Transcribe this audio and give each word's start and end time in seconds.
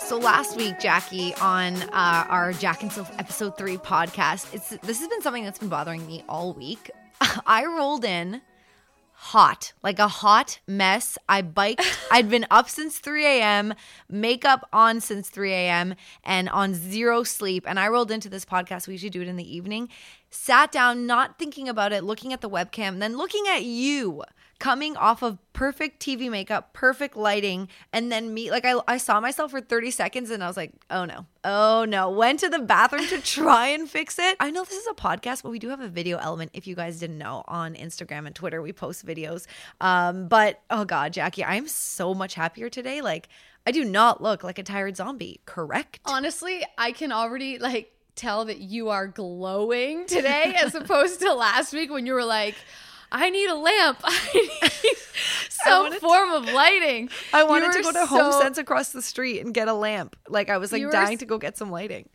So 0.00 0.16
last 0.16 0.56
week, 0.56 0.80
Jackie, 0.80 1.34
on 1.34 1.74
uh, 1.74 2.24
our 2.28 2.54
Jack 2.54 2.82
and 2.82 2.90
Soph 2.90 3.12
episode 3.18 3.58
three 3.58 3.76
podcast, 3.76 4.54
it's 4.54 4.70
this 4.70 5.00
has 5.00 5.08
been 5.08 5.20
something 5.20 5.44
that's 5.44 5.58
been 5.58 5.68
bothering 5.68 6.06
me 6.06 6.24
all 6.28 6.54
week. 6.54 6.90
I 7.46 7.66
rolled 7.66 8.06
in 8.06 8.40
hot, 9.20 9.72
like 9.82 9.98
a 9.98 10.06
hot 10.06 10.60
mess. 10.66 11.18
I 11.28 11.42
biked. 11.42 11.82
I'd 12.10 12.30
been 12.30 12.46
up 12.50 12.70
since 12.70 12.98
3 12.98 13.26
a.m., 13.26 13.74
makeup 14.08 14.66
on 14.72 15.00
since 15.00 15.28
3 15.28 15.52
a.m., 15.52 15.94
and 16.22 16.48
on 16.48 16.72
zero 16.72 17.24
sleep. 17.24 17.64
And 17.66 17.80
I 17.80 17.88
rolled 17.88 18.12
into 18.12 18.28
this 18.28 18.44
podcast. 18.44 18.86
We 18.86 18.94
usually 18.94 19.10
do 19.10 19.20
it 19.20 19.28
in 19.28 19.36
the 19.36 19.56
evening. 19.56 19.88
Sat 20.30 20.70
down, 20.70 21.06
not 21.06 21.36
thinking 21.38 21.68
about 21.68 21.92
it, 21.92 22.04
looking 22.04 22.32
at 22.32 22.40
the 22.40 22.48
webcam, 22.48 23.00
then 23.00 23.16
looking 23.16 23.44
at 23.48 23.64
you 23.64 24.22
coming 24.58 24.96
off 24.96 25.22
of 25.22 25.38
perfect 25.52 26.02
TV 26.02 26.30
makeup, 26.30 26.72
perfect 26.72 27.16
lighting, 27.16 27.68
and 27.92 28.10
then 28.10 28.34
me 28.34 28.50
like 28.50 28.64
I, 28.64 28.80
I 28.88 28.98
saw 28.98 29.20
myself 29.20 29.50
for 29.50 29.60
30 29.60 29.90
seconds 29.90 30.30
and 30.30 30.42
I 30.42 30.46
was 30.46 30.56
like, 30.56 30.72
oh 30.90 31.04
no, 31.04 31.26
oh 31.44 31.84
no. 31.84 32.10
Went 32.10 32.40
to 32.40 32.48
the 32.48 32.58
bathroom 32.58 33.06
to 33.08 33.20
try 33.22 33.68
and 33.68 33.88
fix 33.88 34.18
it. 34.18 34.36
I 34.40 34.50
know 34.50 34.64
this 34.64 34.78
is 34.78 34.86
a 34.88 34.94
podcast, 34.94 35.42
but 35.42 35.50
we 35.50 35.58
do 35.58 35.68
have 35.68 35.80
a 35.80 35.88
video 35.88 36.18
element 36.18 36.50
if 36.54 36.66
you 36.66 36.74
guys 36.74 36.98
didn't 36.98 37.18
know 37.18 37.44
on 37.46 37.74
Instagram 37.74 38.26
and 38.26 38.34
Twitter. 38.34 38.60
We 38.60 38.72
post 38.72 39.06
videos. 39.06 39.46
Um, 39.80 40.28
but 40.28 40.60
oh 40.70 40.84
god, 40.84 41.12
Jackie, 41.12 41.44
I'm 41.44 41.68
so 41.68 42.14
much 42.14 42.34
happier 42.34 42.68
today. 42.68 43.00
Like 43.00 43.28
I 43.66 43.70
do 43.70 43.84
not 43.84 44.22
look 44.22 44.42
like 44.42 44.58
a 44.58 44.62
tired 44.62 44.96
zombie, 44.96 45.40
correct? 45.44 46.00
Honestly, 46.04 46.64
I 46.76 46.92
can 46.92 47.12
already 47.12 47.58
like 47.58 47.92
tell 48.16 48.46
that 48.46 48.58
you 48.58 48.88
are 48.88 49.06
glowing 49.06 50.06
today 50.06 50.56
as 50.60 50.74
opposed 50.74 51.20
to 51.20 51.32
last 51.32 51.72
week 51.72 51.90
when 51.90 52.04
you 52.04 52.12
were 52.12 52.24
like 52.24 52.56
I 53.10 53.30
need 53.30 53.48
a 53.48 53.54
lamp. 53.54 54.00
I 54.04 54.30
need 54.34 54.96
some 55.48 55.92
form 56.00 56.32
of 56.32 56.46
lighting. 56.46 57.10
I 57.32 57.44
wanted 57.44 57.72
to 57.72 57.82
go 57.82 57.92
to 57.92 57.98
so, 57.98 58.06
Home 58.06 58.40
Sense 58.40 58.58
across 58.58 58.90
the 58.90 59.02
street 59.02 59.40
and 59.40 59.54
get 59.54 59.68
a 59.68 59.74
lamp. 59.74 60.16
Like 60.28 60.50
I 60.50 60.58
was 60.58 60.72
like 60.72 60.90
dying 60.90 61.12
were, 61.12 61.16
to 61.18 61.26
go 61.26 61.38
get 61.38 61.56
some 61.56 61.70
lighting. 61.70 62.08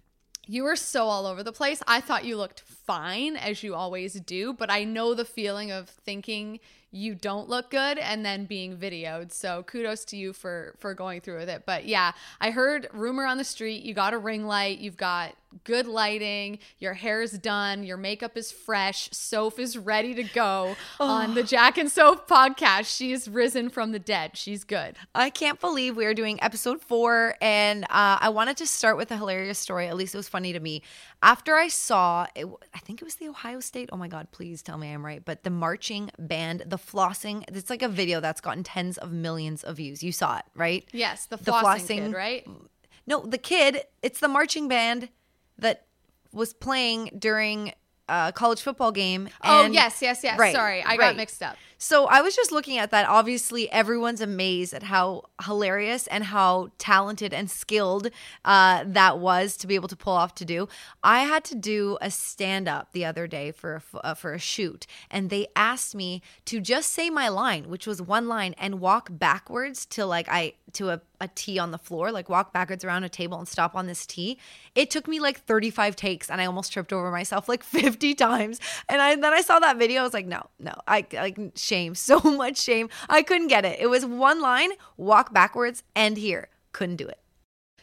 You 0.45 0.63
were 0.63 0.75
so 0.75 1.05
all 1.05 1.25
over 1.25 1.41
the 1.43 1.53
place. 1.53 1.81
I 1.87 2.01
thought 2.01 2.25
you 2.25 2.37
looked 2.37 2.61
fine 2.61 3.37
as 3.37 3.63
you 3.63 3.75
always 3.75 4.13
do, 4.13 4.53
but 4.53 4.69
I 4.69 4.83
know 4.83 5.13
the 5.13 5.25
feeling 5.25 5.71
of 5.71 5.89
thinking 5.89 6.59
you 6.93 7.15
don't 7.15 7.49
look 7.49 7.71
good 7.71 7.97
and 7.97 8.23
then 8.23 8.45
being 8.45 8.77
videoed. 8.77 9.31
So 9.31 9.63
kudos 9.63 10.05
to 10.05 10.17
you 10.17 10.31
for 10.31 10.75
for 10.77 10.93
going 10.93 11.21
through 11.21 11.39
with 11.39 11.49
it. 11.49 11.63
But 11.65 11.85
yeah, 11.85 12.11
I 12.39 12.51
heard 12.51 12.87
rumor 12.93 13.25
on 13.25 13.37
the 13.37 13.43
street 13.43 13.83
you 13.83 13.93
got 13.93 14.13
a 14.13 14.17
ring 14.17 14.45
light, 14.45 14.79
you've 14.79 14.97
got 14.97 15.35
good 15.63 15.85
lighting, 15.87 16.59
your 16.79 16.93
hair's 16.93 17.31
done, 17.31 17.83
your 17.83 17.97
makeup 17.97 18.37
is 18.37 18.51
fresh, 18.51 19.09
Soph 19.11 19.59
is 19.59 19.77
ready 19.77 20.13
to 20.15 20.23
go 20.23 20.75
oh. 20.99 21.05
on 21.07 21.35
the 21.35 21.43
Jack 21.43 21.77
and 21.77 21.91
Soph 21.91 22.27
podcast. 22.27 22.95
She's 22.95 23.27
risen 23.27 23.69
from 23.69 23.91
the 23.91 23.99
dead. 23.99 24.35
She's 24.35 24.63
good. 24.63 24.95
I 25.13 25.29
can't 25.29 25.59
believe 25.59 25.95
we 25.95 26.05
are 26.05 26.13
doing 26.13 26.41
episode 26.41 26.81
four, 26.81 27.35
and 27.41 27.83
uh, 27.85 28.17
I 28.19 28.29
wanted 28.29 28.57
to 28.57 28.65
start 28.65 28.97
with 28.97 29.11
a 29.11 29.17
hilarious 29.17 29.59
story. 29.59 29.87
At 29.87 29.95
least 29.95 30.13
it 30.13 30.17
was 30.17 30.29
funny 30.29 30.53
to 30.53 30.59
me. 30.59 30.81
After 31.21 31.55
I 31.55 31.67
saw, 31.67 32.27
it, 32.35 32.45
I 32.73 32.79
think 32.79 33.01
it 33.01 33.05
was 33.05 33.15
the 33.15 33.29
Ohio 33.29 33.59
State. 33.59 33.89
Oh 33.91 33.97
my 33.97 34.07
God, 34.07 34.27
please 34.31 34.61
tell 34.61 34.77
me 34.77 34.91
I'm 34.91 35.05
right. 35.05 35.23
But 35.23 35.43
the 35.43 35.49
marching 35.49 36.11
band, 36.19 36.63
the 36.67 36.77
flossing. 36.83 37.43
It's 37.47 37.69
like 37.69 37.81
a 37.81 37.87
video 37.87 38.19
that's 38.19 38.41
gotten 38.41 38.63
tens 38.63 38.97
of 38.97 39.11
millions 39.11 39.63
of 39.63 39.77
views. 39.77 40.03
You 40.03 40.11
saw 40.11 40.37
it, 40.37 40.45
right? 40.55 40.87
Yes, 40.91 41.25
the 41.25 41.37
flossing, 41.37 41.45
the 41.45 41.51
flossing 41.51 42.05
kid, 42.05 42.13
right? 42.13 42.47
No, 43.07 43.21
the 43.21 43.37
kid. 43.37 43.83
It's 44.01 44.19
the 44.19 44.27
marching 44.27 44.67
band 44.67 45.09
that 45.57 45.85
was 46.31 46.53
playing 46.53 47.11
during 47.17 47.73
a 48.09 48.31
college 48.35 48.61
football 48.61 48.91
game. 48.91 49.29
oh 49.43 49.65
yes, 49.67 50.01
yes, 50.01 50.23
yes. 50.23 50.37
Right, 50.37 50.53
Sorry, 50.53 50.81
I 50.81 50.89
right. 50.89 50.99
got 50.99 51.15
mixed 51.15 51.41
up. 51.41 51.57
So 51.83 52.05
I 52.05 52.21
was 52.21 52.33
just 52.33 52.53
looking 52.53 52.77
at 52.77 52.91
that. 52.91 53.09
Obviously, 53.09 53.69
everyone's 53.69 54.21
amazed 54.21 54.73
at 54.73 54.83
how 54.83 55.23
hilarious 55.43 56.07
and 56.07 56.23
how 56.23 56.69
talented 56.77 57.33
and 57.33 57.51
skilled 57.51 58.09
uh, 58.45 58.85
that 58.87 59.19
was 59.19 59.57
to 59.57 59.67
be 59.67 59.75
able 59.75 59.89
to 59.89 59.97
pull 59.97 60.13
off 60.13 60.33
to 60.35 60.45
do. 60.45 60.69
I 61.03 61.23
had 61.23 61.43
to 61.43 61.55
do 61.55 61.97
a 61.99 62.09
stand 62.09 62.69
up 62.69 62.93
the 62.93 63.03
other 63.03 63.27
day 63.27 63.51
for 63.51 63.81
a, 63.93 63.97
uh, 63.97 64.13
for 64.13 64.33
a 64.33 64.39
shoot, 64.39 64.87
and 65.11 65.29
they 65.29 65.47
asked 65.57 65.93
me 65.93 66.21
to 66.45 66.61
just 66.61 66.89
say 66.89 67.09
my 67.09 67.27
line, 67.27 67.67
which 67.67 67.85
was 67.85 68.01
one 68.01 68.29
line, 68.29 68.55
and 68.57 68.79
walk 68.79 69.09
backwards 69.11 69.85
to 69.87 70.05
like 70.05 70.29
I 70.29 70.53
to 70.73 70.89
a, 70.89 71.01
a 71.19 71.27
tee 71.29 71.59
on 71.59 71.71
the 71.71 71.77
floor, 71.77 72.11
like 72.11 72.29
walk 72.29 72.53
backwards 72.53 72.83
around 72.83 73.03
a 73.03 73.09
table 73.09 73.37
and 73.37 73.47
stop 73.47 73.75
on 73.75 73.87
this 73.87 74.05
tee. 74.05 74.37
It 74.75 74.89
took 74.89 75.07
me 75.07 75.19
like 75.19 75.39
35 75.41 75.95
takes 75.95 76.29
and 76.29 76.41
I 76.41 76.45
almost 76.45 76.73
tripped 76.73 76.91
over 76.91 77.11
myself 77.11 77.47
like 77.47 77.63
50 77.63 78.13
times. 78.15 78.59
And 78.89 79.01
I 79.01 79.15
then 79.15 79.33
I 79.33 79.41
saw 79.41 79.59
that 79.59 79.77
video, 79.77 80.01
I 80.01 80.03
was 80.03 80.13
like, 80.13 80.25
no, 80.25 80.47
no, 80.59 80.73
I 80.87 81.05
like 81.13 81.55
shame, 81.73 81.95
so 82.09 82.19
much 82.19 82.57
shame. 82.57 82.89
I 83.09 83.21
couldn't 83.23 83.47
get 83.47 83.65
it. 83.65 83.79
It 83.79 83.87
was 83.87 84.05
one 84.05 84.41
line, 84.41 84.71
walk 84.97 85.33
backwards, 85.33 85.83
end 85.95 86.17
here. 86.17 86.49
Couldn't 86.71 86.97
do 86.97 87.07
it. 87.07 87.19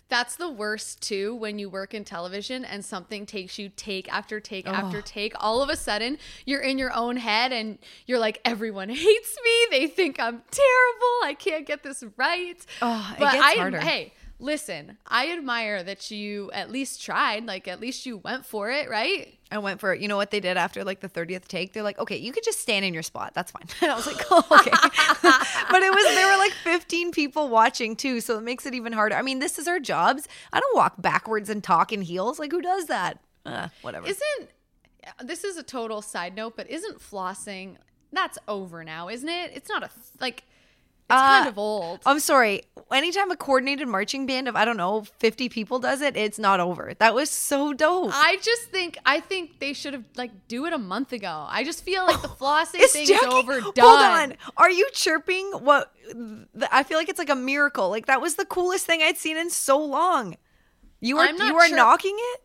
That's 0.09 0.35
the 0.35 0.51
worst 0.51 1.01
too 1.01 1.37
when 1.37 1.61
you 1.61 1.71
work 1.71 1.95
in 1.95 2.03
television 2.05 2.65
and 2.65 2.85
something 2.85 3.27
takes 3.27 3.61
you 3.61 3.69
take 3.69 4.13
after 4.13 4.41
take 4.41 4.67
oh. 4.69 4.73
after 4.73 5.01
take. 5.01 5.35
All 5.39 5.63
of 5.63 5.71
a 5.71 5.77
sudden, 5.77 6.19
you're 6.45 6.63
in 6.63 6.79
your 6.79 6.93
own 6.93 7.17
head 7.17 7.53
and 7.53 7.79
you're 8.07 8.19
like, 8.19 8.41
everyone 8.45 8.89
hates 9.07 9.39
me. 9.45 9.67
They 9.71 9.87
think 9.87 10.19
I'm 10.19 10.43
terrible. 10.51 11.17
I 11.23 11.37
can't 11.39 11.65
get 11.65 11.85
this 11.85 12.03
right. 12.17 12.67
Oh, 12.83 13.15
but 13.21 13.37
I, 13.37 13.53
harder. 13.53 13.79
Hey, 13.79 14.13
listen, 14.41 14.97
I 15.07 15.31
admire 15.33 15.83
that 15.83 16.11
you 16.11 16.51
at 16.53 16.71
least 16.71 17.03
tried. 17.03 17.47
Like, 17.47 17.69
at 17.69 17.81
least 17.81 18.07
you 18.07 18.17
went 18.17 18.47
for 18.47 18.71
it, 18.71 18.89
right? 18.89 19.39
I 19.53 19.59
went 19.59 19.81
for 19.81 19.93
it. 19.93 20.01
You 20.01 20.09
know 20.09 20.17
what 20.17 20.31
they 20.31 20.41
did 20.41 20.57
after 20.57 20.83
like 20.85 21.01
the 21.01 21.09
30th 21.09 21.47
take? 21.47 21.73
They're 21.73 21.83
like, 21.83 21.99
okay, 21.99 22.17
you 22.17 22.33
could 22.33 22.45
just 22.45 22.61
stand 22.61 22.85
in 22.85 22.95
your 22.95 23.03
spot. 23.03 23.33
That's 23.35 23.51
fine. 23.51 23.65
And 23.81 23.91
I 23.93 23.95
was 23.97 24.07
like, 24.07 24.25
oh, 24.31 24.45
okay. 24.51 24.71
but 25.71 25.83
it 25.83 25.93
was, 25.93 26.05
there 26.15 26.27
were 26.31 26.39
like 26.39 26.53
15 26.53 27.13
people 27.13 27.49
watching 27.49 27.97
too. 27.97 28.21
So 28.21 28.39
it 28.39 28.43
makes 28.43 28.67
it 28.67 28.75
even 28.75 28.93
harder. 28.93 29.17
I 29.17 29.23
mean, 29.23 29.39
this 29.39 29.59
is 29.59 29.69
our 29.69 29.81
jobs. 29.81 30.27
I 30.53 30.61
don't 30.61 30.77
walk 30.77 30.95
backwards 30.99 31.51
and 31.51 31.63
talk 31.63 31.93
in 31.93 32.03
heels. 32.03 32.39
Like, 32.39 32.53
who 32.53 32.63
does 32.63 32.87
that? 32.87 33.21
Uh, 33.45 33.69
whatever. 33.83 34.07
Isn't, 34.07 34.51
this 35.23 35.45
is 35.45 35.57
a 35.57 35.63
total 35.63 36.03
side 36.03 36.35
note, 36.35 36.57
but 36.57 36.69
isn't 36.71 37.01
flossing, 37.01 37.77
that's 38.13 38.39
over 38.49 38.85
now, 38.85 39.09
isn't 39.09 39.29
it? 39.29 39.53
It's 39.55 39.69
not 39.69 39.83
a, 39.83 39.91
like, 40.21 40.45
uh, 41.11 41.39
kind 41.39 41.49
of 41.49 41.59
old. 41.59 42.01
I'm 42.07 42.21
sorry. 42.21 42.63
Anytime 42.93 43.31
a 43.31 43.37
coordinated 43.37 43.87
marching 43.87 44.27
band 44.27 44.49
of 44.49 44.57
I 44.57 44.65
don't 44.65 44.77
know 44.77 45.05
50 45.19 45.49
people 45.49 45.79
does 45.79 46.01
it, 46.01 46.17
it's 46.17 46.39
not 46.39 46.59
over. 46.59 46.93
That 46.99 47.15
was 47.15 47.31
so 47.31 47.73
dope. 47.73 48.11
I 48.13 48.39
just 48.43 48.63
think 48.65 48.99
I 49.07 49.21
think 49.21 49.61
they 49.61 49.73
should 49.73 49.95
have 49.95 50.05
like 50.17 50.49
do 50.49 50.67
it 50.67 50.73
a 50.73 50.79
month 50.79 51.13
ago. 51.13 51.47
I 51.49 51.63
just 51.63 51.85
feel 51.85 52.05
like 52.05 52.21
the 52.21 52.29
flossing 52.41 52.85
thing 52.89 53.07
Jackie, 53.07 53.27
is 53.27 53.33
overdone. 53.33 53.73
Hold 53.79 54.01
on. 54.01 54.35
Are 54.57 54.71
you 54.71 54.89
chirping 54.93 55.47
what 55.53 55.93
I 56.73 56.83
feel 56.83 56.99
like 56.99 57.09
it's 57.09 57.19
like 57.19 57.31
a 57.31 57.37
miracle. 57.37 57.91
Like 57.91 58.07
that 58.07 58.21
was 58.21 58.35
the 58.35 58.45
coolest 58.45 58.87
thing 58.87 59.03
I'd 59.03 59.19
seen 59.19 59.37
in 59.37 59.51
so 59.51 59.79
long. 59.79 60.37
You 61.01 61.19
are 61.19 61.31
you 61.31 61.57
are 61.57 61.69
knocking 61.69 62.17
it? 62.19 62.41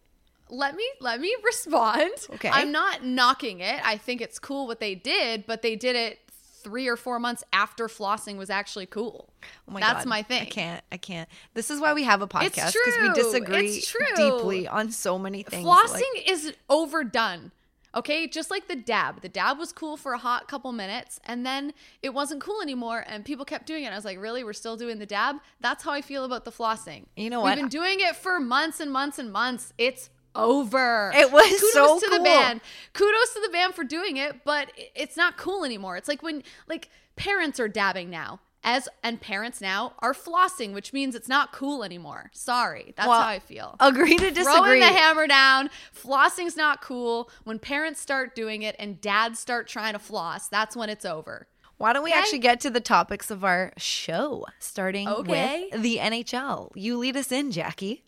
let 0.50 0.76
me 0.76 0.88
let 1.00 1.20
me 1.20 1.36
respond. 1.44 2.12
Okay. 2.34 2.50
I'm 2.50 2.72
not 2.72 3.04
knocking 3.04 3.60
it. 3.60 3.80
I 3.84 3.98
think 3.98 4.22
it's 4.22 4.40
cool 4.40 4.68
what 4.68 4.80
they 4.80 4.96
did, 4.96 5.46
but 5.46 5.62
they 5.62 5.76
did 5.76 5.96
it 5.96 6.20
three 6.66 6.88
or 6.88 6.96
four 6.96 7.20
months 7.20 7.44
after 7.54 7.88
flossing 7.88 8.38
was 8.38 8.50
actually 8.50 8.88
cool. 8.88 9.30
Oh 9.70 9.74
my 9.74 9.80
That's 9.80 10.04
God. 10.04 10.10
my 10.10 10.24
thing. 10.24 10.42
I 10.42 10.46
can't. 10.46 10.84
I 10.92 10.98
can't. 10.98 11.30
This 11.54 11.70
is 11.70 11.80
why 11.80 11.94
we 11.94 12.04
have 12.06 12.24
a 12.24 12.28
podcast 12.28 12.74
because 12.74 12.98
we 13.00 13.14
disagree 13.14 13.84
deeply 14.16 14.68
on 14.68 14.90
so 14.90 15.20
many 15.20 15.44
things. 15.44 15.64
Flossing 15.64 16.02
like- 16.16 16.28
is 16.28 16.54
overdone. 16.68 17.52
Okay, 17.94 18.28
just 18.28 18.50
like 18.50 18.68
the 18.68 18.76
dab. 18.76 19.22
The 19.22 19.30
dab 19.30 19.60
was 19.60 19.72
cool 19.72 19.96
for 19.96 20.14
a 20.14 20.18
hot 20.18 20.48
couple 20.48 20.72
minutes 20.72 21.20
and 21.24 21.46
then 21.46 21.72
it 22.02 22.16
wasn't 22.16 22.42
cool 22.42 22.64
anymore 22.64 23.06
and 23.08 23.24
people 23.24 23.46
kept 23.46 23.68
doing 23.68 23.84
it. 23.84 23.92
I 23.94 23.96
was 23.96 24.04
like, 24.04 24.20
really? 24.20 24.44
We're 24.44 24.54
still 24.54 24.76
doing 24.76 24.98
the 24.98 25.06
dab? 25.06 25.36
That's 25.62 25.84
how 25.84 25.92
I 25.92 26.02
feel 26.02 26.26
about 26.26 26.46
the 26.46 26.52
flossing. 26.52 27.06
You 27.16 27.30
know 27.30 27.42
what? 27.42 27.56
We've 27.56 27.64
been 27.64 27.70
doing 27.70 28.00
it 28.00 28.16
for 28.16 28.40
months 28.40 28.80
and 28.80 28.92
months 28.92 29.20
and 29.20 29.32
months. 29.32 29.72
It's 29.78 30.10
over. 30.36 31.12
It 31.16 31.32
was 31.32 31.44
Kudos 31.46 31.74
so 31.74 32.00
to 32.00 32.08
cool. 32.08 32.18
the 32.18 32.24
band. 32.24 32.62
Kudos 32.94 33.34
to 33.34 33.42
the 33.42 33.50
band 33.50 33.74
for 33.74 33.84
doing 33.84 34.18
it, 34.18 34.44
but 34.44 34.72
it's 34.96 35.18
not 35.18 35.38
cool 35.38 35.64
anymore. 35.64 35.98
It's 35.98 36.08
like 36.08 36.24
when 36.24 36.44
like 36.68 36.90
parents 37.16 37.60
are 37.60 37.68
dabbing 37.68 38.10
now. 38.10 38.40
As 38.68 38.90
and 39.04 39.22
parents 39.22 39.62
now 39.62 39.94
are 40.00 40.16
flossing, 40.16 40.74
which 40.74 40.92
means 40.92 41.14
it's 41.14 41.30
not 41.30 41.52
cool 41.52 41.84
anymore. 41.84 42.32
Sorry, 42.34 42.96
that's 42.98 43.08
well, 43.08 43.22
how 43.22 43.28
I 43.28 43.38
feel. 43.38 43.76
Agree 43.80 44.18
to 44.18 44.32
disagree. 44.32 44.44
Throwing 44.44 44.80
the 44.80 44.88
hammer 44.88 45.28
down. 45.28 45.70
Flossing's 45.94 46.58
not 46.58 46.82
cool. 46.82 47.30
When 47.44 47.60
parents 47.60 48.02
start 48.02 48.34
doing 48.34 48.64
it 48.64 48.76
and 48.80 49.00
dads 49.00 49.38
start 49.38 49.68
trying 49.68 49.94
to 49.94 50.00
floss, 50.00 50.48
that's 50.48 50.76
when 50.76 50.90
it's 50.90 51.06
over. 51.06 51.46
Why 51.78 51.94
don't 51.94 52.04
we 52.04 52.12
okay. 52.12 52.20
actually 52.20 52.40
get 52.40 52.62
to 52.62 52.70
the 52.70 52.80
topics 52.80 53.30
of 53.30 53.44
our 53.44 53.74
show, 53.78 54.46
starting 54.60 55.10
okay. 55.10 55.70
with 55.72 55.82
the 55.82 55.98
NHL? 55.98 56.72
You 56.74 56.98
lead 56.98 57.18
us 57.18 57.32
in, 57.32 57.52
Jackie. 57.52 58.05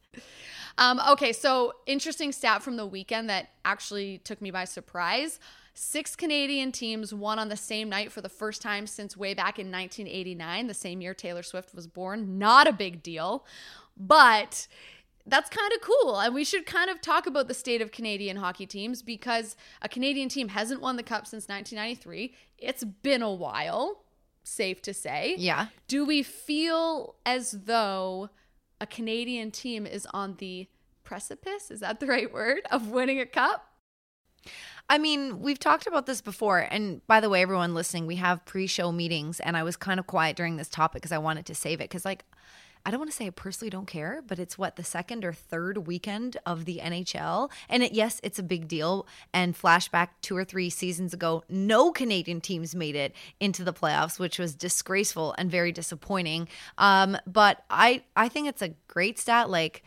Um, 0.77 1.01
okay, 1.09 1.33
so 1.33 1.73
interesting 1.85 2.31
stat 2.31 2.61
from 2.61 2.77
the 2.77 2.85
weekend 2.85 3.29
that 3.29 3.49
actually 3.65 4.19
took 4.19 4.41
me 4.41 4.51
by 4.51 4.65
surprise. 4.65 5.39
Six 5.73 6.15
Canadian 6.15 6.71
teams 6.71 7.13
won 7.13 7.39
on 7.39 7.49
the 7.49 7.57
same 7.57 7.89
night 7.89 8.11
for 8.11 8.21
the 8.21 8.29
first 8.29 8.61
time 8.61 8.87
since 8.87 9.15
way 9.15 9.33
back 9.33 9.59
in 9.59 9.71
1989, 9.71 10.67
the 10.67 10.73
same 10.73 11.01
year 11.01 11.13
Taylor 11.13 11.43
Swift 11.43 11.75
was 11.75 11.85
born. 11.87 12.39
Not 12.39 12.67
a 12.67 12.73
big 12.73 13.03
deal, 13.03 13.45
but 13.95 14.67
that's 15.27 15.49
kind 15.49 15.71
of 15.73 15.81
cool. 15.81 16.19
And 16.19 16.33
we 16.33 16.43
should 16.43 16.65
kind 16.65 16.89
of 16.89 17.01
talk 17.01 17.27
about 17.27 17.47
the 17.47 17.53
state 17.53 17.81
of 17.81 17.91
Canadian 17.91 18.37
hockey 18.37 18.65
teams 18.65 19.01
because 19.01 19.55
a 19.81 19.89
Canadian 19.89 20.29
team 20.29 20.49
hasn't 20.49 20.81
won 20.81 20.95
the 20.95 21.03
cup 21.03 21.27
since 21.27 21.47
1993. 21.47 22.33
It's 22.57 22.83
been 22.83 23.21
a 23.21 23.31
while, 23.31 24.03
safe 24.43 24.81
to 24.83 24.93
say. 24.93 25.35
Yeah. 25.37 25.67
Do 25.87 26.05
we 26.05 26.23
feel 26.23 27.15
as 27.25 27.51
though 27.51 28.29
a 28.79 28.87
Canadian 28.87 29.51
team 29.51 29.85
is 29.85 30.07
on 30.13 30.35
the 30.37 30.67
precipice, 31.03 31.71
is 31.71 31.79
that 31.79 31.99
the 31.99 32.07
right 32.07 32.31
word, 32.31 32.61
of 32.71 32.89
winning 32.89 33.19
a 33.19 33.25
cup? 33.25 33.65
I 34.89 34.97
mean, 34.97 35.41
we've 35.41 35.59
talked 35.59 35.87
about 35.87 36.05
this 36.05 36.21
before. 36.21 36.59
And 36.59 37.05
by 37.07 37.19
the 37.19 37.29
way, 37.29 37.41
everyone 37.41 37.73
listening, 37.73 38.07
we 38.07 38.15
have 38.15 38.45
pre 38.45 38.67
show 38.67 38.91
meetings. 38.91 39.39
And 39.41 39.57
I 39.57 39.63
was 39.63 39.75
kind 39.75 39.99
of 39.99 40.07
quiet 40.07 40.37
during 40.37 40.55
this 40.57 40.69
topic 40.69 41.01
because 41.01 41.11
I 41.11 41.17
wanted 41.17 41.45
to 41.47 41.55
save 41.55 41.81
it. 41.81 41.89
Because, 41.89 42.05
like, 42.05 42.23
I 42.87 42.89
don't 42.89 43.01
want 43.01 43.11
to 43.11 43.17
say 43.17 43.27
I 43.27 43.31
personally 43.31 43.69
don't 43.69 43.85
care, 43.85 44.23
but 44.25 44.39
it's 44.39 44.57
what 44.57 44.77
the 44.77 44.83
second 44.83 45.25
or 45.25 45.33
third 45.33 45.87
weekend 45.87 46.37
of 46.45 46.63
the 46.63 46.79
NHL. 46.81 47.51
And 47.67 47.83
it, 47.83 47.91
yes, 47.91 48.21
it's 48.23 48.39
a 48.39 48.43
big 48.43 48.69
deal. 48.69 49.05
And 49.33 49.53
flashback 49.53 50.07
two 50.21 50.37
or 50.37 50.45
three 50.45 50.69
seasons 50.69 51.13
ago, 51.13 51.43
no 51.49 51.91
Canadian 51.91 52.39
teams 52.39 52.73
made 52.73 52.95
it 52.95 53.13
into 53.41 53.65
the 53.65 53.73
playoffs, 53.73 54.19
which 54.19 54.39
was 54.39 54.55
disgraceful 54.55 55.35
and 55.37 55.51
very 55.51 55.73
disappointing. 55.73 56.47
Um, 56.77 57.17
but 57.27 57.65
I, 57.69 58.03
I 58.15 58.29
think 58.29 58.47
it's 58.47 58.61
a 58.61 58.73
great 58.87 59.19
stat. 59.19 59.49
Like, 59.49 59.83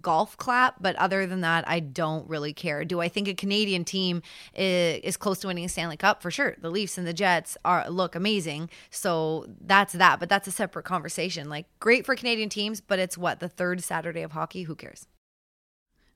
golf 0.00 0.36
clap, 0.36 0.82
but 0.82 0.96
other 0.96 1.26
than 1.26 1.40
that, 1.42 1.66
I 1.68 1.80
don't 1.80 2.28
really 2.28 2.52
care. 2.52 2.84
Do 2.84 3.00
I 3.00 3.08
think 3.08 3.28
a 3.28 3.34
Canadian 3.34 3.84
team 3.84 4.22
is, 4.54 5.00
is, 5.02 5.16
close 5.16 5.40
to 5.40 5.46
winning 5.46 5.64
a 5.64 5.68
Stanley 5.68 5.96
Cup? 5.96 6.22
For 6.22 6.30
sure. 6.30 6.56
The 6.60 6.70
Leafs 6.70 6.98
and 6.98 7.06
the 7.06 7.12
Jets 7.12 7.56
are 7.64 7.88
look 7.88 8.14
amazing. 8.14 8.70
So 8.90 9.46
that's 9.60 9.92
that, 9.94 10.20
but 10.20 10.28
that's 10.28 10.48
a 10.48 10.52
separate 10.52 10.84
conversation. 10.84 11.48
Like 11.48 11.66
great 11.80 12.04
for 12.04 12.14
Canadian 12.14 12.48
teams, 12.48 12.80
but 12.80 12.98
it's 12.98 13.16
what 13.16 13.40
the 13.40 13.48
third 13.48 13.82
Saturday 13.82 14.22
of 14.22 14.32
hockey. 14.32 14.64
Who 14.64 14.74
cares? 14.74 15.06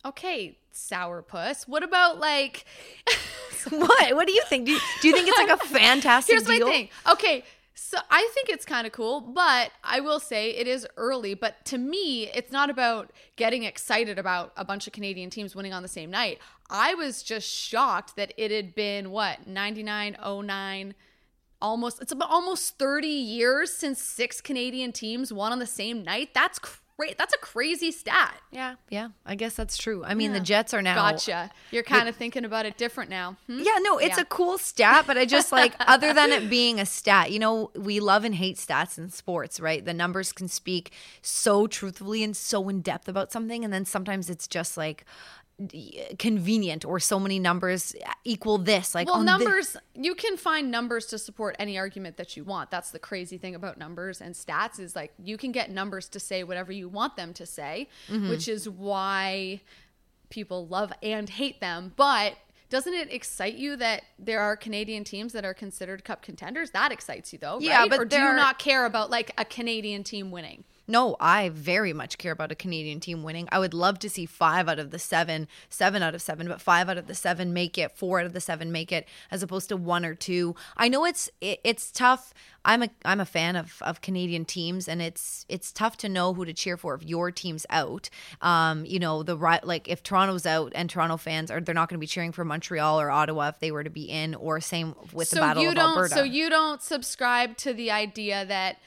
Okay, 0.04 0.56
sourpuss. 0.72 1.68
What 1.68 1.82
about 1.82 2.18
like 2.18 2.64
what? 3.70 4.14
What 4.14 4.26
do 4.26 4.32
you 4.32 4.42
think? 4.46 4.66
Do 4.66 4.72
you, 4.72 4.80
do 5.02 5.08
you 5.08 5.14
think 5.14 5.28
it's 5.28 5.38
like 5.38 5.60
a 5.60 5.64
fantastic 5.66 6.34
Here's 6.34 6.44
deal? 6.44 6.66
my 6.66 6.72
thing. 6.72 6.88
Okay, 7.10 7.44
so 7.82 7.96
I 8.10 8.28
think 8.34 8.50
it's 8.50 8.66
kind 8.66 8.86
of 8.86 8.92
cool, 8.92 9.22
but 9.22 9.70
I 9.82 10.00
will 10.00 10.20
say 10.20 10.50
it 10.50 10.68
is 10.68 10.86
early. 10.98 11.32
But 11.32 11.64
to 11.64 11.78
me, 11.78 12.28
it's 12.34 12.52
not 12.52 12.68
about 12.68 13.10
getting 13.36 13.62
excited 13.62 14.18
about 14.18 14.52
a 14.54 14.66
bunch 14.66 14.86
of 14.86 14.92
Canadian 14.92 15.30
teams 15.30 15.56
winning 15.56 15.72
on 15.72 15.82
the 15.82 15.88
same 15.88 16.10
night. 16.10 16.40
I 16.68 16.92
was 16.92 17.22
just 17.22 17.48
shocked 17.48 18.16
that 18.16 18.34
it 18.36 18.50
had 18.50 18.74
been 18.74 19.10
what 19.10 19.46
99, 19.46 20.14
09, 20.22 20.94
almost 21.62 22.02
it's 22.02 22.12
about 22.12 22.30
almost 22.30 22.78
30 22.78 23.08
years 23.08 23.72
since 23.72 23.98
six 23.98 24.42
Canadian 24.42 24.92
teams 24.92 25.32
won 25.32 25.50
on 25.50 25.58
the 25.58 25.66
same 25.66 26.02
night. 26.02 26.34
That's 26.34 26.60
crazy. 27.00 27.14
That's 27.18 27.34
a 27.34 27.38
crazy 27.38 27.90
stat. 27.90 28.34
Yeah, 28.50 28.74
yeah. 28.90 29.08
I 29.24 29.34
guess 29.34 29.54
that's 29.54 29.76
true. 29.76 30.04
I 30.04 30.14
mean, 30.14 30.32
yeah. 30.32 30.38
the 30.38 30.44
Jets 30.44 30.74
are 30.74 30.82
now. 30.82 30.94
Gotcha. 30.94 31.50
You're 31.70 31.82
kind 31.82 32.08
of 32.08 32.16
thinking 32.16 32.44
about 32.44 32.66
it 32.66 32.76
different 32.76 33.10
now. 33.10 33.36
Hmm? 33.46 33.60
Yeah, 33.62 33.76
no, 33.80 33.98
it's 33.98 34.16
yeah. 34.16 34.22
a 34.22 34.26
cool 34.26 34.58
stat, 34.58 35.04
but 35.06 35.16
I 35.16 35.24
just 35.24 35.52
like, 35.60 35.74
other 35.80 36.12
than 36.12 36.30
it 36.30 36.50
being 36.50 36.78
a 36.78 36.86
stat, 36.86 37.30
you 37.30 37.38
know, 37.38 37.70
we 37.74 38.00
love 38.00 38.24
and 38.24 38.34
hate 38.34 38.56
stats 38.56 38.98
in 38.98 39.08
sports, 39.10 39.60
right? 39.60 39.84
The 39.84 39.94
numbers 39.94 40.32
can 40.32 40.48
speak 40.48 40.92
so 41.22 41.66
truthfully 41.66 42.22
and 42.22 42.36
so 42.36 42.68
in 42.68 42.80
depth 42.82 43.08
about 43.08 43.32
something. 43.32 43.64
And 43.64 43.72
then 43.72 43.84
sometimes 43.84 44.28
it's 44.28 44.46
just 44.46 44.76
like, 44.76 45.04
convenient 46.18 46.84
or 46.84 46.98
so 46.98 47.20
many 47.20 47.38
numbers 47.38 47.94
equal 48.24 48.56
this 48.56 48.94
like 48.94 49.06
well 49.06 49.22
numbers 49.22 49.76
you 49.94 50.14
can 50.14 50.36
find 50.36 50.70
numbers 50.70 51.06
to 51.06 51.18
support 51.18 51.54
any 51.58 51.76
argument 51.76 52.16
that 52.16 52.34
you 52.36 52.44
want 52.44 52.70
that's 52.70 52.90
the 52.92 52.98
crazy 52.98 53.36
thing 53.36 53.54
about 53.54 53.76
numbers 53.76 54.22
and 54.22 54.34
stats 54.34 54.80
is 54.80 54.96
like 54.96 55.12
you 55.22 55.36
can 55.36 55.52
get 55.52 55.70
numbers 55.70 56.08
to 56.08 56.18
say 56.18 56.42
whatever 56.42 56.72
you 56.72 56.88
want 56.88 57.14
them 57.16 57.34
to 57.34 57.44
say 57.44 57.88
mm-hmm. 58.08 58.30
which 58.30 58.48
is 58.48 58.68
why 58.70 59.60
people 60.30 60.66
love 60.66 60.92
and 61.02 61.28
hate 61.28 61.60
them 61.60 61.92
but 61.94 62.36
doesn't 62.70 62.94
it 62.94 63.12
excite 63.12 63.56
you 63.56 63.76
that 63.76 64.04
there 64.16 64.40
are 64.40 64.56
Canadian 64.56 65.02
teams 65.02 65.32
that 65.32 65.44
are 65.44 65.52
considered 65.52 66.04
cup 66.04 66.22
contenders? 66.22 66.70
That 66.70 66.92
excites 66.92 67.32
you 67.32 67.38
though, 67.40 67.58
yeah, 67.58 67.80
right? 67.80 67.90
But 67.90 67.98
or 67.98 68.04
do 68.04 68.16
you 68.16 68.22
are... 68.22 68.36
not 68.36 68.60
care 68.60 68.86
about 68.86 69.10
like 69.10 69.32
a 69.36 69.44
Canadian 69.44 70.04
team 70.04 70.30
winning? 70.30 70.62
No, 70.90 71.14
I 71.20 71.50
very 71.50 71.92
much 71.92 72.18
care 72.18 72.32
about 72.32 72.50
a 72.50 72.56
Canadian 72.56 72.98
team 72.98 73.22
winning. 73.22 73.48
I 73.52 73.60
would 73.60 73.72
love 73.72 74.00
to 74.00 74.10
see 74.10 74.26
five 74.26 74.68
out 74.68 74.80
of 74.80 74.90
the 74.90 74.98
seven, 74.98 75.46
seven 75.68 76.02
out 76.02 76.16
of 76.16 76.20
seven, 76.20 76.48
but 76.48 76.60
five 76.60 76.88
out 76.88 76.98
of 76.98 77.06
the 77.06 77.14
seven 77.14 77.52
make 77.52 77.78
it, 77.78 77.96
four 77.96 78.18
out 78.18 78.26
of 78.26 78.32
the 78.32 78.40
seven 78.40 78.72
make 78.72 78.90
it, 78.90 79.06
as 79.30 79.40
opposed 79.40 79.68
to 79.68 79.76
one 79.76 80.04
or 80.04 80.16
two. 80.16 80.56
I 80.76 80.88
know 80.88 81.04
it's 81.04 81.30
it, 81.40 81.60
it's 81.62 81.92
tough. 81.92 82.34
I'm 82.64 82.82
a 82.82 82.90
I'm 83.04 83.20
a 83.20 83.24
fan 83.24 83.54
of, 83.54 83.80
of 83.82 84.00
Canadian 84.00 84.44
teams, 84.44 84.88
and 84.88 85.00
it's 85.00 85.46
it's 85.48 85.70
tough 85.70 85.96
to 85.98 86.08
know 86.08 86.34
who 86.34 86.44
to 86.44 86.52
cheer 86.52 86.76
for 86.76 86.94
if 86.94 87.04
your 87.04 87.30
team's 87.30 87.66
out. 87.70 88.10
Um, 88.42 88.84
you 88.84 88.98
know 88.98 89.22
the 89.22 89.36
right 89.36 89.64
like 89.64 89.88
if 89.88 90.02
Toronto's 90.02 90.44
out 90.44 90.72
and 90.74 90.90
Toronto 90.90 91.16
fans 91.16 91.52
are 91.52 91.60
they're 91.60 91.72
not 91.72 91.88
going 91.88 91.98
to 91.98 92.00
be 92.00 92.08
cheering 92.08 92.32
for 92.32 92.44
Montreal 92.44 93.00
or 93.00 93.12
Ottawa 93.12 93.48
if 93.48 93.60
they 93.60 93.70
were 93.70 93.84
to 93.84 93.90
be 93.90 94.06
in, 94.10 94.34
or 94.34 94.60
same 94.60 94.96
with 95.12 95.28
so 95.28 95.36
the 95.36 95.40
Battle 95.42 95.62
you 95.62 95.68
of 95.68 95.76
don't, 95.76 95.90
Alberta. 95.90 96.14
So 96.16 96.24
you 96.24 96.50
don't 96.50 96.82
subscribe 96.82 97.56
to 97.58 97.72
the 97.72 97.92
idea 97.92 98.44
that 98.44 98.78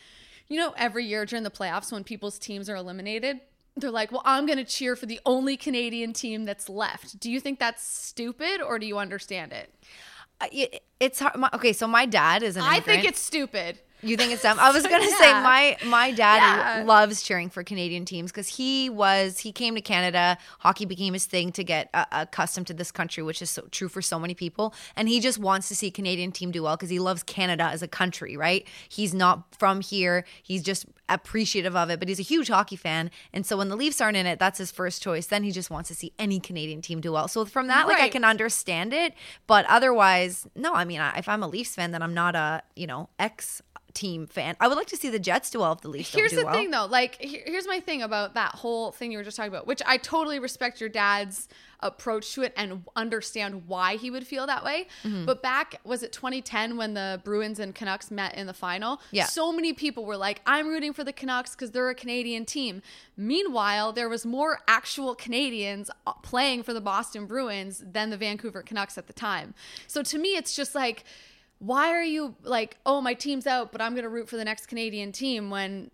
you 0.48 0.58
know, 0.58 0.74
every 0.78 1.06
year 1.06 1.26
during 1.26 1.44
the 1.44 1.52
playoffs 1.52 1.92
when 1.92 2.04
people's 2.04 2.38
teams 2.38 2.70
are 2.70 2.76
eliminated, 2.76 3.40
they're 3.76 3.92
like, 3.92 4.12
well, 4.12 4.22
I'm 4.26 4.46
going 4.46 4.60
to 4.60 4.66
cheer 4.66 4.96
for 4.96 5.06
the 5.06 5.20
only 5.26 5.58
Canadian 5.58 6.14
team 6.14 6.46
that's 6.46 6.70
left. 6.70 7.20
Do 7.20 7.32
you 7.32 7.40
think 7.40 7.60
that's 7.60 7.84
stupid 7.86 8.62
or 8.62 8.78
do 8.78 8.86
you 8.86 8.98
understand 8.98 9.52
it? 9.52 9.74
Uh, 10.40 10.48
it's 11.00 11.20
hard. 11.20 11.36
okay, 11.54 11.74
so 11.74 11.88
my 11.88 12.06
dad 12.06 12.44
is 12.44 12.56
an 12.56 12.64
immigrant. 12.64 12.84
I 12.84 12.86
think 12.86 13.06
it's 13.06 13.20
stupid. 13.20 13.80
You 14.04 14.18
think 14.18 14.32
it's 14.32 14.44
dumb? 14.44 14.60
I 14.60 14.72
was 14.72 14.84
gonna 14.84 15.06
yeah. 15.10 15.18
say 15.18 15.32
my 15.34 15.78
my 15.86 16.12
dad 16.12 16.38
yeah. 16.38 16.84
loves 16.86 17.22
cheering 17.22 17.50
for 17.50 17.64
Canadian 17.64 18.06
teams 18.06 18.32
because 18.32 18.48
he 18.48 18.90
was 18.90 19.40
he 19.40 19.52
came 19.52 19.76
to 19.76 19.82
Canada. 19.82 20.38
Hockey 20.60 20.86
became 20.86 21.14
his 21.14 21.26
thing 21.26 21.52
to 21.54 21.64
get 21.64 21.90
uh, 21.94 22.06
accustomed 22.12 22.68
to 22.68 22.74
this 22.74 22.92
country, 22.92 23.24
which 23.24 23.42
is 23.42 23.50
so 23.50 23.64
true 23.72 23.88
for 23.88 24.02
so 24.02 24.20
many 24.20 24.34
people. 24.34 24.74
And 24.96 25.08
he 25.08 25.20
just 25.20 25.40
wants 25.40 25.68
to 25.70 25.76
see 25.76 25.90
Canadian 25.90 26.32
team 26.32 26.52
do 26.52 26.64
well 26.64 26.76
because 26.76 26.90
he 26.90 27.00
loves 27.00 27.24
Canada 27.24 27.64
as 27.64 27.82
a 27.82 27.88
country. 27.88 28.36
Right? 28.36 28.68
He's 28.90 29.14
not 29.14 29.56
from 29.56 29.82
here. 29.82 30.26
He's 30.42 30.62
just 30.62 30.86
appreciative 31.10 31.76
of 31.76 31.90
it, 31.90 32.00
but 32.00 32.08
he's 32.08 32.20
a 32.20 32.24
huge 32.24 32.48
hockey 32.48 32.76
fan. 32.76 33.12
And 33.34 33.46
so 33.46 33.58
when 33.58 33.70
the 33.70 33.76
Leafs 33.76 34.02
aren't 34.02 34.18
in 34.18 34.26
it, 34.26 34.40
that's 34.40 34.58
his 34.58 34.72
first 34.72 35.02
choice. 35.02 35.28
Then 35.28 35.44
he 35.44 35.52
just 35.52 35.70
wants 35.70 35.90
to 35.90 35.96
see 35.96 36.14
any 36.18 36.40
Canadian 36.40 36.82
team 36.82 37.02
do 37.02 37.12
well. 37.12 37.28
So 37.28 37.46
from 37.46 37.68
that, 37.68 37.88
right. 37.88 37.94
like 37.94 38.02
I 38.02 38.10
can 38.10 38.24
understand 38.24 38.94
it, 38.94 39.14
but 39.48 39.66
otherwise, 39.68 40.48
no. 40.56 40.74
I 40.74 40.86
mean, 40.86 41.00
I, 41.00 41.18
if 41.18 41.30
I'm 41.30 41.44
a 41.44 41.48
Leafs 41.48 41.76
fan, 41.76 41.92
then 41.92 42.02
I'm 42.02 42.14
not 42.14 42.36
a 42.36 42.64
you 42.76 42.88
know 42.88 43.10
ex 43.20 43.62
team 43.94 44.28
fan. 44.28 44.56
I 44.60 44.68
would 44.68 44.78
like 44.78 44.88
to 44.88 44.98
see 44.98 45.10
the 45.10 45.20
Jets 45.20 45.50
do 45.50 45.60
well 45.60 45.74
if 45.74 45.82
the 45.82 45.88
Leafs 45.88 46.14
Here's 46.14 46.32
do 46.32 46.44
the 46.44 46.52
thing 46.52 46.72
though, 46.72 46.86
like 46.86 47.18
here's 47.20 47.68
my 47.68 47.80
thing 47.80 48.02
about 48.02 48.34
that 48.34 48.56
whole 48.56 48.92
thing 48.92 49.12
you 49.12 49.18
were 49.18 49.24
just 49.24 49.38
talking 49.38 49.52
about, 49.52 49.68
which 49.68 49.82
I 49.86 49.98
totally 49.98 50.40
respect 50.40 50.80
your 50.80 50.90
dad's 50.90 51.48
approach 51.80 52.34
to 52.34 52.42
it 52.42 52.54
and 52.56 52.84
understand 52.96 53.68
why 53.68 53.98
he 53.98 54.10
would 54.10 54.26
feel 54.26 54.48
that 54.48 54.64
way. 54.64 54.88
Mm-hmm. 55.04 55.26
But 55.26 55.44
back 55.44 55.80
was 55.84 56.02
it 56.02 56.12
2010 56.12 56.78
when 56.78 56.94
the 56.94 57.22
Bruins 57.24 57.60
and 57.60 57.76
Canucks 57.76 58.10
met 58.10 58.36
in 58.36 58.48
the 58.48 58.54
final? 58.54 59.02
Yeah. 59.12 59.26
So 59.26 59.52
many 59.52 59.74
people 59.74 60.06
were 60.06 60.18
like, 60.18 60.42
"I'm 60.46 60.68
rooting 60.68 60.94
for 60.94 61.04
the 61.04 61.14
Canucks 61.14 61.52
because 61.52 61.72
they're 61.72 61.90
a 61.90 61.96
Canadian 61.96 62.46
team." 62.46 62.82
Meanwhile, 63.16 63.94
there 63.94 64.10
was 64.10 64.26
more 64.26 64.60
actual 64.68 65.14
Canadians 65.14 65.92
uh, 66.08 66.14
playing 66.14 66.64
for 66.64 66.74
the 66.74 66.82
Boston 66.82 67.26
Bruins 67.26 67.84
than 67.86 68.10
the 68.10 68.18
Vancouver 68.18 68.64
Canucks 68.64 68.98
at 68.98 69.08
the 69.08 69.14
time. 69.14 69.54
So 69.88 70.02
to 70.04 70.18
me, 70.18 70.36
it's 70.36 70.56
just 70.56 70.74
like 70.74 71.04
why 71.64 71.92
are 71.92 72.04
you 72.04 72.36
like, 72.44 72.78
oh, 72.86 73.00
my 73.00 73.14
team's 73.14 73.48
out, 73.48 73.72
but 73.72 73.82
I'm 73.82 73.94
going 73.94 74.04
to 74.04 74.10
root 74.10 74.28
for 74.28 74.36
the 74.36 74.44
next 74.44 74.66
Canadian 74.66 75.14
team 75.14 75.50
when 75.50 75.92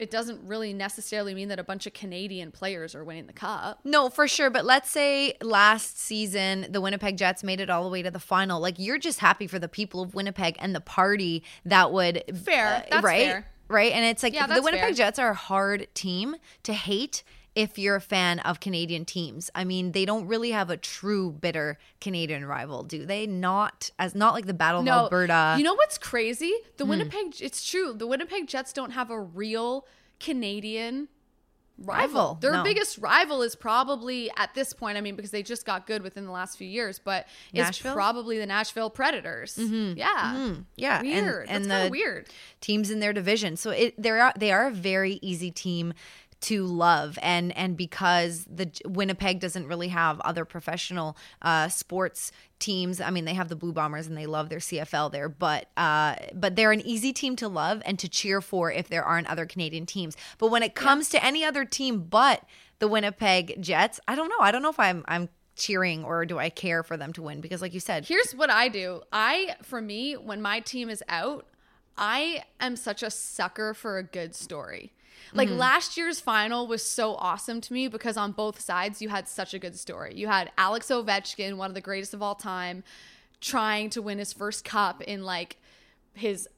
it 0.00 0.10
doesn't 0.10 0.40
really 0.44 0.72
necessarily 0.72 1.32
mean 1.32 1.48
that 1.48 1.60
a 1.60 1.62
bunch 1.62 1.86
of 1.86 1.92
Canadian 1.92 2.50
players 2.50 2.94
are 2.94 3.04
winning 3.04 3.26
the 3.26 3.32
cup. 3.32 3.80
No, 3.84 4.08
for 4.08 4.26
sure. 4.26 4.50
But 4.50 4.64
let's 4.64 4.90
say 4.90 5.34
last 5.42 6.00
season 6.00 6.66
the 6.70 6.80
Winnipeg 6.80 7.16
Jets 7.16 7.44
made 7.44 7.60
it 7.60 7.70
all 7.70 7.84
the 7.84 7.90
way 7.90 8.02
to 8.02 8.10
the 8.10 8.18
final. 8.18 8.60
Like 8.60 8.78
you're 8.78 8.98
just 8.98 9.20
happy 9.20 9.46
for 9.46 9.60
the 9.60 9.68
people 9.68 10.02
of 10.02 10.14
Winnipeg 10.14 10.56
and 10.58 10.74
the 10.74 10.80
party 10.80 11.44
that 11.66 11.92
would 11.92 12.24
fair, 12.44 12.84
uh, 12.90 13.00
right, 13.00 13.26
fair. 13.26 13.46
right. 13.68 13.92
And 13.92 14.04
it's 14.04 14.24
like 14.24 14.34
yeah, 14.34 14.48
the 14.48 14.60
Winnipeg 14.60 14.86
fair. 14.86 14.92
Jets 14.94 15.18
are 15.20 15.30
a 15.30 15.34
hard 15.34 15.86
team 15.94 16.34
to 16.64 16.72
hate 16.72 17.22
if 17.54 17.78
you're 17.78 17.96
a 17.96 18.00
fan 18.00 18.38
of 18.40 18.60
Canadian 18.60 19.04
teams. 19.04 19.50
I 19.54 19.64
mean, 19.64 19.92
they 19.92 20.04
don't 20.04 20.26
really 20.26 20.52
have 20.52 20.70
a 20.70 20.76
true 20.76 21.32
bitter 21.32 21.78
Canadian 22.00 22.44
rival, 22.44 22.84
do 22.84 23.04
they? 23.04 23.26
Not 23.26 23.90
as 23.98 24.14
not 24.14 24.34
like 24.34 24.46
the 24.46 24.54
Battle 24.54 24.82
no, 24.82 24.92
of 24.92 24.98
Alberta. 25.04 25.56
You 25.58 25.64
know 25.64 25.74
what's 25.74 25.98
crazy? 25.98 26.54
The 26.76 26.84
hmm. 26.84 26.90
Winnipeg 26.90 27.40
it's 27.40 27.68
true. 27.68 27.92
The 27.92 28.06
Winnipeg 28.06 28.46
Jets 28.46 28.72
don't 28.72 28.92
have 28.92 29.10
a 29.10 29.20
real 29.20 29.86
Canadian 30.20 31.08
rival. 31.80 32.38
Their 32.40 32.52
no. 32.52 32.62
biggest 32.62 32.98
rival 32.98 33.42
is 33.42 33.56
probably 33.56 34.30
at 34.36 34.54
this 34.54 34.72
point, 34.72 34.98
I 34.98 35.00
mean, 35.00 35.16
because 35.16 35.30
they 35.30 35.42
just 35.42 35.64
got 35.64 35.86
good 35.86 36.02
within 36.02 36.26
the 36.26 36.30
last 36.30 36.58
few 36.58 36.68
years, 36.68 36.98
but 36.98 37.26
Nashville? 37.52 37.92
it's 37.92 37.94
probably 37.94 38.38
the 38.38 38.46
Nashville 38.46 38.90
Predators. 38.90 39.56
Mm-hmm. 39.56 39.98
Yeah. 39.98 40.34
Mm-hmm. 40.36 40.60
Yeah. 40.76 41.02
Weird. 41.02 41.48
And, 41.48 41.70
and 41.70 41.86
the 41.86 41.90
weird. 41.90 42.28
Teams 42.60 42.90
in 42.90 43.00
their 43.00 43.12
division. 43.12 43.56
So 43.56 43.70
it 43.70 44.00
they 44.00 44.10
are 44.10 44.32
they 44.36 44.52
are 44.52 44.68
a 44.68 44.72
very 44.72 45.18
easy 45.22 45.50
team 45.50 45.94
to 46.40 46.64
love 46.64 47.18
and 47.20 47.54
and 47.56 47.76
because 47.76 48.44
the 48.44 48.70
Winnipeg 48.86 49.40
doesn't 49.40 49.66
really 49.66 49.88
have 49.88 50.20
other 50.20 50.44
professional 50.44 51.16
uh, 51.42 51.68
sports 51.68 52.32
teams. 52.58 53.00
I 53.00 53.10
mean, 53.10 53.24
they 53.24 53.34
have 53.34 53.48
the 53.48 53.56
Blue 53.56 53.72
Bombers 53.72 54.06
and 54.06 54.16
they 54.16 54.26
love 54.26 54.48
their 54.48 54.58
CFL 54.58 55.12
there, 55.12 55.28
but 55.28 55.66
uh, 55.76 56.16
but 56.34 56.56
they're 56.56 56.72
an 56.72 56.80
easy 56.80 57.12
team 57.12 57.36
to 57.36 57.48
love 57.48 57.82
and 57.84 57.98
to 57.98 58.08
cheer 58.08 58.40
for 58.40 58.72
if 58.72 58.88
there 58.88 59.04
aren't 59.04 59.28
other 59.28 59.46
Canadian 59.46 59.86
teams. 59.86 60.16
But 60.38 60.50
when 60.50 60.62
it 60.62 60.74
comes 60.74 61.12
yeah. 61.12 61.20
to 61.20 61.26
any 61.26 61.44
other 61.44 61.64
team 61.64 62.04
but 62.04 62.42
the 62.78 62.88
Winnipeg 62.88 63.60
Jets, 63.60 64.00
I 64.08 64.14
don't 64.14 64.28
know. 64.28 64.40
I 64.40 64.50
don't 64.50 64.62
know 64.62 64.70
if 64.70 64.80
I'm 64.80 65.04
I'm 65.08 65.28
cheering 65.56 66.04
or 66.04 66.24
do 66.24 66.38
I 66.38 66.48
care 66.48 66.82
for 66.82 66.96
them 66.96 67.12
to 67.12 67.22
win 67.22 67.42
because 67.42 67.60
like 67.60 67.74
you 67.74 67.80
said. 67.80 68.06
Here's 68.06 68.32
what 68.32 68.48
I 68.48 68.68
do. 68.68 69.02
I 69.12 69.56
for 69.62 69.82
me 69.82 70.14
when 70.14 70.40
my 70.40 70.60
team 70.60 70.88
is 70.88 71.02
out, 71.08 71.46
I 71.98 72.44
am 72.58 72.76
such 72.76 73.02
a 73.02 73.10
sucker 73.10 73.74
for 73.74 73.98
a 73.98 74.02
good 74.02 74.34
story. 74.34 74.94
Like 75.32 75.48
mm-hmm. 75.48 75.58
last 75.58 75.96
year's 75.96 76.20
final 76.20 76.66
was 76.66 76.82
so 76.82 77.14
awesome 77.14 77.60
to 77.60 77.72
me 77.72 77.88
because 77.88 78.16
on 78.16 78.32
both 78.32 78.60
sides 78.60 79.00
you 79.00 79.08
had 79.08 79.28
such 79.28 79.54
a 79.54 79.58
good 79.58 79.78
story. 79.78 80.14
You 80.14 80.26
had 80.26 80.50
Alex 80.58 80.88
Ovechkin, 80.88 81.56
one 81.56 81.70
of 81.70 81.74
the 81.74 81.80
greatest 81.80 82.14
of 82.14 82.22
all 82.22 82.34
time, 82.34 82.82
trying 83.40 83.90
to 83.90 84.02
win 84.02 84.18
his 84.18 84.32
first 84.32 84.64
cup 84.64 85.02
in 85.02 85.24
like 85.24 85.56
his 86.14 86.48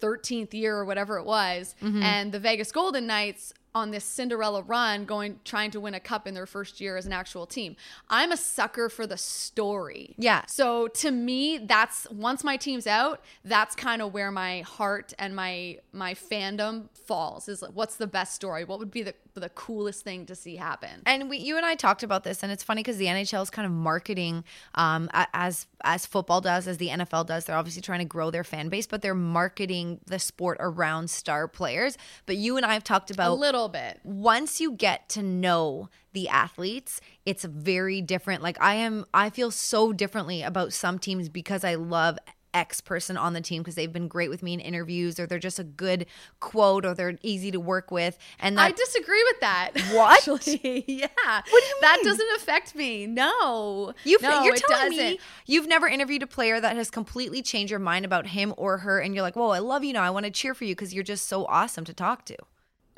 13th 0.00 0.52
year 0.52 0.76
or 0.76 0.84
whatever 0.84 1.18
it 1.18 1.24
was, 1.24 1.74
mm-hmm. 1.80 2.02
and 2.02 2.32
the 2.32 2.40
Vegas 2.40 2.72
Golden 2.72 3.06
Knights 3.06 3.54
on 3.74 3.90
this 3.90 4.04
Cinderella 4.04 4.62
run 4.62 5.04
going 5.04 5.40
trying 5.44 5.70
to 5.70 5.80
win 5.80 5.94
a 5.94 6.00
cup 6.00 6.26
in 6.26 6.34
their 6.34 6.46
first 6.46 6.80
year 6.80 6.96
as 6.96 7.06
an 7.06 7.12
actual 7.12 7.46
team. 7.46 7.76
I'm 8.10 8.32
a 8.32 8.36
sucker 8.36 8.88
for 8.88 9.06
the 9.06 9.16
story. 9.16 10.14
Yeah. 10.18 10.42
So 10.46 10.88
to 10.88 11.10
me, 11.10 11.58
that's 11.58 12.08
once 12.10 12.44
my 12.44 12.56
team's 12.56 12.86
out, 12.86 13.22
that's 13.44 13.74
kind 13.74 14.02
of 14.02 14.12
where 14.12 14.30
my 14.30 14.60
heart 14.60 15.12
and 15.18 15.34
my 15.34 15.78
my 15.92 16.14
fandom 16.14 16.88
falls. 16.94 17.48
Is 17.48 17.62
like, 17.62 17.72
what's 17.72 17.96
the 17.96 18.06
best 18.06 18.34
story? 18.34 18.64
What 18.64 18.78
would 18.78 18.90
be 18.90 19.02
the 19.02 19.14
the 19.34 19.48
coolest 19.50 20.04
thing 20.04 20.26
to 20.26 20.34
see 20.34 20.56
happen? 20.56 21.02
And 21.06 21.30
we, 21.30 21.38
you 21.38 21.56
and 21.56 21.64
I 21.64 21.74
talked 21.74 22.02
about 22.02 22.24
this, 22.24 22.42
and 22.42 22.52
it's 22.52 22.62
funny 22.62 22.82
because 22.82 22.98
the 22.98 23.06
NHL 23.06 23.42
is 23.42 23.50
kind 23.50 23.66
of 23.66 23.72
marketing 23.72 24.44
um, 24.74 25.08
as 25.32 25.66
as 25.84 26.04
football 26.04 26.40
does, 26.40 26.68
as 26.68 26.76
the 26.76 26.88
NFL 26.88 27.26
does. 27.26 27.46
They're 27.46 27.56
obviously 27.56 27.82
trying 27.82 28.00
to 28.00 28.04
grow 28.04 28.30
their 28.30 28.44
fan 28.44 28.68
base, 28.68 28.86
but 28.86 29.00
they're 29.00 29.14
marketing 29.14 30.00
the 30.06 30.18
sport 30.18 30.58
around 30.60 31.08
star 31.08 31.48
players. 31.48 31.96
But 32.26 32.36
you 32.36 32.56
and 32.56 32.66
I 32.66 32.74
have 32.74 32.84
talked 32.84 33.10
about 33.10 33.32
A 33.32 33.34
about 33.61 33.61
little 33.62 33.68
bit. 33.68 34.00
once 34.04 34.60
you 34.60 34.72
get 34.72 35.08
to 35.10 35.22
know 35.22 35.88
the 36.12 36.28
athletes, 36.28 37.00
it's 37.24 37.44
very 37.44 38.00
different. 38.02 38.42
Like 38.42 38.60
I 38.60 38.74
am, 38.74 39.04
I 39.14 39.30
feel 39.30 39.50
so 39.50 39.92
differently 39.92 40.42
about 40.42 40.72
some 40.72 40.98
teams 40.98 41.28
because 41.28 41.64
I 41.64 41.74
love 41.76 42.18
X 42.54 42.82
person 42.82 43.16
on 43.16 43.32
the 43.32 43.40
team 43.40 43.62
because 43.62 43.76
they've 43.76 43.94
been 43.94 44.08
great 44.08 44.28
with 44.28 44.42
me 44.42 44.52
in 44.52 44.60
interviews 44.60 45.18
or 45.18 45.26
they're 45.26 45.38
just 45.38 45.58
a 45.58 45.64
good 45.64 46.04
quote 46.38 46.84
or 46.84 46.92
they're 46.92 47.16
easy 47.22 47.50
to 47.50 47.58
work 47.58 47.90
with. 47.90 48.18
And 48.38 48.60
I 48.60 48.72
disagree 48.72 49.24
with 49.24 49.40
that. 49.40 49.70
What? 49.94 50.18
Actually. 50.18 50.84
yeah. 50.86 51.06
What 51.16 51.44
do 51.62 51.66
you 51.66 51.78
That 51.80 51.96
mean? 51.96 52.04
doesn't 52.04 52.28
affect 52.36 52.74
me. 52.74 53.06
No. 53.06 53.94
You've, 54.04 54.20
no, 54.20 54.42
you're 54.44 54.56
telling 54.56 54.90
me 54.90 55.18
you've 55.46 55.66
never 55.66 55.86
interviewed 55.88 56.22
a 56.22 56.26
player 56.26 56.60
that 56.60 56.76
has 56.76 56.90
completely 56.90 57.40
changed 57.40 57.70
your 57.70 57.80
mind 57.80 58.04
about 58.04 58.26
him 58.26 58.52
or 58.58 58.76
her, 58.78 58.98
and 59.00 59.14
you're 59.14 59.22
like, 59.22 59.34
"Whoa, 59.36 59.48
I 59.48 59.58
love 59.60 59.82
you 59.82 59.94
now. 59.94 60.02
I 60.02 60.10
want 60.10 60.26
to 60.26 60.30
cheer 60.30 60.52
for 60.52 60.64
you 60.64 60.74
because 60.74 60.92
you're 60.92 61.02
just 61.04 61.26
so 61.28 61.46
awesome 61.46 61.86
to 61.86 61.94
talk 61.94 62.26
to." 62.26 62.36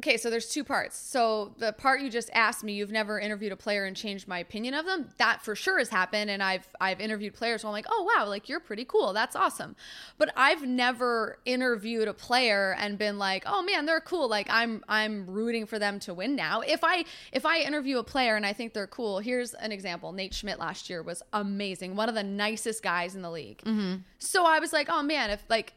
Okay, 0.05 0.19
so 0.19 0.29
there's 0.29 0.51
two 0.51 0.65
parts. 0.65 0.99
So 0.99 1.55
the 1.57 1.73
part 1.73 2.03
you 2.03 2.11
just 2.11 2.29
asked 2.35 2.63
me, 2.63 2.75
you've 2.75 2.93
never 2.93 3.19
interviewed 3.19 3.53
a 3.53 3.57
player 3.57 3.87
and 3.87 3.97
changed 3.97 4.29
my 4.29 4.39
opinion 4.39 4.75
of 4.75 4.85
them. 4.85 5.09
That 5.17 5.43
for 5.43 5.57
sure 5.57 5.79
has 5.79 5.89
happened, 5.89 6.31
and 6.31 6.43
I've 6.43 6.69
I've 6.79 7.01
interviewed 7.01 7.33
players 7.33 7.65
where 7.65 7.71
I'm 7.71 7.73
like, 7.73 7.87
oh 7.91 8.03
wow, 8.03 8.29
like 8.29 8.47
you're 8.47 8.61
pretty 8.61 8.85
cool. 8.85 9.15
That's 9.15 9.35
awesome. 9.35 9.77
But 10.19 10.31
I've 10.37 10.63
never 10.67 11.39
interviewed 11.47 12.07
a 12.07 12.13
player 12.13 12.77
and 12.79 12.99
been 12.99 13.19
like, 13.19 13.45
oh 13.47 13.63
man, 13.63 13.87
they're 13.87 13.99
cool. 13.99 14.29
Like 14.29 14.47
I'm 14.51 14.85
I'm 14.91 15.27
rooting 15.27 15.65
for 15.65 15.79
them 15.79 15.99
to 16.01 16.13
win 16.13 16.37
now. 16.37 16.61
If 16.61 16.85
I 16.85 17.07
if 17.33 17.47
I 17.47 17.61
interview 17.61 17.97
a 17.97 18.05
player 18.05 18.37
and 18.37 18.45
I 18.45 18.53
think 18.53 18.75
they're 18.75 18.87
cool, 18.87 19.21
here's 19.21 19.55
an 19.55 19.73
example. 19.73 20.13
Nate 20.13 20.35
Schmidt 20.35 20.59
last 20.59 20.91
year 20.91 21.03
was 21.03 21.23
amazing, 21.33 21.97
one 21.97 22.11
of 22.11 22.15
the 22.15 22.23
nicest 22.23 22.83
guys 22.83 23.15
in 23.15 23.23
the 23.23 23.31
league. 23.31 23.63
Mm-hmm. 23.63 24.03
So 24.19 24.45
I 24.45 24.59
was 24.59 24.71
like, 24.71 24.89
oh 24.91 25.03
man, 25.03 25.31
if 25.31 25.43
like 25.49 25.73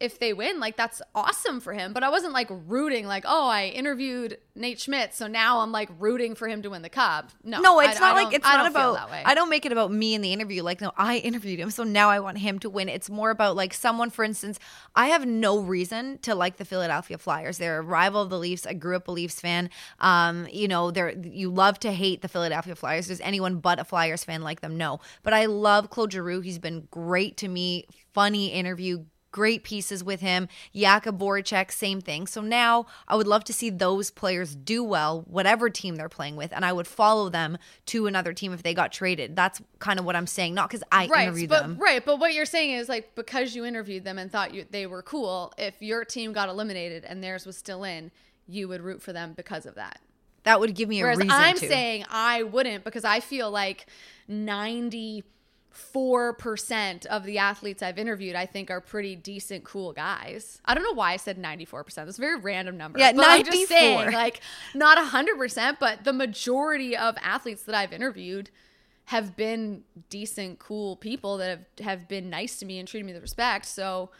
if 0.00 0.18
they 0.20 0.32
win, 0.32 0.60
like 0.60 0.76
that's 0.76 1.02
awesome 1.14 1.60
for 1.60 1.72
him. 1.72 1.92
But 1.92 2.04
I 2.04 2.08
wasn't 2.10 2.32
like 2.32 2.48
rooting, 2.50 3.06
like, 3.06 3.24
oh, 3.26 3.48
I 3.48 3.66
interviewed 3.66 4.38
Nate 4.54 4.80
Schmidt, 4.80 5.12
so 5.14 5.26
now 5.26 5.58
I'm 5.58 5.72
like 5.72 5.88
rooting 5.98 6.34
for 6.34 6.46
him 6.46 6.62
to 6.62 6.70
win 6.70 6.82
the 6.82 6.88
cup. 6.88 7.30
No, 7.42 7.60
No, 7.60 7.80
it's 7.80 7.96
I 7.96 8.00
not 8.00 8.14
like 8.14 8.34
it's 8.34 8.46
I 8.46 8.56
not 8.56 8.70
about. 8.70 9.10
I 9.10 9.34
don't 9.34 9.50
make 9.50 9.66
it 9.66 9.72
about 9.72 9.92
me 9.92 10.14
in 10.14 10.20
the 10.20 10.32
interview. 10.32 10.62
Like, 10.62 10.80
no, 10.80 10.92
I 10.96 11.16
interviewed 11.18 11.58
him, 11.58 11.70
so 11.70 11.82
now 11.82 12.10
I 12.10 12.20
want 12.20 12.38
him 12.38 12.58
to 12.60 12.70
win. 12.70 12.88
It's 12.88 13.10
more 13.10 13.30
about 13.30 13.56
like 13.56 13.74
someone, 13.74 14.10
for 14.10 14.24
instance, 14.24 14.58
I 14.94 15.08
have 15.08 15.26
no 15.26 15.58
reason 15.58 16.18
to 16.18 16.34
like 16.34 16.58
the 16.58 16.64
Philadelphia 16.64 17.18
Flyers. 17.18 17.58
They're 17.58 17.78
a 17.78 17.82
rival 17.82 18.22
of 18.22 18.30
the 18.30 18.38
Leafs. 18.38 18.66
I 18.66 18.74
grew 18.74 18.94
up 18.94 19.08
a 19.08 19.12
Leafs 19.12 19.40
fan. 19.40 19.68
Um, 19.98 20.46
you 20.52 20.68
know, 20.68 20.90
they're 20.92 21.16
you 21.18 21.50
love 21.50 21.80
to 21.80 21.92
hate 21.92 22.22
the 22.22 22.28
Philadelphia 22.28 22.76
Flyers. 22.76 23.08
Does 23.08 23.20
anyone 23.20 23.56
but 23.56 23.80
a 23.80 23.84
Flyers 23.84 24.22
fan 24.22 24.42
like 24.42 24.60
them? 24.60 24.76
No, 24.76 25.00
but 25.24 25.32
I 25.32 25.46
love 25.46 25.90
Claude 25.90 26.12
Giroux. 26.12 26.40
He's 26.40 26.58
been 26.58 26.86
great 26.90 27.36
to 27.38 27.48
me. 27.48 27.86
Funny 28.12 28.48
interview. 28.52 29.04
Great 29.30 29.62
pieces 29.62 30.02
with 30.02 30.20
him. 30.20 30.48
Jakub 30.74 31.18
Voracek, 31.18 31.70
same 31.70 32.00
thing. 32.00 32.26
So 32.26 32.40
now 32.40 32.86
I 33.06 33.14
would 33.14 33.26
love 33.26 33.44
to 33.44 33.52
see 33.52 33.68
those 33.68 34.10
players 34.10 34.54
do 34.54 34.82
well, 34.82 35.24
whatever 35.28 35.68
team 35.68 35.96
they're 35.96 36.08
playing 36.08 36.36
with, 36.36 36.52
and 36.52 36.64
I 36.64 36.72
would 36.72 36.86
follow 36.86 37.28
them 37.28 37.58
to 37.86 38.06
another 38.06 38.32
team 38.32 38.52
if 38.52 38.62
they 38.62 38.72
got 38.72 38.90
traded. 38.90 39.36
That's 39.36 39.60
kind 39.80 39.98
of 39.98 40.04
what 40.04 40.16
I'm 40.16 40.26
saying. 40.26 40.54
Not 40.54 40.70
because 40.70 40.82
I 40.90 41.06
right, 41.08 41.24
interviewed 41.24 41.50
but 41.50 41.62
them. 41.62 41.76
right, 41.78 42.04
but 42.04 42.18
what 42.18 42.32
you're 42.32 42.46
saying 42.46 42.72
is 42.72 42.88
like 42.88 43.14
because 43.14 43.54
you 43.54 43.64
interviewed 43.64 44.04
them 44.04 44.18
and 44.18 44.32
thought 44.32 44.54
you 44.54 44.64
they 44.70 44.86
were 44.86 45.02
cool, 45.02 45.52
if 45.58 45.80
your 45.82 46.04
team 46.04 46.32
got 46.32 46.48
eliminated 46.48 47.04
and 47.04 47.22
theirs 47.22 47.44
was 47.44 47.56
still 47.56 47.84
in, 47.84 48.10
you 48.46 48.66
would 48.68 48.80
root 48.80 49.02
for 49.02 49.12
them 49.12 49.34
because 49.36 49.66
of 49.66 49.74
that. 49.74 50.00
That 50.44 50.60
would 50.60 50.74
give 50.74 50.88
me 50.88 51.00
a 51.00 51.04
Whereas 51.04 51.18
reason 51.18 51.30
I'm 51.32 51.58
to. 51.58 51.68
saying 51.68 52.06
I 52.10 52.44
wouldn't 52.44 52.82
because 52.84 53.04
I 53.04 53.20
feel 53.20 53.50
like 53.50 53.86
94% 55.74 57.06
of 57.06 57.24
the 57.24 57.38
athletes 57.38 57.82
I've 57.82 57.98
interviewed 57.98 58.34
I 58.34 58.46
think 58.46 58.70
are 58.70 58.80
pretty 58.80 59.16
decent 59.16 59.64
cool 59.64 59.92
guys. 59.92 60.60
I 60.64 60.74
don't 60.74 60.84
know 60.84 60.94
why 60.94 61.12
I 61.12 61.16
said 61.16 61.38
94%. 61.38 62.08
It's 62.08 62.18
a 62.18 62.20
very 62.20 62.38
random 62.38 62.76
number. 62.76 62.98
Yeah, 62.98 63.12
but 63.12 63.24
I'm 63.26 63.44
just 63.44 63.70
94. 63.70 63.76
saying 63.76 64.12
like 64.12 64.40
not 64.74 64.98
100%, 64.98 65.76
but 65.78 66.04
the 66.04 66.12
majority 66.12 66.96
of 66.96 67.16
athletes 67.20 67.62
that 67.64 67.74
I've 67.74 67.92
interviewed 67.92 68.50
have 69.06 69.36
been 69.36 69.84
decent 70.10 70.58
cool 70.58 70.96
people 70.96 71.38
that 71.38 71.48
have 71.48 71.84
have 71.84 72.08
been 72.08 72.28
nice 72.28 72.58
to 72.58 72.66
me 72.66 72.78
and 72.78 72.86
treated 72.86 73.06
me 73.06 73.12
with 73.14 73.22
respect. 73.22 73.64
So 73.64 74.10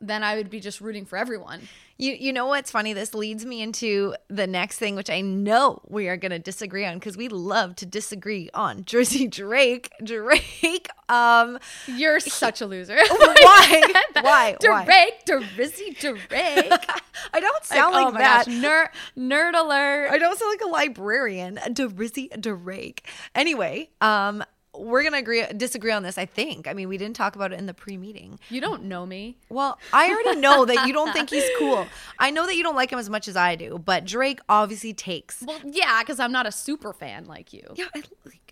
then 0.00 0.22
I 0.22 0.36
would 0.36 0.50
be 0.50 0.60
just 0.60 0.80
rooting 0.80 1.04
for 1.04 1.16
everyone. 1.16 1.62
You 1.98 2.12
you 2.12 2.32
know 2.32 2.46
what's 2.46 2.70
funny? 2.70 2.92
This 2.92 3.14
leads 3.14 3.46
me 3.46 3.62
into 3.62 4.14
the 4.28 4.46
next 4.46 4.78
thing, 4.78 4.96
which 4.96 5.08
I 5.08 5.22
know 5.22 5.80
we 5.88 6.08
are 6.08 6.16
going 6.18 6.30
to 6.30 6.38
disagree 6.38 6.84
on 6.84 6.98
because 6.98 7.16
we 7.16 7.28
love 7.28 7.74
to 7.76 7.86
disagree 7.86 8.50
on 8.52 8.84
Jersey 8.84 9.26
Drake. 9.26 9.90
Drake. 10.04 10.88
Um, 11.08 11.58
You're 11.86 12.20
such 12.20 12.60
a 12.60 12.66
loser. 12.66 12.96
why? 13.08 13.82
Why? 14.20 14.56
Drake, 14.60 15.24
Drizzy 15.24 15.98
Drake. 15.98 16.28
I 17.32 17.40
don't 17.40 17.64
sound 17.64 17.94
oh 17.94 18.02
like 18.02 18.14
my 18.14 18.20
that. 18.20 18.46
nerd, 18.46 18.88
nerd 19.16 19.54
alert. 19.54 20.10
I 20.10 20.18
don't 20.18 20.38
sound 20.38 20.50
like 20.50 20.68
a 20.68 20.70
librarian. 20.70 21.56
Derizzy 21.68 22.38
Drake. 22.40 23.08
Anyway, 23.34 23.88
um, 24.00 24.44
we're 24.78 25.02
gonna 25.02 25.18
agree 25.18 25.44
disagree 25.56 25.92
on 25.92 26.02
this. 26.02 26.18
I 26.18 26.26
think. 26.26 26.66
I 26.66 26.74
mean, 26.74 26.88
we 26.88 26.98
didn't 26.98 27.16
talk 27.16 27.36
about 27.36 27.52
it 27.52 27.58
in 27.58 27.66
the 27.66 27.74
pre-meeting. 27.74 28.38
You 28.50 28.60
don't 28.60 28.84
know 28.84 29.06
me. 29.06 29.36
Well, 29.48 29.78
I 29.92 30.10
already 30.10 30.40
know 30.40 30.64
that 30.64 30.86
you 30.86 30.92
don't 30.92 31.12
think 31.12 31.30
he's 31.30 31.48
cool. 31.58 31.86
I 32.18 32.30
know 32.30 32.46
that 32.46 32.56
you 32.56 32.62
don't 32.62 32.76
like 32.76 32.90
him 32.90 32.98
as 32.98 33.10
much 33.10 33.28
as 33.28 33.36
I 33.36 33.56
do, 33.56 33.78
but 33.78 34.04
Drake 34.04 34.40
obviously 34.48 34.92
takes. 34.92 35.42
Well, 35.46 35.60
yeah, 35.64 36.02
because 36.02 36.20
I'm 36.20 36.32
not 36.32 36.46
a 36.46 36.52
super 36.52 36.92
fan 36.92 37.26
like 37.26 37.52
you. 37.52 37.62
Yeah, 37.74 37.86
I, 37.94 38.02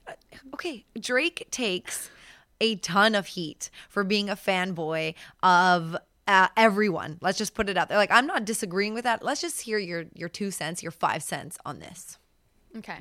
uh, 0.08 0.12
okay. 0.54 0.84
Drake 0.98 1.48
takes 1.50 2.10
a 2.60 2.76
ton 2.76 3.14
of 3.14 3.26
heat 3.26 3.70
for 3.88 4.04
being 4.04 4.30
a 4.30 4.36
fanboy 4.36 5.14
of 5.42 5.96
uh, 6.26 6.48
everyone. 6.56 7.18
Let's 7.20 7.38
just 7.38 7.54
put 7.54 7.68
it 7.68 7.76
out 7.76 7.88
there. 7.88 7.98
Like, 7.98 8.10
I'm 8.10 8.26
not 8.26 8.44
disagreeing 8.44 8.94
with 8.94 9.04
that. 9.04 9.22
Let's 9.22 9.40
just 9.40 9.62
hear 9.62 9.78
your 9.78 10.04
your 10.14 10.28
two 10.28 10.50
cents, 10.50 10.82
your 10.82 10.92
five 10.92 11.22
cents 11.22 11.58
on 11.64 11.78
this. 11.78 12.18
Okay. 12.76 12.98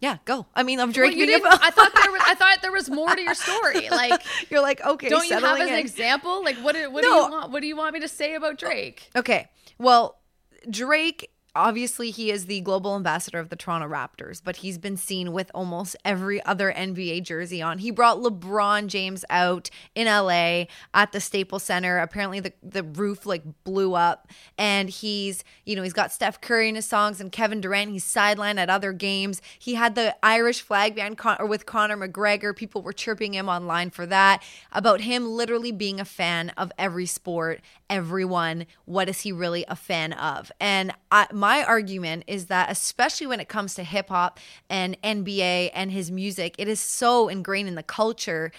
Yeah, 0.00 0.18
go. 0.24 0.46
I 0.54 0.62
mean, 0.64 0.80
I'm 0.80 0.88
Well, 0.88 0.92
Drake. 0.94 1.16
you 1.16 1.24
didn't, 1.26 1.46
I 1.46 1.70
thought 1.70 1.92
there 1.94 2.10
was. 2.12 2.20
I 2.26 2.34
thought 2.34 2.58
there 2.62 2.72
was 2.72 2.90
more 2.90 3.14
to 3.14 3.22
your 3.22 3.34
story. 3.34 3.88
Like, 3.90 4.22
You're 4.50 4.60
like, 4.60 4.84
okay, 4.84 5.08
don't 5.08 5.26
you 5.26 5.34
have 5.34 5.44
as 5.60 5.68
an 5.68 5.78
example? 5.78 6.42
Like, 6.44 6.56
what? 6.56 6.74
do- 6.74 6.90
What 6.90 7.02
No. 7.04 7.08
do 7.10 7.14
you 7.16 7.30
want? 7.30 7.50
What 7.52 7.60
do 7.62 7.66
you 7.68 7.76
want 7.76 7.94
me 7.94 8.00
to 8.00 8.08
say 8.08 8.34
about 8.34 8.52
oh, 8.52 8.56
Drake? 8.56 9.10
Okay. 9.16 9.48
Well, 9.78 10.18
Drake 10.68 11.30
obviously 11.54 12.10
he 12.10 12.30
is 12.30 12.46
the 12.46 12.60
global 12.60 12.96
ambassador 12.96 13.38
of 13.38 13.48
the 13.48 13.56
Toronto 13.56 13.88
Raptors, 13.88 14.40
but 14.42 14.56
he's 14.56 14.78
been 14.78 14.96
seen 14.96 15.32
with 15.32 15.50
almost 15.54 15.96
every 16.04 16.44
other 16.44 16.72
NBA 16.72 17.22
jersey 17.22 17.62
on. 17.62 17.78
He 17.78 17.90
brought 17.90 18.18
LeBron 18.18 18.88
James 18.88 19.24
out 19.30 19.70
in 19.94 20.06
LA 20.06 20.64
at 20.92 21.12
the 21.12 21.20
Staples 21.20 21.62
Center. 21.62 21.98
Apparently 21.98 22.40
the 22.40 22.52
the 22.62 22.82
roof 22.82 23.26
like 23.26 23.42
blew 23.64 23.94
up 23.94 24.28
and 24.58 24.88
he's, 24.88 25.44
you 25.64 25.76
know, 25.76 25.82
he's 25.82 25.92
got 25.92 26.12
Steph 26.12 26.40
Curry 26.40 26.68
in 26.68 26.74
his 26.74 26.86
songs 26.86 27.20
and 27.20 27.30
Kevin 27.30 27.60
Durant, 27.60 27.90
he's 27.90 28.04
sidelined 28.04 28.58
at 28.58 28.70
other 28.70 28.92
games. 28.92 29.40
He 29.58 29.74
had 29.74 29.94
the 29.94 30.16
Irish 30.24 30.62
flag 30.62 30.96
band 30.96 31.18
con- 31.18 31.36
or 31.38 31.46
with 31.46 31.66
Conor 31.66 31.96
McGregor. 31.96 32.56
People 32.56 32.82
were 32.82 32.92
chirping 32.92 33.34
him 33.34 33.48
online 33.48 33.90
for 33.90 34.06
that 34.06 34.42
about 34.72 35.02
him 35.02 35.28
literally 35.28 35.72
being 35.72 36.00
a 36.00 36.04
fan 36.04 36.50
of 36.50 36.72
every 36.78 37.06
sport, 37.06 37.60
everyone. 37.88 38.66
What 38.84 39.08
is 39.08 39.20
he 39.20 39.32
really 39.32 39.64
a 39.68 39.76
fan 39.76 40.12
of? 40.14 40.50
And 40.60 40.92
I, 41.10 41.26
my 41.32 41.43
argument 41.62 42.24
is 42.26 42.46
that, 42.46 42.70
especially 42.70 43.26
when 43.26 43.40
it 43.40 43.48
comes 43.48 43.74
to 43.74 43.84
hip 43.84 44.08
hop 44.08 44.38
and 44.68 45.00
NBA 45.02 45.70
and 45.74 45.90
his 45.90 46.10
music, 46.10 46.54
it 46.58 46.68
is 46.68 46.80
so 46.80 47.28
ingrained 47.28 47.68
in 47.68 47.74
the 47.74 47.82
culture 47.82 48.52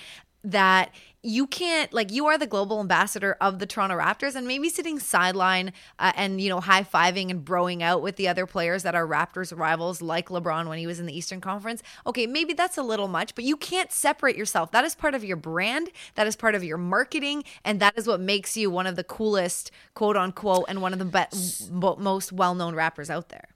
that 0.43 0.91
you 1.25 1.47
can't 1.47 1.91
like 1.91 2.11
you 2.11 2.27
are 2.27 2.37
the 2.37 2.45
global 2.45 2.79
ambassador 2.79 3.35
of 3.41 3.57
the 3.57 3.65
Toronto 3.65 3.97
Raptors 3.97 4.35
and 4.35 4.47
maybe 4.47 4.69
sitting 4.69 4.99
sideline 4.99 5.73
uh, 5.97 6.11
and 6.15 6.39
you 6.39 6.49
know 6.49 6.59
high-fiving 6.59 7.31
and 7.31 7.43
broing 7.43 7.81
out 7.81 8.03
with 8.03 8.15
the 8.15 8.27
other 8.27 8.45
players 8.45 8.83
that 8.83 8.93
are 8.93 9.07
Raptors 9.07 9.57
rivals 9.57 10.01
like 10.03 10.29
LeBron 10.29 10.67
when 10.69 10.77
he 10.77 10.85
was 10.85 10.99
in 10.99 11.07
the 11.07 11.17
Eastern 11.17 11.41
Conference. 11.41 11.81
Okay, 12.05 12.27
maybe 12.27 12.53
that's 12.53 12.77
a 12.77 12.83
little 12.83 13.07
much, 13.07 13.33
but 13.33 13.43
you 13.43 13.57
can't 13.57 13.91
separate 13.91 14.37
yourself. 14.37 14.71
That 14.71 14.85
is 14.85 14.93
part 14.93 15.15
of 15.15 15.23
your 15.23 15.37
brand, 15.37 15.89
that 16.13 16.27
is 16.27 16.35
part 16.35 16.53
of 16.53 16.63
your 16.63 16.77
marketing, 16.77 17.43
and 17.63 17.79
that 17.79 17.97
is 17.97 18.05
what 18.05 18.19
makes 18.19 18.55
you 18.55 18.69
one 18.69 18.85
of 18.85 18.95
the 18.95 19.03
coolest, 19.03 19.71
quote 19.95 20.15
unquote, 20.15 20.65
and 20.67 20.81
one 20.81 20.93
of 20.93 20.99
the 20.99 21.05
be- 21.05 22.01
most 22.03 22.31
well-known 22.31 22.75
rappers 22.75 23.09
out 23.09 23.29
there. 23.29 23.49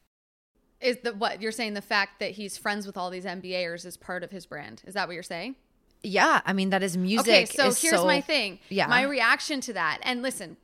Is 0.82 0.98
the 1.04 1.14
what 1.14 1.42
you're 1.42 1.52
saying 1.52 1.76
the 1.76 1.82
fact 1.82 2.20
that 2.20 2.32
he's 2.32 2.58
friends 2.58 2.88
with 2.88 2.98
all 2.98 3.10
these 3.10 3.26
NBAers 3.26 3.86
is 3.86 3.96
part 3.96 4.24
of 4.24 4.32
his 4.32 4.48
brand? 4.48 4.82
Is 4.88 4.96
that 4.96 5.08
what 5.08 5.14
you're 5.14 5.24
saying? 5.24 5.56
Yeah, 6.04 6.42
I 6.46 6.54
mean 6.54 6.70
that 6.70 6.84
is 6.84 6.96
music. 6.98 7.28
Okay, 7.28 7.46
so 7.46 7.64
here's 7.66 7.96
so- 7.96 8.06
my 8.06 8.22
thing. 8.22 8.60
Yeah. 8.70 8.88
My 8.88 9.04
reaction 9.04 9.60
to 9.62 9.74
that. 9.74 10.00
And 10.04 10.22
listen, 10.22 10.58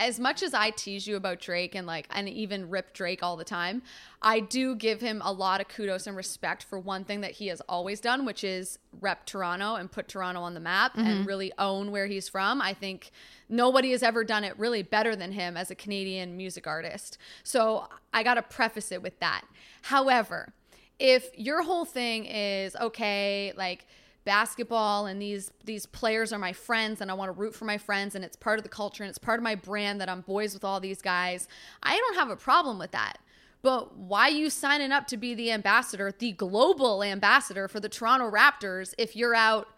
as 0.00 0.18
much 0.18 0.42
as 0.42 0.54
I 0.54 0.70
tease 0.70 1.06
you 1.06 1.14
about 1.16 1.40
Drake 1.40 1.74
and 1.74 1.86
like 1.86 2.06
and 2.10 2.26
even 2.28 2.70
rip 2.70 2.94
Drake 2.94 3.22
all 3.22 3.36
the 3.36 3.44
time, 3.44 3.82
I 4.22 4.40
do 4.40 4.74
give 4.74 5.00
him 5.02 5.20
a 5.24 5.30
lot 5.30 5.60
of 5.60 5.68
kudos 5.68 6.06
and 6.06 6.16
respect 6.16 6.64
for 6.64 6.78
one 6.78 7.04
thing 7.04 7.20
that 7.20 7.32
he 7.32 7.48
has 7.48 7.60
always 7.68 8.00
done, 8.00 8.24
which 8.24 8.42
is 8.42 8.78
rep 9.00 9.26
Toronto 9.26 9.74
and 9.74 9.92
put 9.92 10.08
Toronto 10.08 10.40
on 10.40 10.54
the 10.54 10.60
map 10.60 10.94
Mm-hmm. 10.94 11.06
and 11.06 11.26
really 11.26 11.52
own 11.58 11.90
where 11.92 12.06
he's 12.06 12.28
from. 12.30 12.60
I 12.62 12.72
think 12.72 13.10
nobody 13.48 13.92
has 13.92 14.02
ever 14.02 14.24
done 14.24 14.42
it 14.42 14.58
really 14.58 14.82
better 14.82 15.14
than 15.14 15.32
him 15.32 15.56
as 15.56 15.70
a 15.70 15.74
Canadian 15.74 16.36
music 16.36 16.66
artist. 16.66 17.18
So 17.44 17.86
I 18.12 18.22
got 18.22 18.34
to 18.34 18.42
preface 18.42 18.90
it 18.90 19.02
with 19.02 19.20
that. 19.20 19.42
However, 19.82 20.52
if 20.98 21.30
your 21.38 21.62
whole 21.62 21.84
thing 21.84 22.24
is 22.24 22.74
okay, 22.76 23.52
like 23.56 23.86
basketball 24.24 25.06
and 25.06 25.20
these 25.20 25.50
these 25.64 25.86
players 25.86 26.32
are 26.32 26.38
my 26.38 26.52
friends 26.52 27.00
and 27.00 27.10
I 27.10 27.14
want 27.14 27.28
to 27.28 27.40
root 27.40 27.54
for 27.54 27.64
my 27.64 27.78
friends 27.78 28.14
and 28.14 28.24
it's 28.24 28.36
part 28.36 28.58
of 28.58 28.62
the 28.62 28.68
culture 28.68 29.02
and 29.02 29.08
it's 29.08 29.18
part 29.18 29.38
of 29.38 29.42
my 29.42 29.54
brand 29.54 30.00
that 30.00 30.08
I'm 30.08 30.20
boys 30.20 30.54
with 30.54 30.64
all 30.64 30.80
these 30.80 31.00
guys, 31.00 31.48
I 31.82 31.96
don't 31.96 32.16
have 32.16 32.30
a 32.30 32.36
problem 32.36 32.78
with 32.78 32.90
that. 32.92 33.18
But 33.62 33.96
why 33.96 34.28
you 34.28 34.48
signing 34.48 34.92
up 34.92 35.06
to 35.08 35.16
be 35.16 35.34
the 35.34 35.52
ambassador, 35.52 36.12
the 36.18 36.32
global 36.32 37.02
ambassador 37.02 37.68
for 37.68 37.80
the 37.80 37.88
Toronto 37.88 38.30
Raptors 38.30 38.94
if 38.96 39.14
you're 39.14 39.34
out 39.34 39.68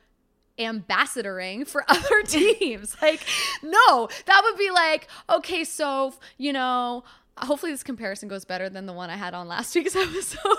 ambassadoring 0.58 1.66
for 1.66 1.84
other 1.88 2.22
teams. 2.26 2.96
like, 3.02 3.25
no, 3.62 4.08
that 4.26 4.42
would 4.44 4.58
be 4.58 4.70
like, 4.70 5.08
okay, 5.30 5.64
so, 5.64 6.14
you 6.38 6.52
know, 6.52 7.04
hopefully 7.39 7.73
this 7.73 7.83
comparison 7.83 8.29
goes 8.29 8.45
better 8.45 8.69
than 8.69 8.87
the 8.87 8.93
one 8.93 9.11
I 9.11 9.17
had 9.17 9.35
on 9.35 9.49
last 9.49 9.75
week's 9.75 9.97
episode. 9.97 10.39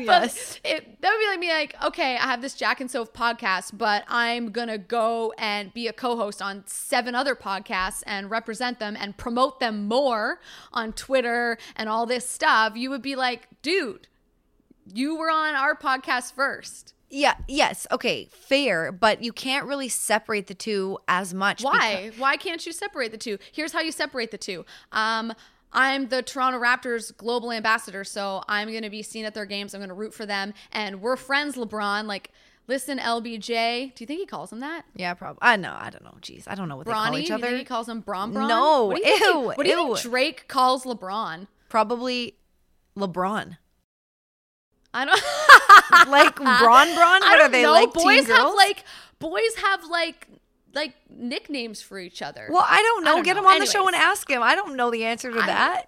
Yes. 0.00 0.58
But 0.62 0.70
it, 0.70 1.00
that 1.02 1.10
would 1.10 1.20
be 1.20 1.26
like 1.28 1.38
me 1.38 1.48
like, 1.50 1.76
okay, 1.84 2.16
I 2.16 2.22
have 2.22 2.42
this 2.42 2.54
Jack 2.54 2.80
and 2.80 2.90
Soph 2.90 3.12
podcast, 3.12 3.76
but 3.76 4.04
I'm 4.08 4.50
going 4.50 4.68
to 4.68 4.78
go 4.78 5.32
and 5.38 5.72
be 5.72 5.86
a 5.86 5.92
co-host 5.92 6.42
on 6.42 6.64
seven 6.66 7.14
other 7.14 7.36
podcasts 7.36 8.02
and 8.06 8.30
represent 8.30 8.80
them 8.80 8.96
and 8.98 9.16
promote 9.16 9.60
them 9.60 9.86
more 9.86 10.40
on 10.72 10.92
Twitter 10.94 11.58
and 11.76 11.88
all 11.88 12.06
this 12.06 12.28
stuff. 12.28 12.76
You 12.76 12.90
would 12.90 13.02
be 13.02 13.14
like, 13.14 13.48
dude, 13.60 14.08
you 14.92 15.16
were 15.16 15.30
on 15.30 15.54
our 15.54 15.76
podcast 15.76 16.32
first. 16.32 16.94
Yeah, 17.14 17.34
yes, 17.46 17.86
okay, 17.92 18.28
fair, 18.32 18.90
but 18.90 19.22
you 19.22 19.34
can't 19.34 19.66
really 19.66 19.90
separate 19.90 20.46
the 20.46 20.54
two 20.54 20.98
as 21.06 21.34
much. 21.34 21.62
Why? 21.62 22.10
Why 22.16 22.38
can't 22.38 22.64
you 22.64 22.72
separate 22.72 23.12
the 23.12 23.18
two? 23.18 23.36
Here's 23.52 23.72
how 23.72 23.80
you 23.80 23.92
separate 23.92 24.30
the 24.30 24.38
two. 24.38 24.64
Um, 24.92 25.34
I'm 25.72 26.08
the 26.08 26.22
Toronto 26.22 26.60
Raptors 26.60 27.16
global 27.16 27.50
ambassador, 27.52 28.04
so 28.04 28.42
I'm 28.48 28.68
going 28.70 28.82
to 28.82 28.90
be 28.90 29.02
seen 29.02 29.24
at 29.24 29.34
their 29.34 29.46
games. 29.46 29.74
I'm 29.74 29.80
going 29.80 29.88
to 29.88 29.94
root 29.94 30.12
for 30.14 30.26
them, 30.26 30.52
and 30.70 31.00
we're 31.00 31.16
friends, 31.16 31.56
LeBron. 31.56 32.04
Like, 32.04 32.30
listen, 32.68 32.98
LBJ. 32.98 33.94
Do 33.94 34.02
you 34.02 34.06
think 34.06 34.20
he 34.20 34.26
calls 34.26 34.52
him 34.52 34.60
that? 34.60 34.84
Yeah, 34.94 35.14
probably. 35.14 35.38
I 35.42 35.56
know. 35.56 35.74
I 35.78 35.90
don't 35.90 36.04
know. 36.04 36.14
Jeez, 36.20 36.44
I 36.46 36.54
don't 36.54 36.68
know 36.68 36.76
what 36.76 36.86
they 36.86 36.92
call 36.92 37.06
Bronny? 37.06 37.20
each 37.20 37.26
Do 37.26 37.32
you 37.32 37.34
other. 37.36 37.46
think 37.46 37.58
he 37.58 37.64
calls 37.64 37.88
him 37.88 38.00
Bron 38.00 38.32
Bron? 38.32 38.48
No, 38.48 38.84
What 38.86 39.02
do 39.02 39.08
you 39.08 39.18
think 39.18 39.34
ew, 39.34 39.40
what 39.40 39.56
do 39.64 39.68
you 39.70 39.94
think. 39.96 40.00
Drake 40.00 40.48
calls 40.48 40.84
LeBron? 40.84 41.46
Probably 41.68 42.36
LeBron. 42.98 43.56
I 44.94 45.04
don't 45.06 46.08
Like 46.10 46.36
Bron 46.36 46.58
Bron? 46.94 47.22
I 47.22 47.30
What 47.30 47.38
don't 47.38 47.40
are 47.40 47.48
they 47.48 47.62
know. 47.62 47.72
like? 47.72 47.92
Boys 47.94 48.26
have 48.28 48.54
like 48.54 48.84
boys 49.18 49.54
have 49.64 49.84
like 49.88 50.26
like 50.74 50.94
nicknames 51.10 51.82
for 51.82 51.98
each 51.98 52.22
other. 52.22 52.48
Well, 52.50 52.64
I 52.66 52.82
don't 52.82 53.04
know. 53.04 53.12
I 53.12 53.14
don't 53.16 53.24
Get 53.24 53.34
know. 53.36 53.40
him 53.42 53.46
on 53.46 53.58
the 53.60 53.66
show 53.66 53.86
and 53.86 53.96
ask 53.96 54.28
him. 54.28 54.42
I 54.42 54.54
don't 54.54 54.76
know 54.76 54.90
the 54.90 55.04
answer 55.04 55.30
to 55.32 55.38
I- 55.40 55.46
that. 55.46 55.84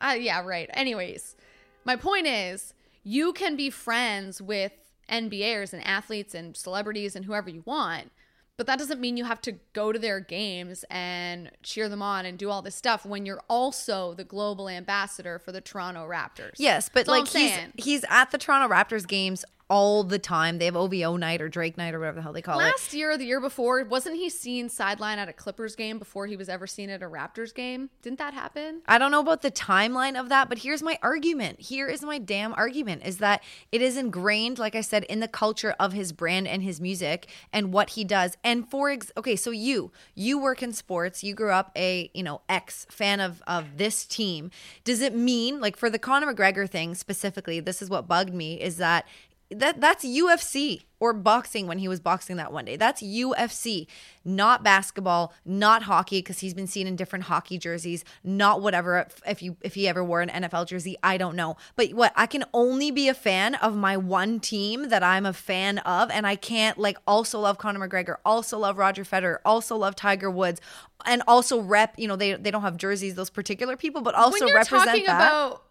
Uh, 0.00 0.16
yeah, 0.18 0.42
right. 0.44 0.68
Anyways, 0.74 1.36
my 1.84 1.96
point 1.96 2.26
is 2.26 2.74
you 3.02 3.32
can 3.32 3.56
be 3.56 3.70
friends 3.70 4.42
with 4.42 4.72
NBAers 5.10 5.72
and 5.72 5.86
athletes 5.86 6.34
and 6.34 6.54
celebrities 6.56 7.16
and 7.16 7.24
whoever 7.24 7.48
you 7.48 7.62
want, 7.64 8.10
but 8.58 8.66
that 8.66 8.78
doesn't 8.78 9.00
mean 9.00 9.16
you 9.16 9.24
have 9.24 9.40
to 9.42 9.52
go 9.72 9.92
to 9.92 9.98
their 9.98 10.20
games 10.20 10.84
and 10.90 11.50
cheer 11.62 11.88
them 11.88 12.02
on 12.02 12.26
and 12.26 12.36
do 12.38 12.50
all 12.50 12.60
this 12.60 12.74
stuff 12.74 13.06
when 13.06 13.24
you're 13.24 13.42
also 13.48 14.12
the 14.14 14.24
global 14.24 14.68
ambassador 14.68 15.38
for 15.38 15.52
the 15.52 15.60
Toronto 15.62 16.06
Raptors. 16.06 16.54
Yes, 16.58 16.88
but 16.90 17.06
That's 17.06 17.08
like 17.08 17.28
he's 17.28 17.52
he's 17.76 18.04
at 18.10 18.30
the 18.32 18.38
Toronto 18.38 18.68
Raptors 18.74 19.06
games 19.06 19.44
all 19.68 20.04
the 20.04 20.18
time. 20.18 20.58
They 20.58 20.66
have 20.66 20.76
OVO 20.76 21.16
night 21.16 21.42
or 21.42 21.48
Drake 21.48 21.76
night 21.76 21.94
or 21.94 21.98
whatever 21.98 22.16
the 22.16 22.22
hell 22.22 22.32
they 22.32 22.42
call 22.42 22.60
it. 22.60 22.64
Last 22.64 22.94
year 22.94 23.12
or 23.12 23.18
the 23.18 23.24
year 23.24 23.40
before, 23.40 23.84
wasn't 23.84 24.16
he 24.16 24.30
seen 24.30 24.68
sideline 24.68 25.18
at 25.18 25.28
a 25.28 25.32
Clippers 25.32 25.74
game 25.74 25.98
before 25.98 26.26
he 26.26 26.36
was 26.36 26.48
ever 26.48 26.66
seen 26.66 26.88
at 26.88 27.02
a 27.02 27.06
Raptors 27.06 27.52
game? 27.54 27.90
Didn't 28.02 28.18
that 28.18 28.34
happen? 28.34 28.82
I 28.86 28.98
don't 28.98 29.10
know 29.10 29.20
about 29.20 29.42
the 29.42 29.50
timeline 29.50 30.18
of 30.18 30.28
that, 30.28 30.48
but 30.48 30.58
here's 30.58 30.82
my 30.82 30.98
argument. 31.02 31.60
Here 31.60 31.88
is 31.88 32.02
my 32.02 32.18
damn 32.18 32.52
argument 32.54 33.02
is 33.04 33.18
that 33.18 33.42
it 33.72 33.82
is 33.82 33.96
ingrained, 33.96 34.58
like 34.58 34.76
I 34.76 34.80
said, 34.82 35.04
in 35.04 35.20
the 35.20 35.28
culture 35.28 35.74
of 35.80 35.92
his 35.92 36.12
brand 36.12 36.46
and 36.46 36.62
his 36.62 36.80
music 36.80 37.28
and 37.52 37.72
what 37.72 37.90
he 37.90 38.04
does. 38.04 38.36
And 38.44 38.68
for 38.70 38.90
ex- 38.90 39.12
okay, 39.16 39.34
so 39.34 39.50
you 39.50 39.90
you 40.14 40.38
work 40.38 40.62
in 40.62 40.72
sports, 40.72 41.24
you 41.24 41.34
grew 41.34 41.50
up 41.50 41.72
a 41.76 42.10
you 42.14 42.22
know 42.22 42.40
ex 42.48 42.86
fan 42.88 43.18
of 43.20 43.42
of 43.46 43.78
this 43.78 44.04
team. 44.04 44.50
Does 44.84 45.00
it 45.00 45.14
mean 45.14 45.60
like 45.60 45.76
for 45.76 45.90
the 45.90 45.98
Conor 45.98 46.32
McGregor 46.32 46.68
thing 46.70 46.94
specifically? 46.94 47.58
This 47.58 47.82
is 47.82 47.90
what 47.90 48.06
bugged 48.06 48.32
me 48.32 48.60
is 48.60 48.76
that 48.76 49.06
that 49.50 49.80
that's 49.80 50.04
UFC 50.04 50.82
or 50.98 51.12
boxing 51.12 51.66
when 51.66 51.78
he 51.78 51.86
was 51.88 52.00
boxing 52.00 52.36
that 52.36 52.52
one 52.52 52.64
day. 52.64 52.76
That's 52.76 53.02
UFC, 53.02 53.86
not 54.24 54.64
basketball, 54.64 55.32
not 55.44 55.82
hockey 55.84 56.18
because 56.18 56.38
he's 56.38 56.54
been 56.54 56.66
seen 56.66 56.86
in 56.86 56.96
different 56.96 57.26
hockey 57.26 57.58
jerseys, 57.58 58.02
not 58.24 58.62
whatever 58.62 58.98
if- 58.98 59.20
if 59.26 59.42
you 59.42 59.56
if 59.60 59.74
he 59.74 59.86
ever 59.86 60.02
wore 60.02 60.20
an 60.22 60.30
NFL 60.30 60.64
jersey, 60.66 60.96
I 61.02 61.16
don't 61.18 61.36
know. 61.36 61.56
But 61.76 61.90
what 61.92 62.12
I 62.16 62.26
can 62.26 62.44
only 62.54 62.90
be 62.90 63.08
a 63.08 63.14
fan 63.14 63.54
of 63.56 63.76
my 63.76 63.96
one 63.96 64.40
team 64.40 64.88
that 64.88 65.02
I'm 65.02 65.26
a 65.26 65.32
fan 65.34 65.78
of 65.78 66.10
and 66.10 66.26
I 66.26 66.34
can't 66.34 66.78
like 66.78 66.96
also 67.06 67.40
love 67.40 67.58
Conor 67.58 67.86
McGregor, 67.88 68.16
also 68.24 68.58
love 68.58 68.78
Roger 68.78 69.04
Federer, 69.04 69.36
also 69.44 69.76
love 69.76 69.94
Tiger 69.94 70.30
Woods 70.30 70.60
and 71.04 71.22
also 71.28 71.60
rep, 71.60 71.94
you 71.98 72.08
know, 72.08 72.16
they 72.16 72.32
they 72.32 72.50
don't 72.50 72.62
have 72.62 72.78
jerseys 72.78 73.14
those 73.14 73.30
particular 73.30 73.76
people, 73.76 74.00
but 74.00 74.14
also 74.14 74.46
represent 74.54 75.06
that. 75.06 75.16
about 75.28 75.62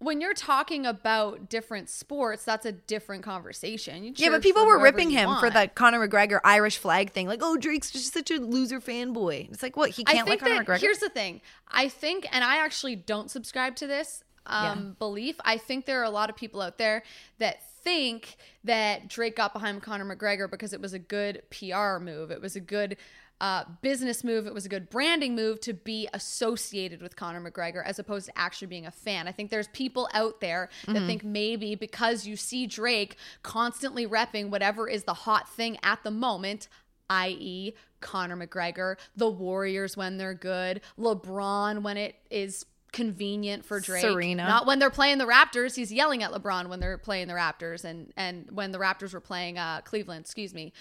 when 0.00 0.22
you're 0.22 0.34
talking 0.34 0.86
about 0.86 1.50
different 1.50 1.90
sports, 1.90 2.42
that's 2.42 2.64
a 2.64 2.72
different 2.72 3.22
conversation. 3.22 4.02
You 4.02 4.12
Yeah, 4.16 4.30
but 4.30 4.42
people 4.42 4.64
were 4.66 4.80
ripping 4.80 5.10
him 5.10 5.28
for 5.38 5.50
the 5.50 5.70
Conor 5.74 6.08
McGregor 6.08 6.40
Irish 6.42 6.78
flag 6.78 7.12
thing. 7.12 7.28
Like, 7.28 7.40
oh, 7.42 7.58
Drake's 7.58 7.90
just 7.90 8.12
such 8.12 8.30
a 8.30 8.38
loser 8.38 8.80
fanboy. 8.80 9.50
It's 9.50 9.62
like, 9.62 9.76
what? 9.76 9.90
He 9.90 10.02
can't 10.04 10.26
like 10.26 10.40
think 10.40 10.40
Conor 10.40 10.64
that 10.64 10.66
McGregor? 10.66 10.80
here's 10.80 10.98
the 10.98 11.10
thing. 11.10 11.42
I 11.68 11.88
think, 11.88 12.26
and 12.32 12.42
I 12.42 12.64
actually 12.64 12.96
don't 12.96 13.30
subscribe 13.30 13.76
to 13.76 13.86
this 13.86 14.24
um, 14.46 14.96
belief. 14.98 15.36
I 15.44 15.58
think 15.58 15.84
there 15.84 16.00
are 16.00 16.04
a 16.04 16.10
lot 16.10 16.30
of 16.30 16.36
people 16.36 16.62
out 16.62 16.78
there 16.78 17.02
that 17.38 17.62
think 17.82 18.36
that 18.64 19.08
Drake 19.08 19.36
got 19.36 19.52
behind 19.52 19.82
Conor 19.82 20.16
McGregor 20.16 20.50
because 20.50 20.72
it 20.72 20.80
was 20.80 20.94
a 20.94 20.98
good 20.98 21.42
PR 21.50 21.98
move. 21.98 22.30
It 22.30 22.40
was 22.40 22.56
a 22.56 22.60
good 22.60 22.96
uh, 23.40 23.64
business 23.82 24.22
move. 24.22 24.46
It 24.46 24.52
was 24.54 24.66
a 24.66 24.68
good 24.68 24.90
branding 24.90 25.34
move 25.34 25.60
to 25.62 25.72
be 25.72 26.08
associated 26.12 27.00
with 27.00 27.16
Conor 27.16 27.40
McGregor 27.40 27.82
as 27.84 27.98
opposed 27.98 28.26
to 28.26 28.38
actually 28.38 28.66
being 28.68 28.86
a 28.86 28.90
fan. 28.90 29.26
I 29.26 29.32
think 29.32 29.50
there's 29.50 29.68
people 29.68 30.08
out 30.12 30.40
there 30.40 30.68
that 30.86 30.94
Mm-hmm. 30.96 31.06
think 31.06 31.24
maybe 31.24 31.74
because 31.74 32.26
you 32.26 32.36
see 32.36 32.66
Drake 32.66 33.16
constantly 33.42 34.06
repping 34.06 34.50
whatever 34.50 34.88
is 34.88 35.04
the 35.04 35.14
hot 35.14 35.48
thing 35.48 35.78
at 35.82 36.02
the 36.02 36.10
moment, 36.10 36.68
i.e., 37.08 37.72
Conor 38.00 38.36
McGregor, 38.36 38.96
the 39.16 39.28
Warriors 39.28 39.96
when 39.96 40.16
they're 40.18 40.34
good, 40.34 40.80
LeBron 40.98 41.82
when 41.82 41.96
it 41.96 42.16
is 42.30 42.64
convenient 42.92 43.64
for 43.64 43.80
Drake. 43.80 44.02
Serena. 44.02 44.46
Not 44.46 44.66
when 44.66 44.78
they're 44.78 44.90
playing 44.90 45.18
the 45.18 45.24
Raptors. 45.26 45.76
He's 45.76 45.92
yelling 45.92 46.22
at 46.22 46.32
LeBron 46.32 46.68
when 46.68 46.80
they're 46.80 46.98
playing 46.98 47.28
the 47.28 47.34
Raptors 47.34 47.84
and 47.84 48.12
and 48.16 48.50
when 48.50 48.72
the 48.72 48.78
Raptors 48.78 49.12
were 49.12 49.20
playing 49.20 49.58
uh, 49.58 49.80
Cleveland, 49.84 50.24
excuse 50.24 50.52
me. 50.54 50.72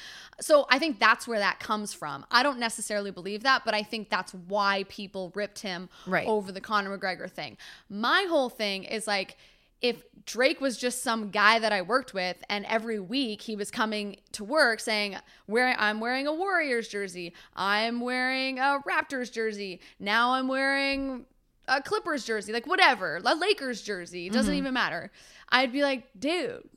So 0.42 0.66
I 0.70 0.80
think 0.80 1.00
that's 1.00 1.28
where 1.28 1.40
that 1.40 1.60
comes 1.60 1.94
from. 1.94 2.26
I 2.32 2.44
don't 2.44 2.60
necessarily 2.60 3.12
believe 3.12 3.44
that, 3.44 3.64
but 3.66 3.74
I 3.74 3.84
think 3.84 4.10
that's 4.10 4.34
why 4.34 4.86
people 4.90 5.32
ripped 5.36 5.60
him 5.60 5.90
Right. 6.08 6.28
over 6.28 6.52
the 6.52 6.62
Conor 6.62 6.98
McGregor 6.98 7.30
thing. 7.30 7.58
My 7.90 8.26
whole 8.30 8.50
thing 8.50 8.84
is 8.86 9.06
like 9.08 9.38
if 9.82 10.04
Drake 10.26 10.60
was 10.60 10.78
just 10.78 11.04
some 11.04 11.30
guy 11.32 11.58
that 11.60 11.72
I 11.72 11.82
worked 11.84 12.14
with 12.14 12.36
and 12.50 12.66
every 12.66 13.00
week 13.00 13.42
he 13.42 13.56
was 13.56 13.72
coming 13.72 14.18
to 14.34 14.44
work 14.44 14.82
saying, 14.82 15.16
"Where 15.46 15.74
I'm 15.80 16.02
wearing 16.02 16.28
a 16.28 16.34
Warriors 16.34 16.90
jersey, 16.90 17.34
I'm 17.56 18.02
wearing 18.02 18.60
a 18.60 18.80
Raptors 18.86 19.32
jersey, 19.32 19.80
now 20.00 20.34
I'm 20.34 20.50
wearing 20.50 21.26
a 21.70 21.82
Clippers 21.82 22.26
jersey, 22.26 22.54
like 22.54 22.68
whatever, 22.68 23.22
a 23.24 23.36
Lakers 23.36 23.82
jersey, 23.82 24.28
it 24.28 24.34
doesn't 24.34 24.52
mm-hmm. 24.52 24.60
even 24.60 24.74
matter." 24.74 25.12
I'd 25.50 25.72
be 25.72 25.84
like, 25.84 26.08
"Dude, 26.18 26.70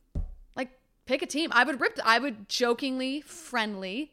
like 0.57 0.70
pick 1.07 1.22
a 1.22 1.26
team." 1.26 1.50
I 1.52 1.64
would 1.64 1.81
rip 1.81 1.98
I 2.05 2.18
would 2.18 2.48
jokingly, 2.48 3.20
friendly 3.22 4.12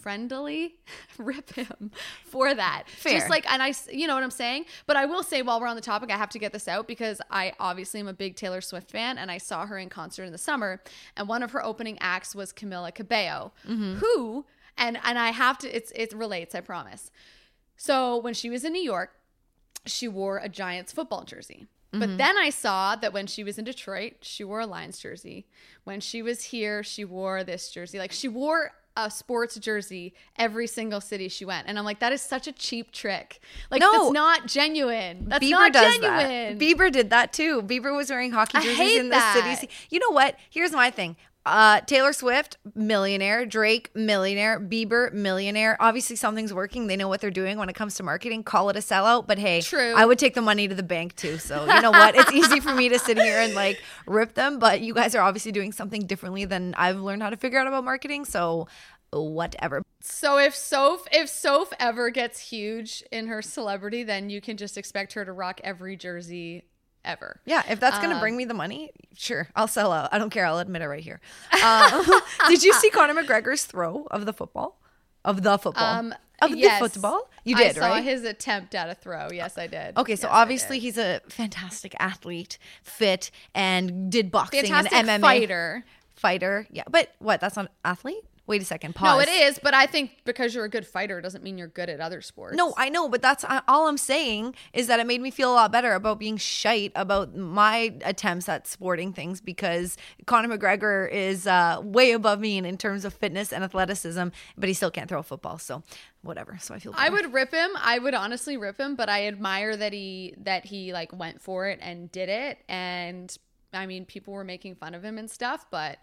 friendly 0.00 0.76
rip 1.18 1.54
him 1.54 1.90
for 2.24 2.54
that. 2.54 2.84
Fair. 2.88 3.18
Just 3.18 3.30
like, 3.30 3.50
and 3.50 3.62
I, 3.62 3.74
you 3.90 4.06
know 4.06 4.14
what 4.14 4.24
I'm 4.24 4.30
saying? 4.30 4.64
But 4.86 4.96
I 4.96 5.06
will 5.06 5.22
say, 5.22 5.42
while 5.42 5.60
we're 5.60 5.66
on 5.66 5.76
the 5.76 5.82
topic, 5.82 6.10
I 6.10 6.16
have 6.16 6.30
to 6.30 6.38
get 6.38 6.52
this 6.52 6.66
out 6.66 6.88
because 6.88 7.20
I 7.30 7.52
obviously 7.60 8.00
am 8.00 8.08
a 8.08 8.12
big 8.12 8.36
Taylor 8.36 8.60
Swift 8.60 8.90
fan 8.90 9.18
and 9.18 9.30
I 9.30 9.38
saw 9.38 9.66
her 9.66 9.78
in 9.78 9.88
concert 9.88 10.24
in 10.24 10.32
the 10.32 10.38
summer. 10.38 10.82
And 11.16 11.28
one 11.28 11.42
of 11.42 11.52
her 11.52 11.64
opening 11.64 11.98
acts 12.00 12.34
was 12.34 12.52
Camila 12.52 12.94
Cabello, 12.94 13.52
mm-hmm. 13.68 13.94
who, 13.94 14.46
and, 14.76 14.98
and 15.04 15.18
I 15.18 15.30
have 15.30 15.58
to, 15.58 15.74
it's, 15.74 15.92
it 15.94 16.12
relates, 16.12 16.54
I 16.54 16.60
promise. 16.60 17.10
So 17.76 18.18
when 18.18 18.34
she 18.34 18.50
was 18.50 18.64
in 18.64 18.72
New 18.72 18.82
York, 18.82 19.12
she 19.86 20.08
wore 20.08 20.38
a 20.38 20.48
Giants 20.48 20.92
football 20.92 21.24
jersey. 21.24 21.66
But 21.92 22.00
mm-hmm. 22.08 22.16
then 22.18 22.38
I 22.38 22.50
saw 22.50 22.94
that 22.94 23.12
when 23.12 23.26
she 23.26 23.42
was 23.42 23.58
in 23.58 23.64
Detroit, 23.64 24.14
she 24.20 24.44
wore 24.44 24.60
a 24.60 24.66
Lions 24.66 24.98
jersey. 24.98 25.46
When 25.82 26.00
she 26.00 26.22
was 26.22 26.44
here, 26.44 26.84
she 26.84 27.04
wore 27.04 27.42
this 27.42 27.68
jersey. 27.68 27.98
Like 27.98 28.12
she 28.12 28.28
wore 28.28 28.72
a 28.96 29.10
sports 29.10 29.56
jersey 29.56 30.14
every 30.36 30.66
single 30.66 31.00
city 31.00 31.28
she 31.28 31.44
went. 31.44 31.66
And 31.68 31.78
I'm 31.78 31.84
like, 31.84 32.00
that 32.00 32.12
is 32.12 32.20
such 32.20 32.46
a 32.46 32.52
cheap 32.52 32.92
trick. 32.92 33.40
Like 33.70 33.80
No. 33.80 33.92
that's 33.92 34.12
not 34.12 34.46
genuine. 34.46 35.24
That's 35.28 35.44
Bieber 35.44 35.50
not 35.50 35.72
does 35.72 35.94
genuine. 35.94 36.58
that. 36.58 36.58
Bieber 36.58 36.92
did 36.92 37.10
that 37.10 37.32
too. 37.32 37.62
Bieber 37.62 37.96
was 37.96 38.10
wearing 38.10 38.32
hockey 38.32 38.60
jerseys 38.60 38.98
in 38.98 39.06
the 39.06 39.16
that. 39.16 39.58
city. 39.58 39.72
You 39.90 39.98
know 39.98 40.10
what? 40.10 40.36
Here's 40.48 40.72
my 40.72 40.90
thing. 40.90 41.16
Uh, 41.46 41.80
Taylor 41.80 42.12
Swift, 42.12 42.58
millionaire. 42.74 43.46
Drake, 43.46 43.90
millionaire. 43.94 44.60
Bieber, 44.60 45.12
millionaire. 45.12 45.76
Obviously, 45.80 46.16
something's 46.16 46.52
working. 46.52 46.86
They 46.86 46.96
know 46.96 47.08
what 47.08 47.20
they're 47.20 47.30
doing 47.30 47.58
when 47.58 47.68
it 47.68 47.74
comes 47.74 47.94
to 47.94 48.02
marketing. 48.02 48.42
Call 48.42 48.68
it 48.68 48.76
a 48.76 48.80
sellout. 48.80 49.26
But 49.26 49.38
hey, 49.38 49.62
True. 49.62 49.94
I 49.96 50.04
would 50.04 50.18
take 50.18 50.34
the 50.34 50.42
money 50.42 50.68
to 50.68 50.74
the 50.74 50.82
bank 50.82 51.16
too. 51.16 51.38
So 51.38 51.64
you 51.64 51.80
know 51.80 51.90
what? 51.90 52.14
It's 52.14 52.32
easy 52.32 52.60
for 52.60 52.74
me 52.74 52.90
to 52.90 52.98
sit 52.98 53.16
here 53.16 53.38
and 53.38 53.54
like 53.54 53.80
rip 54.06 54.34
them. 54.34 54.58
But 54.58 54.80
you 54.80 54.92
guys 54.92 55.14
are 55.14 55.22
obviously 55.22 55.52
doing 55.52 55.72
something 55.72 56.06
differently 56.06 56.44
than 56.44 56.74
I've 56.74 57.00
learned 57.00 57.22
how 57.22 57.30
to 57.30 57.36
figure 57.36 57.58
out 57.58 57.66
about 57.66 57.84
marketing. 57.84 58.26
So 58.26 58.68
whatever. 59.12 59.82
So 60.02 60.38
if 60.38 60.54
Soph 60.54 61.06
if 61.10 61.28
Soph 61.28 61.72
ever 61.78 62.10
gets 62.10 62.40
huge 62.40 63.02
in 63.10 63.26
her 63.26 63.42
celebrity, 63.42 64.02
then 64.02 64.30
you 64.30 64.40
can 64.40 64.56
just 64.56 64.78
expect 64.78 65.14
her 65.14 65.24
to 65.24 65.32
rock 65.32 65.60
every 65.64 65.96
jersey 65.96 66.64
ever. 67.04 67.40
Yeah, 67.44 67.62
if 67.68 67.80
that's 67.80 67.98
gonna 67.98 68.14
Um, 68.14 68.20
bring 68.20 68.36
me 68.36 68.44
the 68.44 68.54
money, 68.54 68.90
sure, 69.16 69.48
I'll 69.56 69.68
sell 69.68 69.92
out. 69.92 70.10
I 70.12 70.18
don't 70.18 70.30
care. 70.30 70.46
I'll 70.46 70.58
admit 70.58 70.82
it 70.82 70.88
right 70.88 71.02
here. 71.02 71.20
Uh, 71.52 72.20
did 72.48 72.62
you 72.62 72.72
see 72.74 72.90
Conor 72.90 73.14
McGregor's 73.22 73.64
throw 73.64 74.06
of 74.10 74.26
the 74.26 74.32
football? 74.32 74.80
Of 75.24 75.42
the 75.42 75.58
football? 75.58 75.84
Um, 75.98 76.14
of 76.42 76.56
yes. 76.56 76.80
the 76.80 76.88
football? 76.88 77.28
You 77.44 77.56
I 77.56 77.64
did, 77.64 77.76
saw 77.76 77.88
right? 77.88 78.04
his 78.04 78.24
attempt 78.24 78.74
at 78.74 78.88
a 78.88 78.94
throw. 78.94 79.28
Yes, 79.30 79.58
I 79.58 79.66
did. 79.66 79.96
Okay, 79.98 80.16
so 80.16 80.28
Yes, 80.28 80.34
obviously 80.34 80.78
he's 80.78 80.96
a 80.96 81.20
fantastic 81.28 81.94
athlete, 81.98 82.58
fit, 82.82 83.30
and 83.54 84.10
did 84.10 84.30
boxing 84.30 84.62
fantastic 84.62 84.92
and 84.94 85.08
MMA 85.08 85.20
fighter. 85.20 85.84
Fighter, 86.16 86.66
yeah. 86.70 86.84
But 86.90 87.10
what? 87.18 87.40
That's 87.40 87.56
not 87.56 87.70
athlete. 87.84 88.24
Wait 88.50 88.62
a 88.62 88.64
second. 88.64 88.96
Pause. 88.96 89.04
No, 89.04 89.20
it 89.20 89.28
is, 89.28 89.60
but 89.62 89.74
I 89.74 89.86
think 89.86 90.10
because 90.24 90.56
you're 90.56 90.64
a 90.64 90.68
good 90.68 90.84
fighter 90.84 91.20
doesn't 91.20 91.44
mean 91.44 91.56
you're 91.56 91.68
good 91.68 91.88
at 91.88 92.00
other 92.00 92.20
sports. 92.20 92.56
No, 92.56 92.74
I 92.76 92.88
know, 92.88 93.08
but 93.08 93.22
that's 93.22 93.44
all 93.68 93.86
I'm 93.86 93.96
saying 93.96 94.56
is 94.72 94.88
that 94.88 94.98
it 94.98 95.06
made 95.06 95.20
me 95.20 95.30
feel 95.30 95.52
a 95.52 95.54
lot 95.54 95.70
better 95.70 95.92
about 95.92 96.18
being 96.18 96.36
shite 96.36 96.90
about 96.96 97.36
my 97.36 97.94
attempts 98.04 98.48
at 98.48 98.66
sporting 98.66 99.12
things 99.12 99.40
because 99.40 99.96
Conor 100.26 100.58
McGregor 100.58 101.08
is 101.08 101.46
uh, 101.46 101.80
way 101.80 102.10
above 102.10 102.40
me 102.40 102.58
in, 102.58 102.64
in 102.64 102.76
terms 102.76 103.04
of 103.04 103.14
fitness 103.14 103.52
and 103.52 103.62
athleticism, 103.62 104.30
but 104.58 104.68
he 104.68 104.74
still 104.74 104.90
can't 104.90 105.08
throw 105.08 105.20
a 105.20 105.22
football. 105.22 105.56
So 105.56 105.84
whatever. 106.22 106.58
So 106.60 106.74
I 106.74 106.80
feel. 106.80 106.92
I 106.96 107.08
would 107.08 107.32
rip 107.32 107.52
him. 107.52 107.70
I 107.76 108.00
would 108.00 108.14
honestly 108.14 108.56
rip 108.56 108.80
him, 108.80 108.96
but 108.96 109.08
I 109.08 109.28
admire 109.28 109.76
that 109.76 109.92
he 109.92 110.34
that 110.38 110.64
he 110.64 110.92
like 110.92 111.16
went 111.16 111.40
for 111.40 111.68
it 111.68 111.78
and 111.80 112.10
did 112.10 112.28
it. 112.28 112.58
And 112.68 113.32
I 113.72 113.86
mean, 113.86 114.06
people 114.06 114.34
were 114.34 114.42
making 114.42 114.74
fun 114.74 114.96
of 114.96 115.04
him 115.04 115.18
and 115.18 115.30
stuff, 115.30 115.66
but 115.70 115.98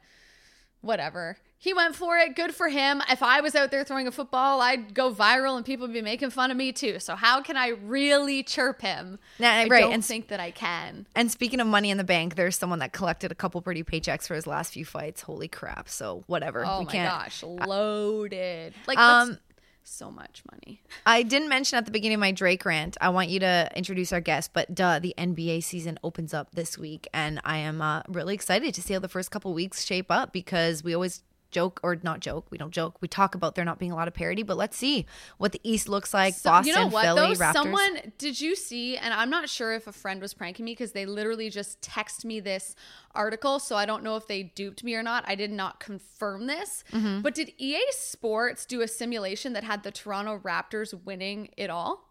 whatever. 0.79 1.36
He 1.59 1.73
went 1.73 1.95
for 1.95 2.17
it. 2.17 2.35
Good 2.35 2.53
for 2.53 2.69
him. 2.69 3.01
If 3.09 3.23
I 3.23 3.41
was 3.41 3.55
out 3.55 3.71
there 3.71 3.83
throwing 3.83 4.07
a 4.07 4.11
football, 4.11 4.61
I'd 4.61 4.93
go 4.93 5.11
viral 5.11 5.57
and 5.57 5.65
people 5.65 5.87
would 5.87 5.93
be 5.93 6.03
making 6.03 6.29
fun 6.29 6.51
of 6.51 6.57
me 6.57 6.71
too. 6.71 6.99
So 6.99 7.15
how 7.15 7.41
can 7.41 7.57
I 7.57 7.69
really 7.69 8.43
chirp 8.43 8.81
him? 8.81 9.17
Nah, 9.39 9.47
I 9.49 9.67
right, 9.67 9.81
don't 9.81 9.93
and- 9.93 10.05
think 10.05 10.27
that 10.27 10.39
I 10.39 10.51
can. 10.51 11.07
And 11.15 11.31
speaking 11.31 11.59
of 11.59 11.65
money 11.67 11.89
in 11.89 11.97
the 11.97 12.03
bank, 12.03 12.35
there's 12.35 12.55
someone 12.55 12.79
that 12.79 12.93
collected 12.93 13.31
a 13.31 13.35
couple 13.35 13.61
pretty 13.61 13.83
paychecks 13.83 14.27
for 14.27 14.35
his 14.35 14.45
last 14.45 14.73
few 14.73 14.85
fights. 14.85 15.21
Holy 15.21 15.47
crap! 15.47 15.89
So 15.89 16.23
whatever. 16.27 16.63
Oh 16.65 16.79
we 16.79 16.85
my 16.85 16.91
can't. 16.91 17.09
gosh, 17.11 17.41
loaded. 17.43 18.73
Like 18.85 18.97
Um, 18.97 19.39
so 19.83 20.11
much 20.11 20.43
money. 20.51 20.81
I 21.05 21.23
didn't 21.23 21.49
mention 21.49 21.77
at 21.77 21.85
the 21.85 21.91
beginning 21.91 22.15
of 22.15 22.19
my 22.19 22.31
Drake 22.33 22.65
rant. 22.65 22.97
I 23.01 23.09
want 23.09 23.29
you 23.29 23.39
to 23.39 23.71
introduce 23.75 24.11
our 24.13 24.19
guest, 24.21 24.51
but 24.53 24.75
duh, 24.75 24.99
the 24.99 25.13
NBA 25.17 25.63
season 25.63 25.97
opens 26.03 26.33
up 26.33 26.51
this 26.53 26.77
week, 26.77 27.07
and 27.13 27.39
I 27.45 27.57
am 27.57 27.81
uh, 27.81 28.03
really 28.07 28.33
excited 28.35 28.73
to 28.75 28.81
see 28.81 28.93
how 28.93 28.99
the 28.99 29.07
first 29.07 29.31
couple 29.31 29.53
weeks 29.53 29.85
shape 29.85 30.11
up 30.11 30.33
because 30.33 30.83
we 30.83 30.93
always 30.93 31.23
joke 31.51 31.79
or 31.83 31.97
not 32.03 32.19
joke. 32.19 32.47
We 32.49 32.57
don't 32.57 32.71
joke. 32.71 32.97
We 33.01 33.07
talk 33.07 33.36
about 33.36 33.55
there 33.55 33.65
not 33.65 33.79
being 33.79 33.91
a 33.91 33.95
lot 33.95 34.07
of 34.07 34.13
parity, 34.13 34.43
but 34.43 34.57
let's 34.57 34.77
see 34.77 35.05
what 35.38 35.51
the 35.51 35.62
East 35.63 35.88
looks 35.89 36.13
like. 36.13 36.33
So- 36.33 36.49
Boston, 36.49 36.67
you 36.67 36.75
know 36.75 36.88
what 36.88 37.05
Philly, 37.05 37.33
though? 37.33 37.39
Raptors. 37.43 37.53
Someone 37.53 38.13
did 38.17 38.39
you 38.39 38.55
see? 38.55 38.97
And 38.97 39.13
I'm 39.13 39.29
not 39.29 39.49
sure 39.49 39.73
if 39.73 39.88
a 39.88 39.91
friend 39.91 40.21
was 40.21 40.33
pranking 40.33 40.65
me 40.65 40.71
because 40.71 40.91
they 40.91 41.05
literally 41.05 41.49
just 41.49 41.81
text 41.81 42.25
me 42.25 42.39
this 42.39 42.75
article. 43.13 43.60
So 43.60 43.75
I 43.75 43.86
don't 43.86 44.03
know 44.03 44.15
if 44.15 44.27
they 44.27 44.43
duped 44.43 44.83
me 44.83 44.95
or 44.95 45.03
not. 45.03 45.23
I 45.27 45.36
did 45.36 45.51
not 45.51 45.79
confirm 45.79 46.47
this. 46.47 46.83
Mm-hmm. 46.91 47.21
But 47.21 47.36
did 47.36 47.51
EA 47.57 47.81
Sports 47.91 48.65
do 48.65 48.81
a 48.81 48.88
simulation 48.88 49.53
that 49.53 49.63
had 49.63 49.83
the 49.83 49.91
Toronto 49.91 50.39
Raptors 50.39 50.93
winning 51.05 51.49
it 51.57 51.69
all? 51.69 52.06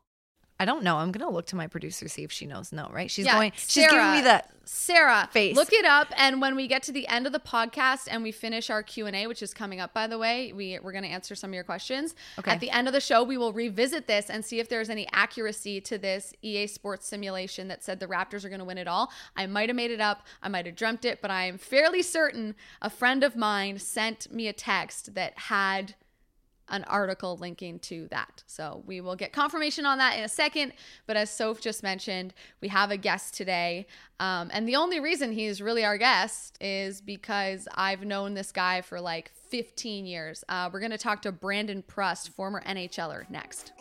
I 0.59 0.65
don't 0.65 0.83
know. 0.83 0.97
I'm 0.97 1.13
gonna 1.13 1.31
look 1.31 1.47
to 1.47 1.57
my 1.57 1.67
producer 1.67 2.09
see 2.09 2.25
if 2.25 2.33
she 2.33 2.47
knows. 2.47 2.73
No, 2.73 2.89
right? 2.93 3.11
She's 3.11 3.27
Yeah, 3.27 3.35
going. 3.35 3.53
She's 3.57 3.87
giving 3.87 4.13
me 4.13 4.23
that. 4.23 4.51
Sarah 4.69 5.29
face. 5.33 5.55
Look 5.55 5.73
it 5.73 5.85
up, 5.85 6.09
and 6.17 6.41
when 6.41 6.57
we 6.57 6.67
get 6.67 6.83
to 6.85 6.93
the 6.93 7.07
end 7.07 7.27
of 7.27 7.33
the 7.33 7.39
podcast 7.39 8.09
and 8.11 8.25
we 8.25 8.33
finish 8.33 8.69
our 8.69 8.83
Q 8.83 9.07
and 9.07 9.15
A, 9.15 9.29
which 9.29 9.41
is 9.41 9.55
coming 9.55 9.79
up, 9.79 9.95
by 9.95 10.09
the 10.09 10.19
way, 10.19 10.53
we 10.53 10.79
we're 10.83 10.91
going 10.93 11.05
to 11.05 11.11
answer 11.11 11.37
some 11.37 11.51
of 11.51 11.55
your 11.55 11.63
questions. 11.63 12.17
Okay. 12.39 12.51
At 12.51 12.59
the 12.59 12.71
end 12.71 12.89
of 12.89 12.93
the 12.93 13.01
show, 13.01 13.23
we 13.23 13.39
will 13.39 13.53
revisit 13.53 14.09
this 14.09 14.29
and 14.29 14.45
see 14.45 14.59
if 14.59 14.69
there's 14.69 14.91
any 14.91 15.07
accuracy 15.13 15.81
to 15.83 15.99
this 15.99 16.33
EA 16.43 16.67
Sports 16.67 17.07
simulation 17.07 17.69
that 17.69 17.85
said 17.85 18.01
the 18.01 18.09
Raptors 18.09 18.45
are 18.45 18.49
going 18.49 18.59
to 18.59 18.65
win 18.65 18.79
it 18.79 18.89
all. 18.89 19.13
I 19.37 19.47
might 19.47 19.69
have 19.69 19.77
made 19.77 19.93
it 19.93 20.01
up, 20.01 20.27
I 20.43 20.49
might 20.49 20.67
have 20.67 20.75
dreamt 20.75 21.05
it, 21.05 21.23
but 21.23 21.31
I 21.31 21.45
am 21.45 21.59
fairly 21.59 22.03
certain 22.03 22.57
a 22.83 22.91
friend 22.91 23.23
of 23.23 23.37
mine 23.37 23.79
sent 23.79 24.33
me 24.33 24.49
a 24.49 24.53
text 24.53 25.15
that 25.15 25.39
had 25.39 25.95
an 26.69 26.85
article 26.85 27.37
linking 27.37 27.79
to 27.79 28.09
that. 28.09 28.43
So 28.47 28.83
we 28.87 29.01
will 29.01 29.17
get 29.17 29.33
confirmation 29.33 29.87
on 29.87 29.99
that 29.99 30.19
in 30.19 30.25
a 30.25 30.29
second. 30.29 30.73
But 31.07 31.17
as 31.17 31.31
Soph 31.31 31.61
just 31.61 31.83
mentioned, 31.83 32.35
we 32.61 32.69
have 32.69 32.91
a 32.91 32.97
guest 32.97 33.35
today. 33.35 33.87
Um, 34.19 34.51
and 34.53 34.69
the 34.69 34.77
only 34.77 35.01
reason 35.01 35.33
he's 35.33 35.61
really 35.61 35.85
our 35.85 35.99
guest 35.99 36.57
is 36.61 37.01
because 37.01 37.69
I've 37.75 38.05
known 38.05 38.35
this 38.35 38.53
guy 38.53 38.81
for 38.81 39.01
like 39.01 39.31
15 39.51 40.07
years. 40.07 40.45
Uh, 40.49 40.71
we're 40.73 40.81
going 40.81 40.91
to 40.91 40.99
talk 40.99 41.23
to 41.23 41.33
Brandon 41.33 41.83
Prust, 41.83 42.31
former 42.31 42.63
NHLer, 42.63 43.29
next. 43.31 43.73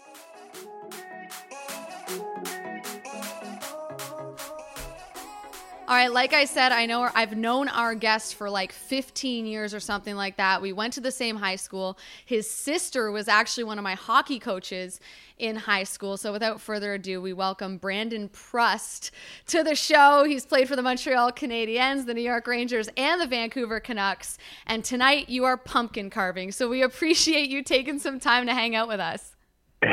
All 5.88 5.93
right, 5.95 6.12
like 6.12 6.34
I 6.34 6.45
said, 6.45 6.71
I 6.71 6.88
know 6.88 7.12
I've 7.13 7.38
known 7.38 7.67
our 7.67 7.93
guest 7.93 8.34
for 8.34 8.50
like 8.50 8.71
15 8.71 9.45
years 9.45 9.71
or 9.71 9.80
something 9.80 10.15
like 10.15 10.36
that. 10.38 10.60
We 10.60 10.74
went 10.74 10.93
to 10.93 11.00
the 11.00 11.12
same 11.12 11.36
high 11.36 11.58
school. 11.58 12.00
His 12.26 12.50
sister 12.50 13.12
was 13.12 13.28
actually 13.28 13.65
one 13.65 13.78
of 13.78 13.84
my 13.84 13.93
hockey 13.93 14.39
coaches 14.39 15.00
in 15.38 15.56
high 15.56 15.84
school. 15.84 16.17
So 16.17 16.32
without 16.32 16.60
further 16.60 16.95
ado, 16.95 17.21
we 17.21 17.34
welcome 17.34 17.78
Brandon 17.78 18.30
Prust 18.30 19.12
to 19.45 19.62
the 19.62 19.76
show. 19.76 20.24
He's 20.24 20.43
played 20.43 20.67
for 20.67 20.76
the 20.76 20.82
Montreal 20.82 21.32
Canadiens, 21.34 22.08
the 22.08 22.15
New 22.15 22.24
York 22.24 22.48
Rangers, 22.48 22.89
and 22.98 23.21
the 23.21 23.28
Vancouver 23.28 23.80
Canucks. 23.80 24.39
And 24.65 24.84
tonight 24.84 25.30
you 25.30 25.45
are 25.45 25.56
pumpkin 25.56 26.10
carving. 26.10 26.52
So 26.52 26.67
we 26.67 26.82
appreciate 26.82 27.48
you 27.48 27.62
taking 27.62 28.00
some 28.00 28.19
time 28.19 28.48
to 28.48 28.56
hang 28.56 28.76
out 28.76 28.88
with 28.88 29.00
us. 29.00 29.36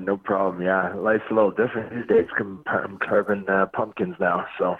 No 0.00 0.16
problem. 0.16 0.62
Yeah, 0.62 0.94
life's 0.94 1.24
a 1.30 1.34
little 1.34 1.50
different 1.50 1.90
these 1.90 2.06
days. 2.06 2.26
I'm 2.38 2.98
carving 2.98 3.48
uh, 3.48 3.66
pumpkins 3.72 4.16
now, 4.20 4.46
so 4.58 4.76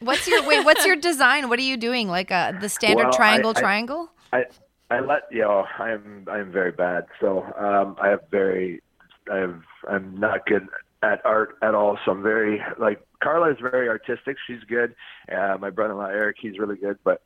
What's 0.00 0.26
your 0.26 0.42
wait? 0.46 0.64
What's 0.64 0.84
your 0.86 0.96
design? 0.96 1.48
What 1.48 1.58
are 1.58 1.62
you 1.62 1.76
doing? 1.76 2.08
Like 2.08 2.30
uh, 2.30 2.52
the 2.52 2.68
standard 2.68 3.04
Well, 3.04 3.14
I- 3.14 3.16
triangle, 3.16 3.52
I- 3.56 3.60
triangle? 3.60 4.10
I 4.32 4.44
I 4.90 5.00
let 5.00 5.22
you 5.30 5.42
know 5.42 5.64
I'm 5.78 6.26
I'm 6.30 6.50
very 6.50 6.72
bad. 6.72 7.06
So 7.20 7.42
um, 7.58 7.96
I 8.02 8.08
have 8.08 8.20
very 8.30 8.82
I 9.30 9.36
have 9.36 9.60
I'm 9.88 10.18
not 10.18 10.46
good 10.46 10.66
at 11.02 11.20
art 11.24 11.56
at 11.62 11.74
all. 11.74 11.98
So 12.04 12.12
I'm 12.12 12.22
very 12.22 12.62
like 12.78 13.00
Carla 13.22 13.50
is 13.50 13.58
very 13.60 13.88
artistic. 13.88 14.36
She's 14.46 14.62
good. 14.68 14.94
Uh, 15.30 15.56
my 15.60 15.70
brother-in-law 15.70 16.06
Eric, 16.06 16.36
he's 16.40 16.58
really 16.58 16.76
good, 16.76 16.98
but 17.04 17.22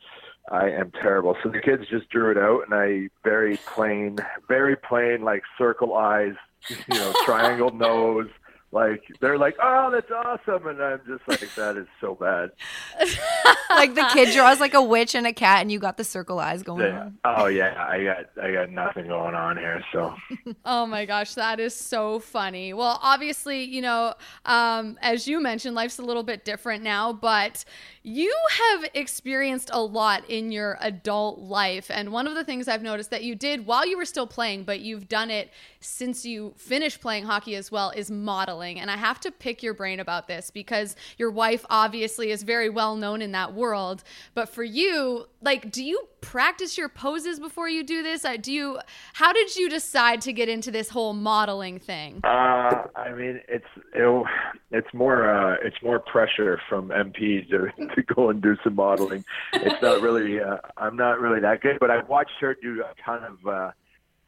I 0.51 0.71
am 0.71 0.91
terrible. 0.91 1.37
So 1.43 1.49
the 1.49 1.61
kids 1.61 1.85
just 1.89 2.09
drew 2.11 2.31
it 2.33 2.39
out, 2.39 2.63
and 2.67 2.75
I 2.75 3.09
very 3.23 3.57
plain, 3.59 4.19
very 4.49 4.77
plain, 4.77 5.23
like 5.23 5.43
circle 5.57 5.95
eyes, 5.97 6.35
you 6.69 6.77
know, 6.99 7.13
triangle 7.25 7.71
nose, 7.71 8.29
Like 8.75 9.05
they're 9.21 9.39
like, 9.39 9.55
"Oh, 9.63 9.89
that's 9.93 10.11
awesome," 10.11 10.67
and 10.67 10.83
I'm 10.83 11.01
just 11.07 11.23
like, 11.29 11.49
"That 11.55 11.77
is 11.77 11.87
so 12.01 12.17
bad." 12.17 12.51
like 13.71 13.95
the 13.95 14.05
kid 14.13 14.35
draws 14.35 14.59
like 14.59 14.75
a 14.75 14.83
witch 14.83 15.15
and 15.15 15.29
a 15.29 15.33
cat, 15.33 15.61
and 15.61 15.71
you 15.71 15.79
got 15.79 15.97
the 15.97 16.03
circle 16.03 16.41
eyes 16.41 16.65
going 16.65 16.81
Yeah. 16.83 17.01
on. 17.03 17.19
Oh 17.25 17.47
yeah, 17.47 17.87
I 17.89 18.03
got 18.03 18.45
I 18.45 18.53
got 18.53 18.71
nothing 18.71 19.07
going 19.07 19.37
on 19.37 19.59
here. 19.59 19.81
So 19.93 20.17
Oh 20.65 20.87
my 20.87 21.05
gosh, 21.05 21.35
that 21.35 21.61
is 21.61 21.73
so 21.73 22.19
funny. 22.19 22.75
Well, 22.75 22.99
obviously, 23.01 23.63
you 23.63 23.81
know, 23.81 24.15
um, 24.45 24.99
as 25.01 25.29
you 25.29 25.41
mentioned, 25.41 25.77
life's 25.77 26.01
a 26.01 26.03
little 26.03 26.25
bit 26.25 26.45
different 26.45 26.83
now, 26.83 27.13
but 27.13 27.65
you 28.03 28.35
have 28.73 28.85
experienced 28.95 29.71
a 29.73 29.81
lot 29.81 30.29
in 30.29 30.51
your 30.51 30.79
adult 30.81 31.39
life. 31.39 31.93
And 31.93 32.11
one 32.11 32.27
of 32.27 32.35
the 32.35 32.43
things 32.45 32.67
I've 32.67 32.83
noticed 32.83 33.11
that 33.11 33.23
you 33.23 33.37
did 33.37 33.67
while 33.67 33.87
you 33.87 33.97
were 33.97 34.05
still 34.05 34.27
playing, 34.27 34.65
but 34.65 34.81
you've 34.81 35.09
done 35.09 35.31
it 35.31 35.51
since 35.81 36.27
you 36.27 36.55
finished 36.57 37.01
playing 37.01 37.25
hockey 37.25 37.55
as 37.55 37.71
well, 37.71 37.91
is 37.91 38.11
modeling. 38.11 38.64
And 38.73 38.91
I 38.91 38.97
have 38.97 39.21
to 39.21 39.31
pick 39.31 39.63
your 39.63 39.75
brain 39.75 40.01
about 40.01 40.29
this 40.29 40.51
because 40.51 40.97
your 41.19 41.31
wife 41.31 41.65
obviously 41.71 42.31
is 42.31 42.43
very 42.43 42.71
well 42.71 42.97
known 42.97 43.23
in 43.23 43.33
that 43.33 43.55
world. 43.55 44.03
But 44.35 44.49
for 44.49 44.65
you, 44.65 45.27
like, 45.43 45.71
do 45.71 45.85
you 45.85 46.09
practice 46.21 46.79
your 46.79 46.89
poses 46.89 47.39
before 47.39 47.69
you 47.69 47.85
do 47.85 48.03
this? 48.03 48.25
Do 48.41 48.53
you, 48.53 48.79
how 49.13 49.33
did 49.33 49.55
you 49.55 49.69
decide 49.69 50.23
to 50.23 50.33
get 50.33 50.49
into 50.49 50.71
this 50.71 50.89
whole 50.89 51.13
modeling 51.13 51.79
thing? 51.79 52.21
Uh, 52.25 52.87
I 52.97 53.13
mean, 53.13 53.41
it's 53.49 53.67
it, 53.95 54.27
it's 54.71 54.95
more 54.95 55.31
uh, 55.31 55.57
it's 55.63 55.77
more 55.83 55.99
pressure 55.99 56.61
from 56.69 56.89
MPs 56.89 57.49
to 57.51 57.69
to 57.95 58.03
go 58.03 58.31
and 58.31 58.41
do 58.41 58.57
some 58.65 58.75
modeling. 58.75 59.25
It's 59.53 59.83
not 59.83 60.01
really 60.01 60.41
uh, 60.41 60.59
I'm 60.77 60.97
not 60.97 61.21
really 61.21 61.41
that 61.41 61.61
good, 61.61 61.79
but 61.79 61.91
I've 61.91 62.09
watched 62.09 62.41
her 62.41 62.55
do 62.55 62.83
a 62.83 63.03
ton 63.03 63.23
of 63.25 63.47
uh, 63.47 63.71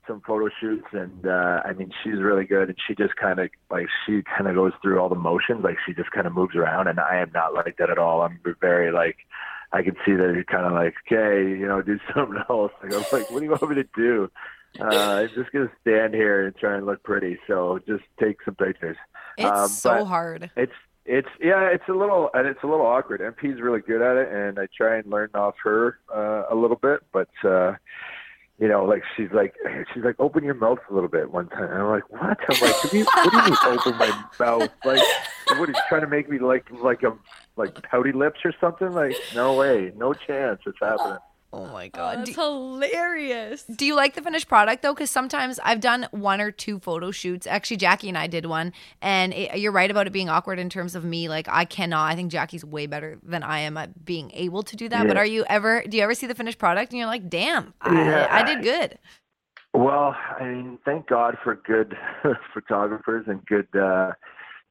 some 0.07 0.21
photo 0.27 0.49
shoots, 0.61 0.87
and 0.93 1.27
uh, 1.27 1.63
I 1.65 1.73
mean, 1.73 1.91
she's 2.03 2.21
really 2.21 2.45
good, 2.45 2.69
and 2.69 2.79
she 2.87 2.95
just 2.95 3.17
kind 3.17 3.39
of 3.39 3.51
like 3.71 3.87
she 4.05 4.23
kind 4.23 4.49
of 4.49 4.55
goes 4.55 4.73
through 4.83 4.99
all 5.01 5.09
the 5.09 5.15
motions, 5.15 5.65
like 5.65 5.77
she 5.87 5.95
just 5.95 6.11
kind 6.11 6.27
of 6.27 6.35
moves 6.35 6.55
around, 6.57 6.89
and 6.89 6.99
I 7.01 7.17
am 7.17 7.31
not 7.33 7.55
like 7.55 7.77
that 7.79 7.91
at 7.91 7.99
all. 7.99 8.23
I'm 8.23 8.41
very 8.61 8.93
like. 8.93 9.17
I 9.73 9.83
can 9.83 9.97
see 10.07 10.13
that 10.13 10.33
you're 10.33 10.45
kind 10.45 10.65
of 10.65 10.73
like, 10.73 10.95
okay, 11.07 11.43
you 11.51 11.67
know, 11.67 11.83
do 11.83 11.99
something 12.15 12.41
else. 12.49 12.71
Like, 12.83 12.95
I'm 12.95 13.01
like, 13.13 13.31
what 13.31 13.41
do 13.41 13.45
you 13.47 13.51
want 13.51 13.69
me 13.69 13.75
to 13.75 13.89
do? 13.97 14.31
Uh, 14.81 14.85
I'm 14.87 15.29
just 15.35 15.51
gonna 15.53 15.71
stand 15.81 16.15
here 16.15 16.47
and 16.47 16.57
try 16.57 16.77
and 16.77 16.87
look 16.87 17.03
pretty. 17.03 17.39
So 17.47 17.81
just 17.87 18.05
take 18.21 18.37
some 18.45 18.55
pictures. 18.55 18.97
It's 19.37 19.47
Um, 19.51 19.69
so 19.69 20.05
hard. 20.05 20.51
It's 20.57 20.73
it's 21.05 21.29
yeah, 21.41 21.69
it's 21.69 21.89
a 21.89 21.93
little 21.93 22.31
and 22.35 22.47
it's 22.47 22.63
a 22.63 22.67
little 22.67 22.87
awkward. 22.87 23.21
MP's 23.21 23.61
really 23.61 23.81
good 23.81 24.03
at 24.03 24.17
it, 24.17 24.33
and 24.33 24.59
I 24.59 24.69
try 24.77 24.97
and 24.99 25.11
learn 25.11 25.31
off 25.35 25.55
her 25.65 25.99
uh, 26.15 26.45
a 26.51 26.55
little 26.55 26.77
bit. 26.77 27.01
But 27.13 27.29
uh, 27.45 27.75
you 28.59 28.69
know, 28.69 28.85
like 28.85 29.03
she's 29.17 29.31
like 29.33 29.55
she's 29.95 30.05
like 30.05 30.17
open 30.19 30.45
your 30.45 30.55
mouth 30.55 30.79
a 30.91 30.95
little 30.95 31.09
bit 31.09 31.31
one 31.31 31.49
time. 31.49 31.65
And 31.65 31.83
I'm 31.83 31.89
like, 31.89 32.11
what? 32.11 32.23
I'm 32.23 32.61
like, 32.61 32.85
what 32.85 32.91
do 32.91 32.99
you, 32.99 33.05
what 33.05 33.31
do 33.31 33.37
you 33.37 33.45
mean 33.45 33.57
open 33.65 33.99
my 33.99 34.25
mouth? 34.39 34.71
Like, 34.85 35.03
what 35.59 35.69
are 35.69 35.73
you 35.73 35.75
trying 35.89 36.03
to 36.03 36.07
make 36.07 36.29
me 36.29 36.39
like 36.39 36.67
like 36.71 37.03
a 37.03 37.17
like 37.57 37.83
pouty 37.83 38.13
lips 38.13 38.41
or 38.45 38.53
something? 38.61 38.93
Like, 38.93 39.17
no 39.35 39.55
way, 39.55 39.93
no 39.97 40.13
chance, 40.13 40.61
it's 40.67 40.79
happening. 40.81 41.19
Oh 41.53 41.67
my 41.67 41.87
Oh, 41.87 41.91
god. 41.97 42.19
that's 42.19 42.31
do, 42.31 42.41
hilarious. 42.41 43.63
do 43.65 43.87
you 43.87 43.95
like 43.95 44.15
the 44.15 44.23
finished 44.23 44.49
product 44.49 44.83
though? 44.83 44.93
Because 44.93 45.11
sometimes 45.11 45.59
I've 45.65 45.81
done 45.81 46.07
one 46.11 46.41
or 46.41 46.51
two 46.51 46.79
photo 46.81 47.11
shoots. 47.11 47.47
Actually, 47.47 47.79
Jackie 47.79 48.09
and 48.09 48.19
I 48.19 48.27
did 48.27 48.47
one, 48.47 48.73
and 49.01 49.33
it, 49.33 49.59
you're 49.59 49.73
right 49.73 49.91
about 49.91 50.07
it 50.07 50.13
being 50.13 50.29
awkward 50.29 50.59
in 50.59 50.69
terms 50.69 50.95
of 50.95 51.05
me. 51.05 51.29
Like, 51.29 51.49
I 51.49 51.65
cannot. 51.65 52.11
I 52.13 52.15
think 52.17 52.31
Jackie's 52.31 52.65
way 52.65 52.87
better 52.87 53.19
than 53.23 53.43
I 53.43 53.61
am 53.61 53.77
at 53.77 54.05
being 54.05 54.31
able 54.35 54.63
to 54.65 54.77
do 54.77 54.89
that. 54.89 55.07
But 55.09 55.17
are 55.17 55.25
you 55.27 55.45
ever? 55.49 55.83
Do 55.89 55.97
you 55.97 56.03
ever 56.03 56.15
see 56.15 56.27
the 56.27 56.35
finished 56.35 56.59
product 56.59 56.93
and 56.93 56.99
you're 56.99 57.07
like, 57.07 57.29
damn, 57.31 57.73
Yeah. 57.87 58.29
I, 58.31 58.41
I 58.41 58.43
did 58.45 58.63
good. 58.63 58.99
Well, 59.73 60.15
I 60.41 60.43
mean, 60.45 60.79
thank 60.87 61.07
God 61.07 61.37
for 61.45 61.55
good 61.55 61.97
photographers 62.55 63.27
and 63.29 63.45
good, 63.47 63.69
uh, 63.79 64.13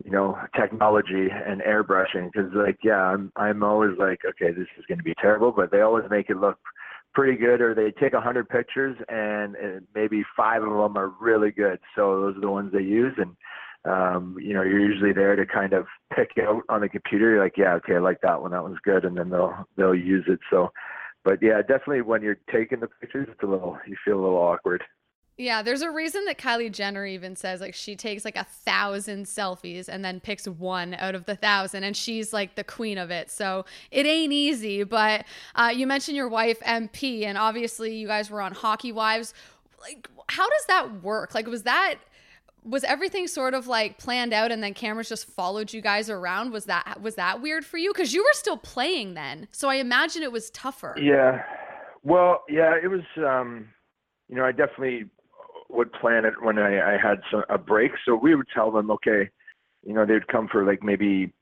you 0.03 0.11
know, 0.11 0.37
technology 0.59 1.27
and 1.31 1.61
airbrushing. 1.61 2.31
Because, 2.31 2.51
like, 2.53 2.77
yeah, 2.83 3.01
I'm 3.01 3.31
I'm 3.35 3.63
always 3.63 3.97
like, 3.97 4.19
okay, 4.27 4.51
this 4.51 4.67
is 4.77 4.85
going 4.87 4.97
to 4.97 5.03
be 5.03 5.15
terrible, 5.21 5.51
but 5.51 5.71
they 5.71 5.81
always 5.81 6.05
make 6.09 6.29
it 6.29 6.37
look 6.37 6.57
pretty 7.13 7.37
good. 7.37 7.61
Or 7.61 7.73
they 7.73 7.91
take 7.91 8.13
a 8.13 8.21
hundred 8.21 8.49
pictures 8.49 8.97
and, 9.07 9.55
and 9.55 9.87
maybe 9.95 10.23
five 10.35 10.63
of 10.63 10.69
them 10.69 10.97
are 10.97 11.13
really 11.19 11.51
good. 11.51 11.79
So 11.95 12.21
those 12.21 12.37
are 12.37 12.41
the 12.41 12.51
ones 12.51 12.71
they 12.73 12.81
use, 12.81 13.13
and 13.17 13.35
um, 13.85 14.35
you 14.39 14.53
know, 14.53 14.63
you're 14.63 14.79
usually 14.79 15.13
there 15.13 15.35
to 15.35 15.45
kind 15.45 15.73
of 15.73 15.85
pick 16.15 16.31
out 16.41 16.63
on 16.69 16.81
the 16.81 16.89
computer. 16.89 17.31
You're 17.31 17.43
like, 17.43 17.57
yeah, 17.57 17.73
okay, 17.75 17.95
I 17.95 17.99
like 17.99 18.21
that 18.21 18.41
one. 18.41 18.51
That 18.51 18.63
one's 18.63 18.79
good, 18.83 19.05
and 19.05 19.17
then 19.17 19.29
they'll 19.29 19.65
they'll 19.77 19.95
use 19.95 20.25
it. 20.27 20.39
So. 20.49 20.71
But 21.23 21.39
yeah, 21.41 21.59
definitely 21.61 22.03
when 22.03 22.21
you're 22.21 22.37
taking 22.53 22.81
the 22.81 22.87
pictures, 23.01 23.27
it's 23.31 23.41
a 23.41 23.47
little 23.47 23.79
you 23.87 23.95
feel 24.05 24.19
a 24.19 24.21
little 24.21 24.37
awkward. 24.37 24.83
Yeah, 25.37 25.63
there's 25.63 25.81
a 25.81 25.91
reason 25.91 26.23
that 26.25 26.37
Kylie 26.37 26.71
Jenner 26.71 27.05
even 27.05 27.35
says 27.35 27.59
like 27.59 27.75
she 27.75 27.97
takes 27.97 28.23
like 28.23 28.37
a 28.37 28.45
thousand 28.45 29.25
selfies 29.25 29.89
and 29.89 30.03
then 30.03 30.21
picks 30.21 30.47
one 30.47 30.93
out 30.93 31.13
of 31.13 31.25
the 31.25 31.35
thousand, 31.35 31.83
and 31.83 31.95
she's 31.95 32.31
like 32.31 32.55
the 32.55 32.63
queen 32.63 32.97
of 32.97 33.11
it. 33.11 33.29
So 33.29 33.65
it 33.91 34.05
ain't 34.05 34.31
easy. 34.31 34.83
But 34.83 35.25
uh, 35.55 35.73
you 35.75 35.87
mentioned 35.87 36.15
your 36.15 36.29
wife 36.29 36.61
MP, 36.61 37.23
and 37.23 37.37
obviously 37.37 37.95
you 37.95 38.07
guys 38.07 38.29
were 38.29 38.41
on 38.41 38.53
Hockey 38.53 38.93
Wives. 38.93 39.33
Like, 39.81 40.09
how 40.29 40.49
does 40.49 40.65
that 40.67 41.03
work? 41.03 41.35
Like, 41.35 41.47
was 41.47 41.63
that 41.63 41.95
was 42.63 42.85
everything 42.85 43.27
sort 43.27 43.53
of 43.53 43.67
like 43.67 43.97
planned 43.97 44.31
out, 44.31 44.53
and 44.53 44.63
then 44.63 44.73
cameras 44.73 45.09
just 45.09 45.27
followed 45.27 45.73
you 45.73 45.81
guys 45.81 46.09
around? 46.09 46.53
Was 46.53 46.63
that 46.65 47.01
was 47.01 47.15
that 47.15 47.41
weird 47.41 47.65
for 47.65 47.77
you? 47.77 47.91
Because 47.91 48.13
you 48.13 48.23
were 48.23 48.33
still 48.33 48.57
playing 48.57 49.15
then, 49.15 49.49
so 49.51 49.67
I 49.67 49.75
imagine 49.75 50.23
it 50.23 50.31
was 50.31 50.49
tougher. 50.51 50.95
Yeah. 50.97 51.43
Well, 52.03 52.43
yeah, 52.47 52.73
it 52.81 52.87
was. 52.87 53.01
Um, 53.17 53.67
you 54.29 54.35
know, 54.35 54.45
I 54.45 54.51
definitely 54.51 55.05
would 55.75 55.91
plan 55.93 56.25
it 56.25 56.33
when 56.41 56.57
I, 56.57 56.95
I 56.95 56.97
had 56.97 57.21
some, 57.31 57.43
a 57.49 57.57
break. 57.57 57.91
So 58.05 58.15
we 58.15 58.35
would 58.35 58.47
tell 58.53 58.71
them, 58.71 58.91
okay, 58.91 59.29
you 59.83 59.93
know, 59.93 60.05
they'd 60.05 60.27
come 60.27 60.47
for 60.51 60.65
like 60.65 60.83
maybe 60.83 61.33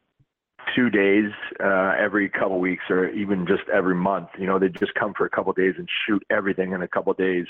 two 0.76 0.90
days 0.90 1.32
uh, 1.64 1.94
every 2.00 2.30
couple 2.30 2.60
weeks, 2.60 2.84
or 2.90 3.10
even 3.10 3.46
just 3.48 3.64
every 3.74 3.96
month. 3.96 4.30
You 4.38 4.48
know, 4.48 4.60
they'd 4.60 4.78
just 4.78 4.94
come 4.96 5.14
for 5.18 5.26
a 5.26 5.30
couple 5.30 5.52
days 5.54 5.76
and 5.78 5.88
shoot 6.06 6.24
everything 6.30 6.72
in 6.74 6.82
a 6.82 6.88
couple 6.88 7.14
days. 7.14 7.46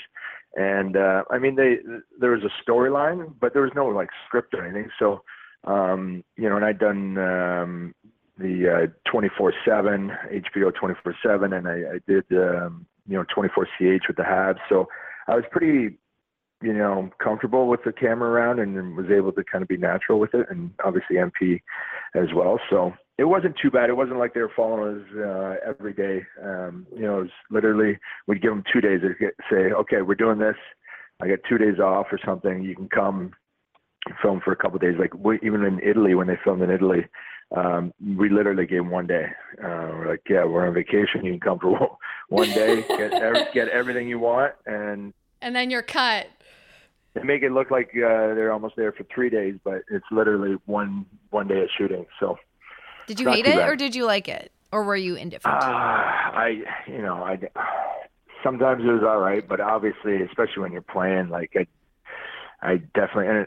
And 0.56 0.96
uh, 0.96 1.22
I 1.30 1.38
mean, 1.38 1.56
they 1.56 1.78
there 2.18 2.30
was 2.30 2.42
a 2.42 2.70
storyline, 2.70 3.34
but 3.40 3.52
there 3.52 3.62
was 3.62 3.72
no 3.74 3.86
like 3.86 4.08
script 4.26 4.54
or 4.54 4.64
anything. 4.64 4.90
So, 4.98 5.22
um, 5.64 6.24
you 6.36 6.48
know, 6.48 6.56
and 6.56 6.64
I'd 6.64 6.78
done. 6.78 7.18
Um, 7.18 7.94
the 8.36 8.88
uh, 8.88 9.10
24/7 9.12 10.10
HBO 10.56 10.72
24/7, 10.72 11.56
and 11.56 11.68
I, 11.68 11.94
I 11.94 11.98
did 12.08 12.24
um, 12.32 12.86
you 13.06 13.16
know 13.16 13.24
24ch 13.36 14.00
with 14.08 14.16
the 14.16 14.22
Habs. 14.22 14.58
So 14.68 14.88
I 15.28 15.36
was 15.36 15.44
pretty 15.50 15.98
you 16.64 16.72
know 16.72 17.10
comfortable 17.22 17.68
with 17.68 17.80
the 17.84 17.92
camera 17.92 18.30
around 18.30 18.58
and, 18.58 18.96
was 18.96 19.06
able 19.10 19.32
to 19.32 19.44
kind 19.44 19.62
of 19.62 19.68
be 19.68 19.76
natural 19.76 20.18
with 20.18 20.34
it, 20.34 20.46
and 20.50 20.70
obviously 20.84 21.16
MP 21.16 21.60
as 22.14 22.32
well. 22.34 22.58
So 22.70 22.94
it 23.18 23.24
wasn't 23.24 23.56
too 23.60 23.70
bad. 23.70 23.90
It 23.90 23.96
wasn't 23.96 24.18
like 24.18 24.34
they 24.34 24.40
were 24.40 24.52
following 24.56 25.00
us 25.00 25.06
uh, 25.16 25.68
every 25.68 25.92
day. 25.92 26.22
Um, 26.42 26.86
you 26.94 27.02
know, 27.02 27.18
it 27.18 27.22
was 27.22 27.30
literally 27.50 27.98
we'd 28.26 28.42
give 28.42 28.50
them 28.50 28.64
two 28.72 28.80
days 28.80 29.02
to 29.02 29.14
get, 29.20 29.34
say, 29.50 29.72
okay, 29.72 30.02
we're 30.02 30.14
doing 30.14 30.38
this. 30.38 30.56
I 31.22 31.28
got 31.28 31.38
two 31.48 31.58
days 31.58 31.78
off 31.78 32.06
or 32.10 32.18
something. 32.24 32.62
You 32.62 32.74
can 32.74 32.88
come 32.88 33.32
film 34.20 34.40
for 34.44 34.52
a 34.52 34.56
couple 34.56 34.78
days. 34.78 34.96
Like 34.98 35.14
we, 35.14 35.38
even 35.42 35.64
in 35.64 35.80
Italy, 35.80 36.14
when 36.14 36.26
they 36.26 36.38
filmed 36.42 36.62
in 36.62 36.70
Italy, 36.70 37.06
um, 37.56 37.92
we 38.16 38.28
literally 38.28 38.66
gave 38.66 38.86
one 38.86 39.06
day. 39.06 39.26
Uh, 39.58 39.90
we're 39.92 40.08
like, 40.08 40.22
yeah, 40.28 40.44
we're 40.44 40.66
on 40.66 40.74
vacation. 40.74 41.24
You 41.24 41.32
can 41.32 41.40
come 41.40 41.58
for 41.58 41.96
one- 42.28 42.50
day, 42.50 42.84
get 42.88 43.52
get 43.52 43.68
everything 43.68 44.08
you 44.08 44.18
want, 44.18 44.54
and 44.66 45.12
And 45.40 45.54
then 45.54 45.70
you're 45.70 45.82
cut. 45.82 46.26
They 47.14 47.22
make 47.22 47.42
it 47.42 47.52
look 47.52 47.70
like 47.70 47.88
uh, 47.90 48.34
they're 48.34 48.52
almost 48.52 48.74
there 48.76 48.92
for 48.92 49.04
three 49.14 49.30
days, 49.30 49.54
but 49.64 49.82
it's 49.90 50.06
literally 50.10 50.56
one 50.66 51.06
one 51.30 51.46
day 51.48 51.62
of 51.62 51.68
shooting. 51.76 52.06
So 52.20 52.38
Did 53.06 53.20
you 53.20 53.28
hate 53.30 53.46
it 53.46 53.56
bad. 53.56 53.68
or 53.68 53.76
did 53.76 53.94
you 53.94 54.04
like 54.04 54.28
it? 54.28 54.50
Or 54.72 54.82
were 54.82 54.96
you 54.96 55.14
indifferent? 55.14 55.62
Uh, 55.62 55.66
I, 55.66 56.62
you 56.88 57.00
know, 57.00 57.22
I 57.22 57.38
sometimes 58.42 58.82
it 58.84 58.88
was 58.90 59.02
all 59.06 59.18
right, 59.18 59.46
but 59.46 59.60
obviously, 59.60 60.20
especially 60.22 60.62
when 60.62 60.72
you're 60.72 60.82
playing, 60.82 61.28
like 61.28 61.52
I, 61.56 61.66
I 62.60 62.76
definitely, 62.94 63.28
and, 63.28 63.46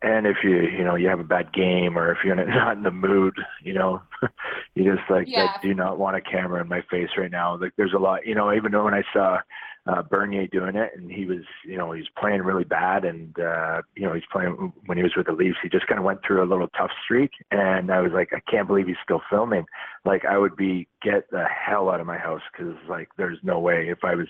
and 0.00 0.26
if 0.26 0.38
you, 0.42 0.60
you 0.62 0.82
know, 0.82 0.94
you 0.94 1.08
have 1.08 1.20
a 1.20 1.24
bad 1.24 1.52
game 1.52 1.98
or 1.98 2.10
if 2.10 2.18
you're 2.24 2.34
not 2.46 2.76
in 2.78 2.82
the 2.84 2.90
mood, 2.90 3.34
you 3.62 3.74
know, 3.74 4.00
you 4.74 4.84
just 4.96 5.08
like, 5.10 5.28
Yeah. 5.28 5.54
I 5.56 5.62
do 5.62 5.74
not 5.74 5.98
want 5.98 6.16
a 6.16 6.20
camera 6.22 6.62
in 6.62 6.68
my 6.68 6.82
face 6.90 7.10
right 7.18 7.30
now. 7.30 7.56
Like 7.58 7.72
there's 7.76 7.92
a 7.94 7.98
lot, 7.98 8.26
you 8.26 8.34
know, 8.34 8.52
even 8.54 8.72
though 8.72 8.84
when 8.84 8.94
I 8.94 9.02
saw 9.12 9.38
uh, 9.86 10.02
Bernier 10.02 10.46
doing 10.46 10.76
it 10.76 10.92
and 10.96 11.10
he 11.10 11.24
was, 11.24 11.42
you 11.64 11.76
know, 11.76 11.92
he's 11.92 12.06
playing 12.18 12.42
really 12.42 12.64
bad 12.64 13.04
and, 13.04 13.38
uh, 13.38 13.82
you 13.96 14.06
know, 14.06 14.14
he's 14.14 14.22
playing 14.30 14.72
when 14.86 14.96
he 14.96 15.02
was 15.02 15.12
with 15.16 15.26
the 15.26 15.32
Leafs, 15.32 15.58
he 15.62 15.68
just 15.68 15.86
kind 15.86 15.98
of 15.98 16.04
went 16.04 16.20
through 16.24 16.42
a 16.42 16.46
little 16.46 16.68
tough 16.68 16.90
streak. 17.04 17.30
And 17.50 17.90
I 17.90 18.00
was 18.00 18.12
like, 18.12 18.30
I 18.32 18.40
can't 18.50 18.68
believe 18.68 18.86
he's 18.86 18.96
still 19.04 19.22
filming 19.28 19.64
like 20.04 20.24
I 20.24 20.36
would 20.36 20.56
be 20.56 20.88
get 21.02 21.30
the 21.30 21.44
hell 21.44 21.88
out 21.88 22.00
of 22.00 22.06
my 22.06 22.18
house 22.18 22.40
because 22.52 22.74
like 22.88 23.08
there's 23.16 23.38
no 23.42 23.60
way 23.60 23.88
if 23.88 23.98
I 24.02 24.14
was, 24.14 24.26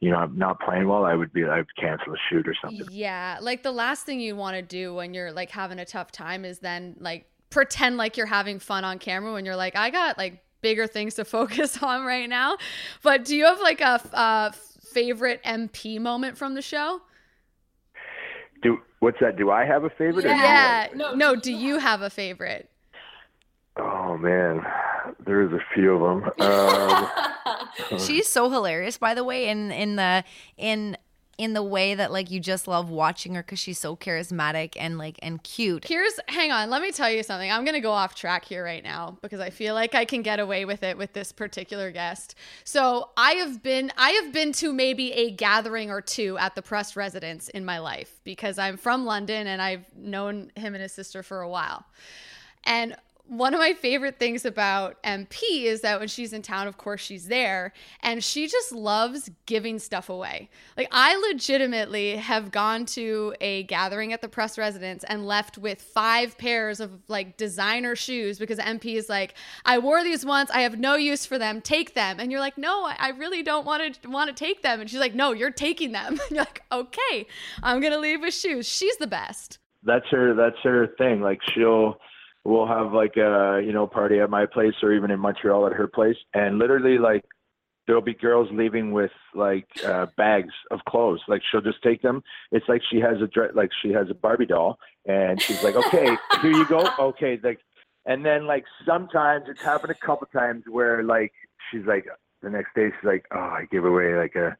you 0.00 0.10
know, 0.10 0.16
I'm 0.16 0.38
not 0.38 0.60
playing 0.60 0.88
well, 0.88 1.04
I 1.04 1.14
would 1.14 1.32
be 1.32 1.44
I 1.44 1.58
would 1.58 1.76
cancel 1.76 2.14
a 2.14 2.16
shoot 2.30 2.48
or 2.48 2.54
something. 2.62 2.86
Yeah, 2.90 3.38
like 3.40 3.62
the 3.62 3.72
last 3.72 4.06
thing 4.06 4.20
you 4.20 4.36
want 4.36 4.56
to 4.56 4.62
do 4.62 4.94
when 4.94 5.12
you're 5.12 5.32
like 5.32 5.50
having 5.50 5.78
a 5.78 5.84
tough 5.84 6.12
time 6.12 6.44
is 6.44 6.60
then 6.60 6.96
like 6.98 7.26
pretend 7.50 7.98
like 7.98 8.16
you're 8.16 8.26
having 8.26 8.58
fun 8.58 8.84
on 8.84 8.98
camera 8.98 9.32
when 9.32 9.44
you're 9.44 9.56
like 9.56 9.76
I 9.76 9.90
got 9.90 10.16
like 10.16 10.42
bigger 10.62 10.86
things 10.86 11.14
to 11.14 11.24
focus 11.26 11.82
on 11.82 12.04
right 12.04 12.28
now. 12.28 12.56
But 13.02 13.24
do 13.24 13.36
you 13.36 13.44
have 13.44 13.60
like 13.60 13.80
a 13.80 14.00
uh, 14.14 14.52
favorite 14.92 15.42
MP 15.44 16.00
moment 16.00 16.36
from 16.36 16.54
the 16.54 16.62
show? 16.62 17.02
Do 18.62 18.78
what's 19.00 19.18
that? 19.20 19.36
Do 19.36 19.50
I 19.50 19.64
have 19.64 19.84
a 19.84 19.90
favorite? 19.90 20.24
Yeah. 20.24 20.36
yeah. 20.36 20.86
No, 20.94 21.14
no. 21.14 21.36
Do 21.36 21.52
you 21.52 21.78
have 21.78 22.02
a 22.02 22.10
favorite? 22.10 22.68
Oh 23.76 24.16
man, 24.18 24.60
there's 25.24 25.52
a 25.52 25.60
few 25.74 25.94
of 25.94 26.22
them. 26.22 26.30
Um, 27.90 27.98
She's 27.98 28.28
so 28.28 28.50
hilarious, 28.50 28.98
by 28.98 29.14
the 29.14 29.24
way, 29.24 29.48
in 29.48 29.72
in 29.72 29.96
the 29.96 30.24
in 30.58 30.96
in 31.42 31.54
the 31.54 31.62
way 31.62 31.94
that 31.94 32.12
like 32.12 32.30
you 32.30 32.38
just 32.38 32.68
love 32.68 32.88
watching 32.88 33.34
her 33.34 33.42
because 33.42 33.58
she's 33.58 33.78
so 33.78 33.96
charismatic 33.96 34.74
and 34.78 34.96
like 34.96 35.18
and 35.22 35.42
cute. 35.42 35.84
Here's 35.86 36.18
hang 36.28 36.52
on, 36.52 36.70
let 36.70 36.82
me 36.82 36.92
tell 36.92 37.10
you 37.10 37.22
something. 37.24 37.50
I'm 37.50 37.64
gonna 37.64 37.80
go 37.80 37.90
off 37.90 38.14
track 38.14 38.44
here 38.44 38.64
right 38.64 38.84
now 38.84 39.18
because 39.22 39.40
I 39.40 39.50
feel 39.50 39.74
like 39.74 39.94
I 39.94 40.04
can 40.04 40.22
get 40.22 40.38
away 40.38 40.64
with 40.64 40.84
it 40.84 40.96
with 40.96 41.12
this 41.14 41.32
particular 41.32 41.90
guest. 41.90 42.36
So 42.62 43.10
I 43.16 43.32
have 43.32 43.62
been 43.62 43.92
I 43.98 44.10
have 44.10 44.32
been 44.32 44.52
to 44.52 44.72
maybe 44.72 45.12
a 45.12 45.32
gathering 45.32 45.90
or 45.90 46.00
two 46.00 46.38
at 46.38 46.54
the 46.54 46.62
Prust 46.62 46.94
residence 46.94 47.48
in 47.48 47.64
my 47.64 47.80
life 47.80 48.20
because 48.22 48.58
I'm 48.58 48.76
from 48.76 49.04
London 49.04 49.48
and 49.48 49.60
I've 49.60 49.84
known 49.96 50.52
him 50.54 50.74
and 50.74 50.82
his 50.82 50.92
sister 50.92 51.24
for 51.24 51.40
a 51.40 51.48
while. 51.48 51.84
And 52.64 52.94
one 53.26 53.54
of 53.54 53.60
my 53.60 53.72
favorite 53.72 54.18
things 54.18 54.44
about 54.44 55.02
MP 55.04 55.62
is 55.62 55.80
that 55.82 56.00
when 56.00 56.08
she's 56.08 56.32
in 56.32 56.42
town, 56.42 56.66
of 56.66 56.76
course, 56.76 57.00
she's 57.00 57.28
there 57.28 57.72
and 58.00 58.22
she 58.22 58.48
just 58.48 58.72
loves 58.72 59.30
giving 59.46 59.78
stuff 59.78 60.10
away. 60.10 60.50
Like, 60.76 60.88
I 60.90 61.16
legitimately 61.30 62.16
have 62.16 62.50
gone 62.50 62.84
to 62.86 63.34
a 63.40 63.62
gathering 63.64 64.12
at 64.12 64.22
the 64.22 64.28
Prust 64.28 64.58
residence 64.58 65.04
and 65.04 65.26
left 65.26 65.56
with 65.56 65.80
five 65.80 66.36
pairs 66.36 66.80
of 66.80 66.90
like 67.08 67.36
designer 67.36 67.94
shoes 67.94 68.38
because 68.38 68.58
MP 68.58 68.96
is 68.96 69.08
like, 69.08 69.34
I 69.64 69.78
wore 69.78 70.02
these 70.02 70.26
once, 70.26 70.50
I 70.50 70.62
have 70.62 70.78
no 70.78 70.96
use 70.96 71.24
for 71.24 71.38
them, 71.38 71.60
take 71.60 71.94
them. 71.94 72.18
And 72.18 72.30
you're 72.30 72.40
like, 72.40 72.58
no, 72.58 72.84
I 72.84 73.10
really 73.10 73.42
don't 73.42 73.64
want 73.64 74.02
to 74.02 74.10
want 74.10 74.28
to 74.28 74.34
take 74.34 74.62
them. 74.62 74.80
And 74.80 74.90
she's 74.90 75.00
like, 75.00 75.14
no, 75.14 75.32
you're 75.32 75.50
taking 75.50 75.92
them. 75.92 76.18
And 76.32 76.36
you're 76.36 76.44
like, 76.44 76.62
okay, 76.70 77.26
I'm 77.62 77.80
going 77.80 77.92
to 77.92 77.98
leave 77.98 78.20
with 78.20 78.32
shoes. 78.32 78.66
She's 78.66 78.96
the 78.96 79.06
best. 79.06 79.58
That's 79.82 80.06
her, 80.10 80.34
that's 80.34 80.56
her 80.62 80.88
thing. 80.98 81.20
Like, 81.20 81.40
she'll, 81.52 81.96
we'll 82.44 82.66
have 82.66 82.92
like 82.92 83.16
a 83.16 83.62
you 83.64 83.72
know 83.72 83.86
party 83.86 84.20
at 84.20 84.30
my 84.30 84.46
place 84.46 84.74
or 84.82 84.92
even 84.92 85.10
in 85.10 85.20
Montreal 85.20 85.66
at 85.66 85.72
her 85.72 85.86
place, 85.86 86.16
and 86.34 86.58
literally 86.58 86.98
like 86.98 87.24
there'll 87.86 88.02
be 88.02 88.14
girls 88.14 88.48
leaving 88.52 88.92
with 88.92 89.10
like 89.34 89.66
uh, 89.84 90.06
bags 90.16 90.54
of 90.70 90.80
clothes. 90.88 91.20
Like 91.28 91.42
she'll 91.50 91.60
just 91.60 91.82
take 91.82 92.02
them. 92.02 92.22
It's 92.50 92.68
like 92.68 92.82
she 92.90 93.00
has 93.00 93.20
a 93.20 93.26
dress, 93.26 93.52
like 93.54 93.70
she 93.82 93.92
has 93.92 94.08
a 94.10 94.14
Barbie 94.14 94.46
doll, 94.46 94.78
and 95.06 95.40
she's 95.40 95.62
like, 95.62 95.76
okay, 95.76 96.16
here 96.40 96.52
you 96.52 96.66
go. 96.66 96.88
Okay, 96.98 97.38
like, 97.42 97.60
and 98.06 98.24
then 98.24 98.46
like 98.46 98.64
sometimes 98.86 99.46
it's 99.48 99.62
happened 99.62 99.90
a 99.90 100.06
couple 100.06 100.26
times 100.28 100.64
where 100.68 101.02
like 101.02 101.32
she's 101.70 101.84
like 101.86 102.06
the 102.42 102.50
next 102.50 102.74
day 102.74 102.88
she's 102.88 103.06
like, 103.06 103.24
oh, 103.32 103.38
I 103.38 103.66
gave 103.70 103.84
away 103.84 104.14
like 104.14 104.34
a 104.34 104.56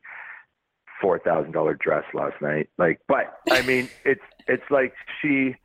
four 1.00 1.18
thousand 1.18 1.52
dollar 1.52 1.74
dress 1.74 2.04
last 2.14 2.40
night. 2.40 2.68
Like, 2.78 3.00
but 3.08 3.38
I 3.50 3.62
mean, 3.62 3.88
it's 4.04 4.22
it's 4.46 4.70
like 4.70 4.94
she. 5.20 5.56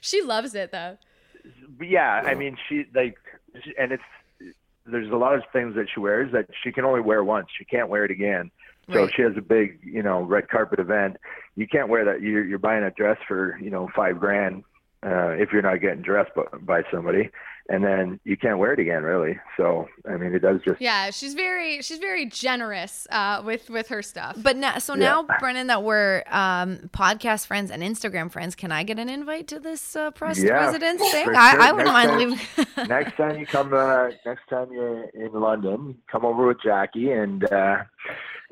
She 0.00 0.22
loves 0.22 0.54
it 0.54 0.70
though 0.70 0.98
yeah, 1.80 2.22
I 2.24 2.34
mean, 2.34 2.56
she 2.68 2.86
like, 2.94 3.16
and 3.78 3.92
it's 3.92 4.02
there's 4.86 5.10
a 5.10 5.16
lot 5.16 5.34
of 5.34 5.42
things 5.52 5.74
that 5.74 5.86
she 5.92 6.00
wears 6.00 6.32
that 6.32 6.48
she 6.62 6.72
can 6.72 6.84
only 6.84 7.00
wear 7.00 7.24
once. 7.24 7.48
She 7.56 7.64
can't 7.64 7.88
wear 7.88 8.04
it 8.04 8.10
again. 8.10 8.50
So 8.92 9.02
right. 9.02 9.12
she 9.14 9.22
has 9.22 9.32
a 9.36 9.40
big, 9.40 9.80
you 9.82 10.02
know, 10.02 10.22
red 10.22 10.48
carpet 10.48 10.78
event. 10.78 11.16
You 11.56 11.66
can't 11.66 11.88
wear 11.88 12.04
that. 12.04 12.20
You're, 12.20 12.44
you're 12.44 12.60
buying 12.60 12.84
a 12.84 12.90
dress 12.92 13.18
for, 13.26 13.58
you 13.60 13.68
know, 13.68 13.88
five 13.96 14.20
grand 14.20 14.62
uh, 15.04 15.30
if 15.30 15.52
you're 15.52 15.62
not 15.62 15.80
getting 15.80 16.02
dressed 16.02 16.30
by, 16.36 16.44
by 16.60 16.82
somebody 16.92 17.30
and 17.68 17.84
then 17.84 18.20
you 18.24 18.36
can't 18.36 18.58
wear 18.58 18.72
it 18.72 18.80
again 18.80 19.02
really 19.02 19.38
so 19.56 19.88
i 20.08 20.16
mean 20.16 20.34
it 20.34 20.40
does 20.40 20.60
just 20.64 20.80
yeah 20.80 21.10
she's 21.10 21.34
very 21.34 21.82
she's 21.82 21.98
very 21.98 22.26
generous 22.26 23.06
uh, 23.10 23.42
with 23.44 23.68
with 23.70 23.88
her 23.88 24.02
stuff 24.02 24.36
but 24.42 24.56
now 24.56 24.78
so 24.78 24.94
now 24.94 25.24
yeah. 25.28 25.38
Brandon 25.38 25.66
that 25.66 25.82
we're 25.82 26.22
um, 26.30 26.78
podcast 26.92 27.46
friends 27.46 27.70
and 27.70 27.82
instagram 27.82 28.30
friends 28.30 28.54
can 28.54 28.72
i 28.72 28.82
get 28.82 28.98
an 28.98 29.08
invite 29.08 29.48
to 29.48 29.60
this 29.60 29.96
uh, 29.96 30.10
Prust 30.12 30.42
yeah, 30.42 30.66
residence 30.66 31.00
thing 31.10 31.24
sure. 31.24 31.36
I, 31.36 31.68
I, 31.68 31.72
wouldn't 31.72 31.92
next 31.92 32.08
mind 32.08 32.18
leaving 32.18 32.88
next 32.88 33.16
time 33.16 33.38
you 33.38 33.46
come 33.46 33.72
uh, 33.74 34.08
next 34.24 34.48
time 34.48 34.70
you're 34.72 35.04
in 35.10 35.32
london 35.32 35.96
come 36.10 36.24
over 36.24 36.46
with 36.46 36.58
jackie 36.62 37.10
and 37.10 37.50
uh, 37.52 37.78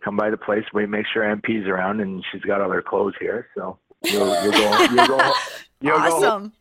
come 0.04 0.16
by 0.16 0.30
the 0.30 0.36
place 0.36 0.64
we 0.72 0.86
make 0.86 1.06
sure 1.12 1.22
mp's 1.36 1.66
around 1.66 2.00
and 2.00 2.24
she's 2.32 2.42
got 2.42 2.60
all 2.60 2.70
her 2.70 2.82
clothes 2.82 3.14
here 3.20 3.48
so 3.56 3.78
you'll, 4.04 4.42
you'll 4.42 4.52
go 4.52 4.82
you'll 4.82 5.06
go 5.06 5.32
you'll 5.80 5.96
awesome. 5.98 6.48
Go, 6.48 6.52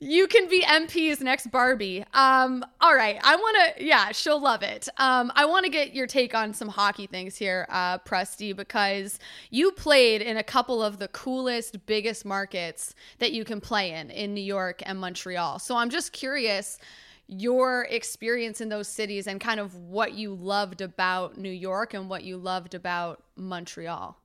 you 0.00 0.26
can 0.26 0.48
be 0.48 0.62
MP's 0.62 1.20
next 1.20 1.50
Barbie. 1.50 2.04
Um, 2.14 2.64
all 2.80 2.94
right. 2.94 3.18
I 3.22 3.36
want 3.36 3.76
to, 3.76 3.84
yeah, 3.84 4.12
she'll 4.12 4.40
love 4.40 4.62
it. 4.62 4.88
Um, 4.96 5.30
I 5.34 5.44
want 5.44 5.66
to 5.66 5.70
get 5.70 5.94
your 5.94 6.06
take 6.06 6.34
on 6.34 6.54
some 6.54 6.68
hockey 6.68 7.06
things 7.06 7.36
here, 7.36 7.66
uh, 7.68 7.98
Presty, 7.98 8.56
because 8.56 9.18
you 9.50 9.72
played 9.72 10.22
in 10.22 10.38
a 10.38 10.42
couple 10.42 10.82
of 10.82 10.98
the 10.98 11.08
coolest, 11.08 11.84
biggest 11.84 12.24
markets 12.24 12.94
that 13.18 13.32
you 13.32 13.44
can 13.44 13.60
play 13.60 13.92
in, 13.92 14.10
in 14.10 14.32
New 14.32 14.40
York 14.40 14.82
and 14.86 14.98
Montreal. 14.98 15.58
So 15.58 15.76
I'm 15.76 15.90
just 15.90 16.12
curious 16.12 16.78
your 17.26 17.86
experience 17.90 18.62
in 18.62 18.70
those 18.70 18.88
cities 18.88 19.26
and 19.26 19.38
kind 19.38 19.60
of 19.60 19.74
what 19.74 20.14
you 20.14 20.34
loved 20.34 20.80
about 20.80 21.36
New 21.36 21.50
York 21.50 21.92
and 21.92 22.08
what 22.08 22.24
you 22.24 22.38
loved 22.38 22.74
about 22.74 23.22
Montreal. 23.36 24.16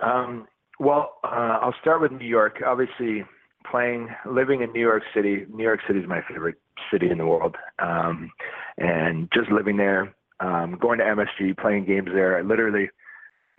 Um, 0.00 0.48
well, 0.80 1.18
uh, 1.22 1.58
I'll 1.62 1.74
start 1.80 2.00
with 2.00 2.10
New 2.10 2.26
York. 2.26 2.60
Obviously, 2.66 3.24
playing, 3.68 4.08
living 4.26 4.62
in 4.62 4.72
New 4.72 4.80
York 4.80 5.02
City. 5.14 5.46
New 5.52 5.62
York 5.62 5.80
City 5.86 6.00
is 6.00 6.08
my 6.08 6.20
favorite 6.28 6.56
city 6.92 7.10
in 7.10 7.18
the 7.18 7.26
world, 7.26 7.56
um, 7.78 8.30
and 8.78 9.28
just 9.32 9.50
living 9.50 9.76
there, 9.76 10.14
um, 10.40 10.78
going 10.80 10.98
to 10.98 11.04
MSG, 11.04 11.58
playing 11.58 11.86
games 11.86 12.08
there. 12.12 12.38
I 12.38 12.42
literally 12.42 12.90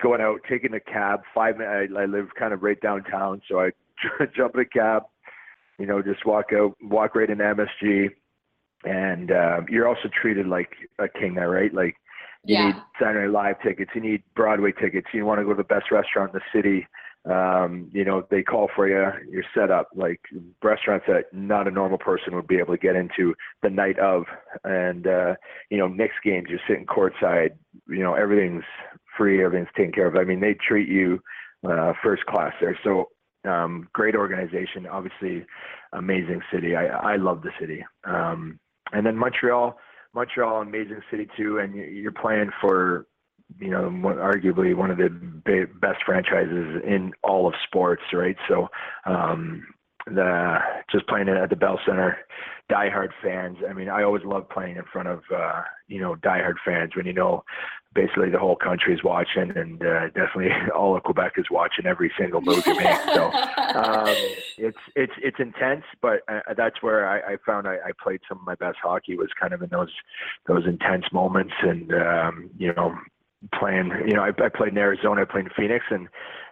going 0.01 0.21
out, 0.21 0.41
taking 0.49 0.73
a 0.73 0.79
cab. 0.79 1.21
Five 1.33 1.57
minutes. 1.57 1.93
I, 1.95 2.01
I 2.01 2.05
live 2.05 2.29
kind 2.37 2.53
of 2.53 2.63
right 2.63 2.79
downtown, 2.81 3.41
so 3.49 3.59
I 3.59 3.71
jump 4.35 4.55
in 4.55 4.61
a 4.61 4.65
cab. 4.65 5.03
You 5.77 5.85
know, 5.85 6.01
just 6.01 6.25
walk 6.25 6.47
out, 6.53 6.75
walk 6.81 7.15
right 7.15 7.29
into 7.29 7.43
MSG, 7.43 8.09
and 8.83 9.31
uh, 9.31 9.61
you're 9.69 9.87
also 9.87 10.09
treated 10.21 10.47
like 10.47 10.69
a 10.99 11.07
king 11.07 11.35
there, 11.35 11.49
right? 11.49 11.73
Like 11.73 11.95
you 12.45 12.55
yeah. 12.55 12.65
need 12.67 12.75
Saturday 12.99 13.31
Live 13.31 13.61
tickets, 13.61 13.91
you 13.95 14.01
need 14.01 14.23
Broadway 14.35 14.71
tickets, 14.71 15.07
you 15.13 15.25
want 15.25 15.39
to 15.39 15.43
go 15.43 15.51
to 15.51 15.57
the 15.57 15.63
best 15.63 15.91
restaurant 15.91 16.33
in 16.33 16.39
the 16.39 16.57
city 16.59 16.87
um, 17.29 17.89
you 17.93 18.03
know, 18.03 18.25
they 18.31 18.41
call 18.41 18.69
for 18.75 18.87
you, 18.87 19.11
you're 19.29 19.43
set 19.53 19.69
up 19.69 19.89
like 19.95 20.19
restaurants 20.63 21.05
that 21.07 21.25
not 21.31 21.67
a 21.67 21.71
normal 21.71 21.99
person 21.99 22.35
would 22.35 22.47
be 22.47 22.57
able 22.57 22.73
to 22.73 22.81
get 22.81 22.95
into 22.95 23.35
the 23.61 23.69
night 23.69 23.99
of. 23.99 24.23
And, 24.63 25.05
uh, 25.05 25.35
you 25.69 25.77
know, 25.77 25.87
Knicks 25.87 26.15
games, 26.23 26.47
you're 26.49 26.59
sitting 26.67 26.87
courtside, 26.87 27.51
you 27.87 27.99
know, 27.99 28.15
everything's 28.15 28.63
free, 29.17 29.43
everything's 29.43 29.69
taken 29.77 29.91
care 29.91 30.07
of. 30.07 30.15
I 30.15 30.23
mean, 30.23 30.39
they 30.39 30.55
treat 30.55 30.89
you 30.89 31.21
uh, 31.67 31.93
first 32.01 32.25
class 32.25 32.53
there. 32.59 32.77
So, 32.83 33.09
um, 33.43 33.87
great 33.93 34.15
organization, 34.15 34.87
obviously 34.87 35.45
amazing 35.93 36.41
city. 36.51 36.75
I, 36.75 36.85
I 36.85 37.15
love 37.17 37.41
the 37.41 37.51
city. 37.59 37.83
Um, 38.03 38.59
and 38.93 39.05
then 39.05 39.15
Montreal, 39.17 39.77
Montreal, 40.13 40.61
amazing 40.61 41.01
city 41.09 41.27
too. 41.37 41.59
And 41.59 41.75
you're 41.75 42.11
playing 42.11 42.51
for 42.59 43.05
you 43.59 43.69
know, 43.69 43.89
arguably 43.89 44.75
one 44.75 44.91
of 44.91 44.97
the 44.97 45.09
best 45.81 46.03
franchises 46.05 46.81
in 46.85 47.11
all 47.23 47.47
of 47.47 47.53
sports, 47.65 48.03
right? 48.13 48.37
So, 48.47 48.69
um, 49.05 49.65
the 50.05 50.57
just 50.91 51.07
playing 51.07 51.27
it 51.27 51.37
at 51.37 51.49
the 51.49 51.55
Bell 51.55 51.79
Center, 51.85 52.17
diehard 52.71 53.09
fans. 53.21 53.57
I 53.69 53.73
mean, 53.73 53.89
I 53.89 54.03
always 54.03 54.23
love 54.23 54.49
playing 54.49 54.77
in 54.77 54.83
front 54.91 55.07
of 55.07 55.21
uh, 55.33 55.61
you 55.87 56.01
know 56.01 56.15
diehard 56.15 56.55
fans 56.65 56.95
when 56.95 57.05
you 57.05 57.13
know 57.13 57.43
basically 57.93 58.29
the 58.29 58.39
whole 58.39 58.55
country 58.55 58.93
is 58.93 59.03
watching, 59.03 59.51
and 59.55 59.81
uh, 59.81 60.07
definitely 60.07 60.49
all 60.75 60.95
of 60.95 61.03
Quebec 61.03 61.33
is 61.37 61.45
watching 61.51 61.85
every 61.85 62.11
single 62.17 62.41
move 62.41 62.65
you 62.65 62.75
make. 62.75 62.99
So 63.13 63.31
um, 63.31 64.05
it's 64.57 64.77
it's 64.95 65.13
it's 65.21 65.39
intense, 65.39 65.83
but 66.01 66.21
uh, 66.27 66.53
that's 66.55 66.81
where 66.81 67.07
I, 67.07 67.33
I 67.33 67.37
found 67.45 67.67
I, 67.67 67.75
I 67.75 67.91
played 68.01 68.21
some 68.27 68.39
of 68.39 68.45
my 68.45 68.55
best 68.55 68.77
hockey 68.81 69.15
was 69.15 69.29
kind 69.39 69.53
of 69.53 69.61
in 69.61 69.69
those 69.69 69.91
those 70.47 70.65
intense 70.65 71.05
moments, 71.11 71.53
and 71.61 71.93
um, 71.93 72.49
you 72.57 72.73
know 72.73 72.95
playing. 73.57 73.91
You 74.07 74.15
know, 74.15 74.23
I, 74.23 74.29
I 74.43 74.49
played 74.49 74.71
in 74.71 74.77
Arizona, 74.77 75.21
I 75.21 75.25
played 75.25 75.45
in 75.45 75.51
Phoenix, 75.55 75.85
and 75.89 76.07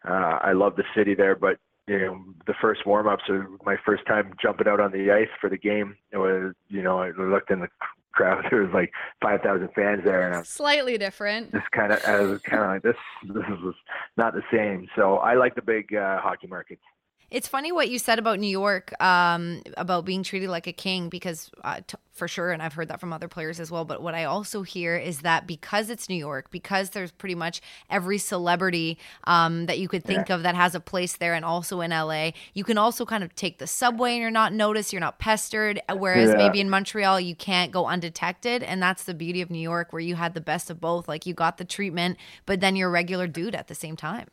uh, 0.07 0.39
I 0.41 0.53
love 0.53 0.75
the 0.75 0.83
city 0.95 1.15
there. 1.15 1.35
But 1.35 1.57
you 1.87 1.99
know, 1.99 2.23
the 2.45 2.53
first 2.61 2.85
warm 2.85 3.07
ups 3.07 3.23
my 3.65 3.75
first 3.85 4.05
time 4.05 4.33
jumping 4.41 4.67
out 4.67 4.79
on 4.79 4.91
the 4.91 5.11
ice 5.11 5.29
for 5.41 5.49
the 5.49 5.57
game. 5.57 5.97
It 6.11 6.17
was, 6.17 6.53
you 6.67 6.83
know, 6.83 6.99
I 6.99 7.09
looked 7.11 7.51
in 7.51 7.61
the 7.61 7.69
crowd. 8.11 8.45
There 8.49 8.61
was 8.61 8.73
like 8.73 8.91
five 9.21 9.41
thousand 9.41 9.69
fans 9.73 10.03
there, 10.03 10.25
and 10.25 10.35
I'm 10.35 10.43
slightly 10.43 10.97
different. 10.97 11.51
Just 11.51 11.71
kind 11.71 11.91
of, 11.91 12.03
I 12.05 12.19
was 12.21 12.41
kind 12.41 12.63
of 12.63 12.69
like 12.69 12.83
this. 12.83 12.95
This 13.23 13.43
is 13.47 13.75
not 14.17 14.33
the 14.33 14.43
same. 14.51 14.87
So 14.95 15.17
I 15.17 15.35
like 15.35 15.55
the 15.55 15.61
big 15.61 15.93
uh, 15.95 16.19
hockey 16.19 16.47
markets. 16.47 16.81
It's 17.31 17.47
funny 17.47 17.71
what 17.71 17.89
you 17.89 17.99
said 17.99 18.17
about 18.17 18.39
New 18.39 18.49
York, 18.49 18.91
um, 19.01 19.61
about 19.77 20.03
being 20.03 20.23
treated 20.23 20.49
like 20.49 20.65
a 20.65 20.73
king, 20.73 21.09
because 21.09 21.51
uh, 21.63 21.81
t- 21.85 21.97
for 22.11 22.27
sure, 22.27 22.51
and 22.51 22.61
I've 22.61 22.73
heard 22.73 22.87
that 22.87 22.99
from 22.99 23.13
other 23.13 23.27
players 23.27 23.59
as 23.59 23.69
well. 23.69 23.85
But 23.85 24.01
what 24.01 24.15
I 24.15 24.23
also 24.25 24.63
hear 24.63 24.97
is 24.97 25.21
that 25.21 25.45
because 25.45 25.89
it's 25.91 26.09
New 26.09 26.15
York, 26.15 26.49
because 26.49 26.89
there's 26.89 27.11
pretty 27.11 27.35
much 27.35 27.61
every 27.89 28.17
celebrity 28.17 28.97
um, 29.25 29.67
that 29.67 29.77
you 29.77 29.87
could 29.87 30.03
think 30.03 30.29
yeah. 30.29 30.35
of 30.35 30.43
that 30.43 30.55
has 30.55 30.73
a 30.73 30.79
place 30.79 31.17
there, 31.17 31.35
and 31.35 31.45
also 31.45 31.81
in 31.81 31.91
LA, 31.91 32.31
you 32.53 32.63
can 32.63 32.79
also 32.79 33.05
kind 33.05 33.23
of 33.23 33.35
take 33.35 33.59
the 33.59 33.67
subway 33.67 34.13
and 34.13 34.21
you're 34.21 34.31
not 34.31 34.51
noticed, 34.51 34.91
you're 34.91 34.99
not 34.99 35.19
pestered. 35.19 35.79
Whereas 35.91 36.31
yeah. 36.31 36.37
maybe 36.37 36.59
in 36.59 36.69
Montreal, 36.69 37.19
you 37.19 37.35
can't 37.35 37.71
go 37.71 37.85
undetected, 37.85 38.63
and 38.63 38.81
that's 38.81 39.03
the 39.03 39.13
beauty 39.13 39.41
of 39.41 39.51
New 39.51 39.59
York, 39.59 39.93
where 39.93 40.01
you 40.01 40.15
had 40.15 40.33
the 40.33 40.41
best 40.41 40.71
of 40.71 40.81
both. 40.81 41.07
Like 41.07 41.27
you 41.27 41.35
got 41.35 41.57
the 41.57 41.65
treatment, 41.65 42.17
but 42.47 42.59
then 42.59 42.75
you're 42.75 42.89
a 42.89 42.91
regular 42.91 43.27
dude 43.27 43.53
at 43.53 43.67
the 43.67 43.75
same 43.75 43.95
time. 43.95 44.29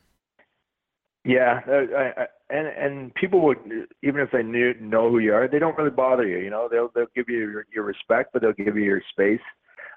Yeah, 1.25 1.59
uh, 1.67 1.95
I, 1.95 2.21
I, 2.21 2.25
and 2.49 2.67
and 2.67 3.15
people 3.15 3.41
would 3.41 3.57
even 4.03 4.21
if 4.21 4.31
they 4.31 4.43
knew 4.43 4.73
know 4.79 5.09
who 5.09 5.19
you 5.19 5.33
are, 5.33 5.47
they 5.47 5.59
don't 5.59 5.77
really 5.77 5.89
bother 5.89 6.25
you. 6.25 6.37
You 6.37 6.49
know, 6.49 6.69
they'll 6.71 6.89
they'll 6.95 7.07
give 7.15 7.25
you 7.27 7.39
your, 7.39 7.65
your 7.73 7.83
respect, 7.83 8.31
but 8.31 8.41
they'll 8.41 8.53
give 8.53 8.77
you 8.77 8.83
your 8.83 9.01
space, 9.11 9.41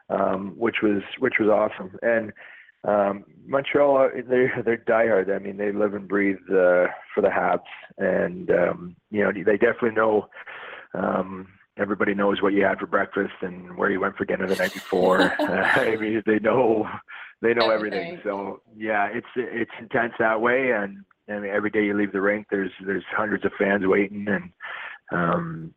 um, 0.09 0.55
which 0.57 0.77
was 0.83 1.03
which 1.19 1.35
was 1.39 1.49
awesome. 1.49 1.97
And 2.03 2.33
um, 2.83 3.25
Montreal, 3.47 4.11
they're 4.29 4.63
they're 4.65 4.79
diehard. 4.79 5.35
I 5.35 5.39
mean, 5.39 5.57
they 5.57 5.73
live 5.73 5.95
and 5.95 6.09
breathe 6.09 6.39
uh, 6.49 6.89
for 7.15 7.23
the 7.23 7.29
Habs, 7.29 7.61
and 7.99 8.51
um, 8.51 8.97
you 9.11 9.23
know 9.23 9.33
they 9.33 9.57
definitely 9.57 9.93
know. 9.93 10.29
Um, 10.95 11.47
everybody 11.79 12.15
knows 12.15 12.43
what 12.43 12.53
you 12.53 12.65
had 12.65 12.79
for 12.79 12.87
breakfast 12.87 13.33
and 13.43 13.77
where 13.77 13.91
you 13.91 14.01
went 14.01 14.17
for 14.17 14.25
dinner 14.25 14.49
the 14.49 14.57
night 14.57 14.75
before. 14.75 15.33
I 15.49 15.97
mean, 15.97 16.23
they 16.27 16.39
know 16.39 16.87
they 17.43 17.55
know 17.55 17.71
everything. 17.71 18.01
everything. 18.01 18.21
So 18.25 18.63
yeah, 18.77 19.09
it's 19.13 19.27
it's 19.37 19.71
intense 19.81 20.15
that 20.19 20.41
way, 20.41 20.73
and 20.73 21.05
I 21.31 21.39
mean, 21.39 21.51
every 21.51 21.71
day 21.71 21.85
you 21.85 21.97
leave 21.97 22.13
the 22.13 22.21
rink, 22.21 22.47
there's 22.51 22.73
there's 22.85 23.05
hundreds 23.17 23.45
of 23.45 23.53
fans 23.59 23.87
waiting, 23.87 24.27
and 24.29 24.51
um, 25.13 25.75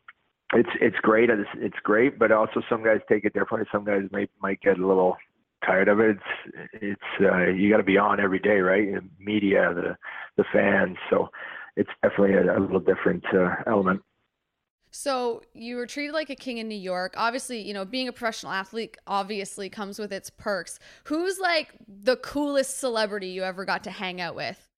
it's 0.54 0.70
it's 0.82 0.98
great. 1.02 1.30
It's, 1.30 1.50
it's 1.56 1.80
great, 1.84 2.20
but 2.20 2.32
also 2.32 2.62
some 2.70 2.84
guys 2.84 3.00
take 3.10 3.26
it 3.26 3.34
differently. 3.34 3.68
Some 3.72 3.86
guys 3.86 4.04
might 4.12 4.30
might 4.42 4.62
get 4.62 4.80
a 4.80 4.88
little 4.88 5.18
tired 5.66 5.88
of 5.88 6.00
it. 6.00 6.18
It's 6.18 6.64
it's 6.74 7.22
uh, 7.22 7.48
you 7.48 7.70
got 7.70 7.78
to 7.78 7.84
be 7.84 7.98
on 7.98 8.20
every 8.20 8.40
day, 8.40 8.60
right? 8.60 8.94
The 8.94 9.02
media, 9.20 9.74
the 9.74 9.98
the 10.38 10.46
fans. 10.52 10.98
So 11.10 11.30
it's 11.76 11.90
definitely 12.02 12.36
a, 12.36 12.58
a 12.58 12.60
little 12.60 12.80
different 12.80 13.24
uh, 13.34 13.56
element. 13.68 14.02
So 14.96 15.42
you 15.54 15.78
were 15.78 15.88
treated 15.88 16.14
like 16.14 16.30
a 16.30 16.36
king 16.36 16.60
in 16.60 16.68
New 16.68 16.76
York. 16.76 17.16
Obviously, 17.18 17.62
you 17.62 17.74
know, 17.74 17.84
being 17.84 18.08
a 18.08 18.14
professional 18.14 18.52
athlete 18.52 18.96
obviously 19.08 19.68
comes 19.68 19.98
with 19.98 20.12
its 20.12 20.30
perks. 20.30 20.78
Who's 21.06 21.40
like 21.40 21.74
the 21.88 22.16
coolest 22.18 22.78
celebrity 22.78 23.30
you 23.30 23.44
ever 23.44 23.66
got 23.66 23.84
to 23.86 23.92
hang 23.92 24.22
out 24.22 24.36
with? 24.36 24.70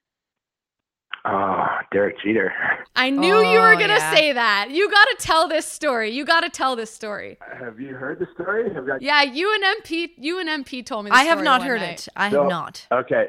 Oh, 1.28 1.65
Derek 1.91 2.17
Jeter. 2.23 2.53
I 2.95 3.09
knew 3.09 3.34
oh, 3.34 3.51
you 3.51 3.59
were 3.59 3.73
oh, 3.73 3.80
gonna 3.80 3.93
yeah. 3.93 4.13
say 4.13 4.34
that. 4.34 4.69
You 4.69 4.89
got 4.89 5.05
to 5.05 5.15
tell 5.19 5.47
this 5.47 5.65
story. 5.65 6.11
You 6.11 6.23
got 6.23 6.41
to 6.41 6.49
tell 6.49 6.76
this 6.76 6.91
story. 6.91 7.38
Have 7.59 7.80
you 7.80 7.95
heard 7.95 8.19
the 8.19 8.28
story? 8.36 8.69
Got- 8.69 9.01
yeah, 9.01 9.23
you 9.23 9.51
and 9.53 9.84
MP, 9.84 10.11
you 10.17 10.39
and 10.39 10.47
MP 10.65 10.86
told 10.86 11.05
me. 11.05 11.11
I 11.11 11.23
have 11.23 11.41
not 11.41 11.63
heard 11.63 11.82
night. 11.82 12.07
it. 12.07 12.13
I 12.15 12.30
so, 12.30 12.41
have 12.41 12.49
not. 12.49 12.88
Okay, 12.91 13.28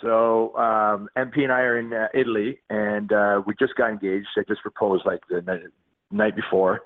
so 0.00 0.56
um, 0.56 1.08
MP 1.16 1.42
and 1.42 1.50
I 1.50 1.60
are 1.60 1.78
in 1.78 1.92
uh, 1.92 2.06
Italy, 2.14 2.58
and 2.70 3.12
uh, 3.12 3.42
we 3.44 3.54
just 3.58 3.74
got 3.74 3.90
engaged. 3.90 4.28
I 4.36 4.42
just 4.46 4.62
proposed 4.62 5.04
like 5.04 5.20
the 5.28 5.42
night, 5.42 5.62
night 6.12 6.36
before, 6.36 6.82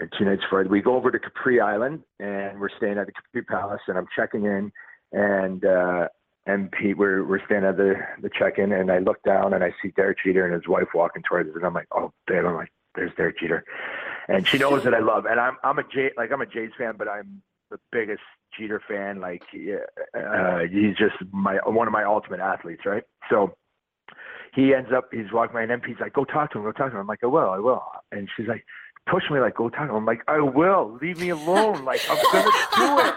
or 0.00 0.08
two 0.18 0.24
nights 0.24 0.42
before. 0.42 0.64
We 0.64 0.82
go 0.82 0.96
over 0.96 1.12
to 1.12 1.18
Capri 1.20 1.60
Island, 1.60 2.02
and 2.18 2.60
we're 2.60 2.70
staying 2.76 2.98
at 2.98 3.06
the 3.06 3.12
Capri 3.12 3.42
Palace, 3.42 3.82
and 3.86 3.96
I'm 3.96 4.08
checking 4.16 4.46
in, 4.46 4.72
and 5.12 5.64
uh, 5.64 6.08
Pete, 6.72 6.98
we're 6.98 7.24
we're 7.24 7.44
standing 7.44 7.68
at 7.68 7.76
the 7.76 7.94
the 8.20 8.30
check-in, 8.30 8.72
and 8.72 8.90
I 8.90 8.98
look 8.98 9.22
down 9.22 9.54
and 9.54 9.62
I 9.62 9.72
see 9.82 9.92
Derek 9.94 10.18
Jeter 10.24 10.44
and 10.44 10.54
his 10.54 10.66
wife 10.66 10.88
walking 10.94 11.22
towards 11.22 11.48
us, 11.48 11.56
and 11.56 11.64
I'm 11.64 11.74
like, 11.74 11.88
oh, 11.92 12.12
damn! 12.26 12.46
I'm 12.46 12.54
like, 12.54 12.72
there's 12.94 13.12
Derek 13.16 13.38
Jeter, 13.38 13.64
and 14.28 14.46
she 14.46 14.58
knows 14.58 14.82
that 14.84 14.94
I 14.94 14.98
love, 14.98 15.26
and 15.26 15.38
I'm 15.38 15.56
I'm 15.62 15.78
a 15.78 15.84
J 15.84 16.10
like 16.16 16.32
I'm 16.32 16.40
a 16.40 16.46
Jays 16.46 16.70
fan, 16.76 16.94
but 16.98 17.08
I'm 17.08 17.42
the 17.70 17.78
biggest 17.92 18.22
Jeter 18.58 18.82
fan. 18.88 19.20
Like, 19.20 19.42
uh, 19.52 20.60
he's 20.70 20.96
just 20.96 21.14
my 21.32 21.58
one 21.64 21.86
of 21.86 21.92
my 21.92 22.04
ultimate 22.04 22.40
athletes, 22.40 22.82
right? 22.84 23.04
So 23.30 23.54
he 24.52 24.74
ends 24.74 24.90
up 24.94 25.10
he's 25.12 25.32
walking 25.32 25.54
by, 25.54 25.62
and 25.62 25.82
MP's 25.82 26.00
like, 26.00 26.12
go 26.12 26.24
talk 26.24 26.52
to 26.52 26.58
him, 26.58 26.64
go 26.64 26.72
talk 26.72 26.90
to 26.90 26.96
him. 26.96 27.00
I'm 27.00 27.06
like, 27.06 27.22
I 27.22 27.26
will, 27.26 27.50
I 27.50 27.58
will, 27.58 27.84
and 28.10 28.28
she's 28.36 28.48
like, 28.48 28.64
push 29.06 29.24
me 29.30 29.40
like 29.40 29.56
go 29.56 29.68
talk 29.68 29.88
him. 29.88 29.94
I'm 29.94 30.06
like, 30.06 30.22
I 30.28 30.40
will. 30.40 30.98
Leave 31.00 31.18
me 31.20 31.30
alone. 31.30 31.84
Like 31.84 32.00
I'm 32.08 32.16
gonna 32.32 32.50
do 32.76 32.98
it. 33.00 33.14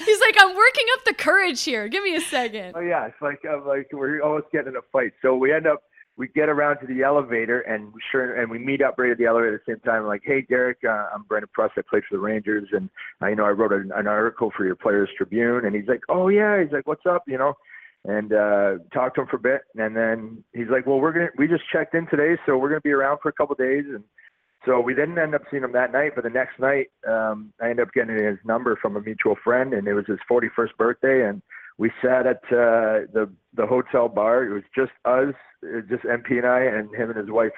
He's 0.04 0.20
like, 0.20 0.36
I'm 0.38 0.56
working 0.56 0.84
up 0.94 1.04
the 1.04 1.14
courage 1.14 1.62
here. 1.62 1.88
Give 1.88 2.02
me 2.02 2.16
a 2.16 2.20
second. 2.20 2.72
Oh 2.74 2.80
yeah, 2.80 3.06
it's 3.06 3.20
like 3.20 3.40
I'm 3.48 3.66
like 3.66 3.88
we're 3.92 4.22
almost 4.22 4.46
getting 4.52 4.68
in 4.68 4.76
a 4.76 4.82
fight. 4.92 5.12
So 5.22 5.36
we 5.36 5.52
end 5.52 5.66
up 5.66 5.82
we 6.16 6.28
get 6.28 6.48
around 6.48 6.78
to 6.80 6.86
the 6.86 7.02
elevator 7.02 7.60
and 7.60 7.92
we 7.92 8.00
sure 8.10 8.40
and 8.40 8.50
we 8.50 8.58
meet 8.58 8.82
up 8.82 8.94
right 8.98 9.10
at 9.10 9.18
the 9.18 9.26
elevator 9.26 9.54
at 9.54 9.60
the 9.66 9.72
same 9.72 9.80
time. 9.80 10.06
like, 10.06 10.22
hey 10.24 10.42
Derek, 10.48 10.78
uh, 10.84 11.06
I'm 11.14 11.22
Brandon 11.24 11.48
Prust. 11.52 11.74
I 11.76 11.82
played 11.88 12.02
for 12.08 12.16
the 12.16 12.20
Rangers, 12.22 12.68
and 12.72 12.90
I 13.20 13.30
you 13.30 13.36
know 13.36 13.44
I 13.44 13.50
wrote 13.50 13.72
an, 13.72 13.90
an 13.94 14.06
article 14.06 14.52
for 14.56 14.64
your 14.64 14.76
Players 14.76 15.08
Tribune. 15.16 15.64
And 15.64 15.74
he's 15.74 15.88
like, 15.88 16.02
oh 16.08 16.28
yeah. 16.28 16.62
He's 16.62 16.72
like, 16.72 16.86
what's 16.86 17.06
up? 17.06 17.24
You 17.26 17.38
know 17.38 17.54
and 18.06 18.32
uh 18.32 18.78
talked 18.94 19.14
to 19.14 19.20
him 19.20 19.26
for 19.26 19.36
a 19.36 19.40
bit 19.40 19.60
and 19.74 19.94
then 19.94 20.42
he's 20.54 20.68
like 20.70 20.86
well 20.86 20.98
we're 20.98 21.12
gonna 21.12 21.28
we 21.36 21.46
just 21.46 21.62
checked 21.70 21.94
in 21.94 22.06
today 22.06 22.34
so 22.46 22.56
we're 22.56 22.70
gonna 22.70 22.80
be 22.80 22.92
around 22.92 23.18
for 23.22 23.28
a 23.28 23.32
couple 23.32 23.52
of 23.52 23.58
days 23.58 23.84
and 23.88 24.02
so 24.66 24.80
we 24.80 24.94
didn't 24.94 25.18
end 25.18 25.34
up 25.34 25.42
seeing 25.50 25.64
him 25.64 25.72
that 25.72 25.92
night, 25.92 26.12
but 26.14 26.24
the 26.24 26.30
next 26.30 26.58
night, 26.58 26.88
um, 27.08 27.52
I 27.60 27.70
ended 27.70 27.86
up 27.86 27.94
getting 27.94 28.16
his 28.16 28.38
number 28.44 28.76
from 28.76 28.96
a 28.96 29.00
mutual 29.00 29.36
friend, 29.42 29.72
and 29.72 29.88
it 29.88 29.94
was 29.94 30.04
his 30.06 30.18
41st 30.30 30.76
birthday, 30.76 31.26
and 31.26 31.40
we 31.78 31.90
sat 32.02 32.26
at 32.26 32.42
uh, 32.52 33.08
the 33.12 33.30
the 33.54 33.66
hotel 33.66 34.08
bar. 34.08 34.44
It 34.44 34.52
was 34.52 34.62
just 34.74 34.92
us, 35.06 35.34
just 35.88 36.04
MP 36.04 36.32
and 36.32 36.46
I, 36.46 36.60
and 36.60 36.94
him 36.94 37.08
and 37.10 37.18
his 37.18 37.30
wife 37.30 37.52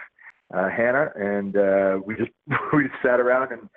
uh, 0.55 0.69
Hannah, 0.69 1.11
and 1.17 1.57
uh, 1.57 1.99
we 2.05 2.15
just 2.17 2.31
we 2.73 2.89
sat 3.03 3.21
around 3.21 3.53
and 3.53 3.69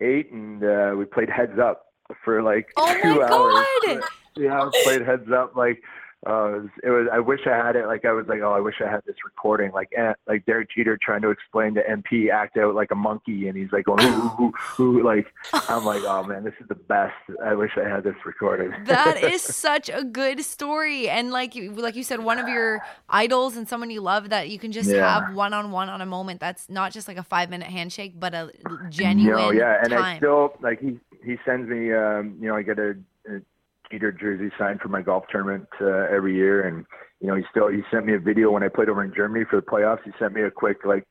ate, 0.00 0.30
and 0.30 0.62
uh, 0.62 0.94
we 0.96 1.04
played 1.04 1.30
heads 1.30 1.58
up 1.58 1.86
for 2.24 2.42
like 2.42 2.68
oh 2.76 3.00
two 3.02 3.22
hours. 3.22 4.00
God. 4.00 4.08
Yeah, 4.36 4.68
played 4.84 5.02
heads 5.02 5.30
up 5.34 5.56
like 5.56 5.82
uh, 6.26 6.48
it 6.48 6.60
was, 6.60 6.68
it 6.82 6.90
was. 6.90 7.06
I 7.12 7.20
wish 7.20 7.40
I 7.46 7.56
had 7.56 7.76
it. 7.76 7.86
Like 7.86 8.04
I 8.04 8.12
was 8.12 8.26
like, 8.26 8.40
oh, 8.40 8.52
I 8.52 8.58
wish 8.58 8.74
I 8.84 8.90
had 8.90 9.02
this 9.06 9.14
recording. 9.24 9.70
Like, 9.70 9.90
eh, 9.96 10.12
like 10.26 10.44
Derek 10.44 10.68
Jeter 10.74 10.98
trying 11.00 11.22
to 11.22 11.30
explain 11.30 11.74
to 11.74 11.82
MP 11.82 12.30
act 12.30 12.56
out 12.56 12.74
like 12.74 12.90
a 12.90 12.96
monkey, 12.96 13.46
and 13.46 13.56
he's 13.56 13.70
like 13.70 13.84
going, 13.84 14.04
ooh, 14.04 14.32
ooh, 14.40 14.82
ooh, 14.82 15.04
like 15.04 15.26
I'm 15.52 15.84
like, 15.84 16.02
oh 16.02 16.24
man, 16.24 16.42
this 16.42 16.54
is 16.60 16.66
the 16.66 16.74
best. 16.74 17.14
I 17.44 17.54
wish 17.54 17.70
I 17.76 17.88
had 17.88 18.02
this 18.02 18.16
recorded. 18.24 18.72
that 18.86 19.22
is 19.22 19.40
such 19.42 19.88
a 19.88 20.02
good 20.02 20.42
story, 20.42 21.08
and 21.08 21.30
like, 21.30 21.54
like 21.54 21.94
you 21.94 22.02
said, 22.02 22.18
one 22.18 22.40
of 22.40 22.48
your 22.48 22.80
idols 23.08 23.56
and 23.56 23.68
someone 23.68 23.90
you 23.90 24.00
love 24.00 24.30
that 24.30 24.48
you 24.48 24.58
can 24.58 24.72
just 24.72 24.90
yeah. 24.90 25.20
have 25.20 25.34
one 25.34 25.54
on 25.54 25.70
one 25.70 25.88
on 25.88 26.00
a 26.00 26.06
moment. 26.06 26.40
That's 26.40 26.68
not 26.68 26.90
just 26.92 27.06
like 27.06 27.18
a 27.18 27.22
five 27.22 27.50
minute 27.50 27.68
handshake, 27.68 28.14
but 28.18 28.34
a 28.34 28.50
genuine. 28.90 29.38
You 29.38 29.42
know, 29.42 29.50
yeah, 29.52 29.78
and 29.80 29.90
time. 29.90 30.02
I 30.02 30.16
still 30.16 30.54
like 30.60 30.80
he 30.80 30.98
he 31.24 31.36
sends 31.44 31.68
me. 31.68 31.92
Um, 31.92 32.36
you 32.40 32.48
know, 32.48 32.56
I 32.56 32.62
get 32.62 32.80
a, 32.80 32.96
a 33.28 33.40
Jeter 33.90 34.12
jersey 34.12 34.50
signed 34.58 34.80
for 34.80 34.88
my 34.88 35.02
golf 35.02 35.24
tournament 35.30 35.68
uh, 35.80 36.06
every 36.10 36.34
year, 36.34 36.66
and 36.66 36.84
you 37.20 37.28
know 37.28 37.34
he 37.34 37.42
still 37.50 37.68
he 37.68 37.80
sent 37.90 38.06
me 38.06 38.14
a 38.14 38.18
video 38.18 38.50
when 38.50 38.62
I 38.62 38.68
played 38.68 38.88
over 38.88 39.02
in 39.02 39.12
Germany 39.14 39.44
for 39.48 39.56
the 39.56 39.66
playoffs. 39.66 40.02
He 40.04 40.10
sent 40.18 40.34
me 40.34 40.42
a 40.42 40.50
quick 40.50 40.78
like, 40.84 41.04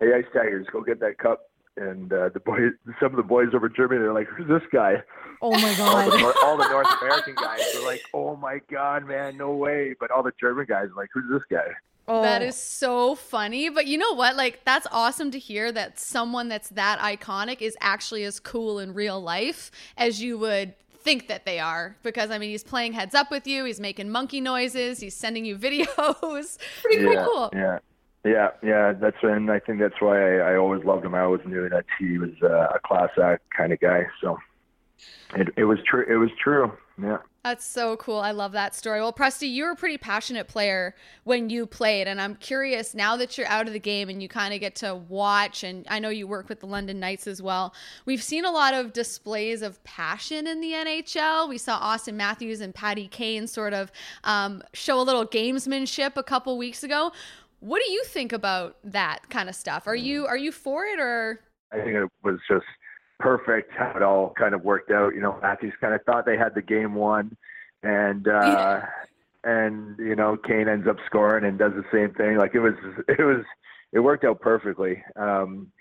"Hey, 0.00 0.12
Ice 0.14 0.24
Tigers, 0.32 0.66
go 0.72 0.82
get 0.82 1.00
that 1.00 1.18
cup." 1.18 1.50
And 1.76 2.12
uh, 2.12 2.28
the 2.34 2.40
boys, 2.40 2.72
some 3.00 3.10
of 3.12 3.16
the 3.16 3.22
boys 3.22 3.48
over 3.54 3.66
in 3.66 3.74
Germany, 3.74 4.00
they're 4.00 4.12
like, 4.12 4.28
"Who's 4.28 4.48
this 4.48 4.68
guy?" 4.72 5.02
Oh 5.40 5.52
my 5.52 5.74
god! 5.76 6.12
all, 6.12 6.18
the, 6.18 6.38
all 6.42 6.56
the 6.56 6.68
North 6.68 6.86
American 7.02 7.34
guys 7.34 7.60
were 7.74 7.86
like, 7.86 8.02
"Oh 8.14 8.36
my 8.36 8.60
god, 8.70 9.06
man, 9.06 9.36
no 9.36 9.54
way!" 9.54 9.94
But 9.98 10.10
all 10.10 10.22
the 10.22 10.32
German 10.40 10.66
guys 10.68 10.86
are 10.86 10.96
like, 10.96 11.08
"Who's 11.12 11.30
this 11.30 11.42
guy?" 11.50 11.68
Oh. 12.08 12.22
That 12.22 12.42
is 12.42 12.56
so 12.56 13.14
funny. 13.14 13.68
But 13.68 13.86
you 13.86 13.96
know 13.96 14.12
what? 14.12 14.34
Like, 14.34 14.64
that's 14.64 14.88
awesome 14.90 15.30
to 15.30 15.38
hear 15.38 15.70
that 15.70 16.00
someone 16.00 16.48
that's 16.48 16.68
that 16.70 16.98
iconic 16.98 17.62
is 17.62 17.76
actually 17.80 18.24
as 18.24 18.40
cool 18.40 18.80
in 18.80 18.92
real 18.92 19.20
life 19.20 19.70
as 19.96 20.20
you 20.20 20.36
would 20.38 20.74
think 21.02 21.28
that 21.28 21.44
they 21.44 21.58
are 21.58 21.96
because 22.02 22.30
I 22.30 22.38
mean 22.38 22.50
he's 22.50 22.64
playing 22.64 22.92
heads 22.92 23.14
up 23.14 23.30
with 23.30 23.46
you, 23.46 23.64
he's 23.64 23.80
making 23.80 24.10
monkey 24.10 24.40
noises, 24.40 25.00
he's 25.00 25.14
sending 25.14 25.44
you 25.44 25.56
videos. 25.68 26.58
pretty, 26.82 27.04
yeah, 27.04 27.24
cool. 27.24 27.50
Yeah. 27.52 27.78
Yeah, 28.24 28.50
yeah, 28.62 28.92
that's 28.92 29.16
and 29.22 29.50
I 29.50 29.58
think 29.58 29.80
that's 29.80 30.00
why 30.00 30.38
I, 30.38 30.52
I 30.52 30.56
always 30.56 30.84
loved 30.84 31.04
him. 31.04 31.12
I 31.12 31.22
always 31.22 31.44
knew 31.44 31.68
that 31.68 31.84
he 31.98 32.18
was 32.18 32.30
uh, 32.40 32.68
a 32.72 32.78
class 32.78 33.10
act 33.20 33.42
kind 33.50 33.72
of 33.72 33.80
guy. 33.80 34.06
So 34.20 34.38
it 35.34 35.48
it 35.56 35.64
was 35.64 35.80
true. 35.84 36.06
It 36.08 36.18
was 36.18 36.30
true. 36.40 36.70
Yeah. 37.00 37.18
That's 37.44 37.66
so 37.66 37.96
cool. 37.96 38.20
I 38.20 38.30
love 38.30 38.52
that 38.52 38.72
story. 38.72 39.00
Well, 39.00 39.12
Presty, 39.12 39.50
you 39.50 39.64
were 39.64 39.72
a 39.72 39.76
pretty 39.76 39.98
passionate 39.98 40.46
player 40.46 40.94
when 41.24 41.50
you 41.50 41.66
played, 41.66 42.06
and 42.06 42.20
I'm 42.20 42.36
curious 42.36 42.94
now 42.94 43.16
that 43.16 43.36
you're 43.36 43.48
out 43.48 43.66
of 43.66 43.72
the 43.72 43.80
game 43.80 44.08
and 44.08 44.22
you 44.22 44.28
kind 44.28 44.54
of 44.54 44.60
get 44.60 44.76
to 44.76 44.94
watch. 44.94 45.64
And 45.64 45.84
I 45.90 45.98
know 45.98 46.08
you 46.08 46.28
work 46.28 46.48
with 46.48 46.60
the 46.60 46.66
London 46.66 47.00
Knights 47.00 47.26
as 47.26 47.42
well. 47.42 47.74
We've 48.06 48.22
seen 48.22 48.44
a 48.44 48.50
lot 48.52 48.74
of 48.74 48.92
displays 48.92 49.60
of 49.60 49.82
passion 49.82 50.46
in 50.46 50.60
the 50.60 50.70
NHL. 50.70 51.48
We 51.48 51.58
saw 51.58 51.80
Auston 51.80 52.14
Matthews 52.14 52.60
and 52.60 52.72
Patty 52.72 53.08
Kane 53.08 53.48
sort 53.48 53.74
of 53.74 53.90
um, 54.22 54.62
show 54.72 55.00
a 55.00 55.02
little 55.02 55.26
gamesmanship 55.26 56.16
a 56.16 56.22
couple 56.22 56.56
weeks 56.56 56.84
ago. 56.84 57.10
What 57.58 57.82
do 57.84 57.90
you 57.90 58.04
think 58.04 58.32
about 58.32 58.76
that 58.84 59.30
kind 59.30 59.48
of 59.48 59.56
stuff? 59.56 59.88
Are 59.88 59.96
you 59.96 60.26
are 60.26 60.36
you 60.36 60.52
for 60.52 60.84
it 60.84 61.00
or? 61.00 61.40
I 61.72 61.76
think 61.76 61.94
it 61.94 62.08
was 62.22 62.38
just 62.48 62.66
perfect 63.22 63.72
how 63.72 63.92
it 63.96 64.02
all 64.02 64.34
kind 64.36 64.54
of 64.54 64.62
worked 64.64 64.90
out. 64.90 65.14
You 65.14 65.20
know, 65.20 65.38
Matthews 65.40 65.74
kind 65.80 65.94
of 65.94 66.02
thought 66.02 66.26
they 66.26 66.36
had 66.36 66.54
the 66.54 66.62
game 66.62 66.94
won, 66.94 67.36
and 67.82 68.26
uh, 68.26 68.80
and 69.44 69.98
you 69.98 70.16
know 70.16 70.36
Kane 70.36 70.68
ends 70.68 70.86
up 70.88 70.96
scoring 71.06 71.44
and 71.44 71.58
does 71.58 71.72
the 71.72 71.84
same 71.92 72.12
thing. 72.14 72.36
Like 72.36 72.54
it 72.54 72.60
was 72.60 72.74
it 73.08 73.22
was 73.22 73.44
it 73.92 74.00
worked 74.00 74.24
out 74.24 74.40
perfectly. 74.40 75.02
Um, 75.16 75.72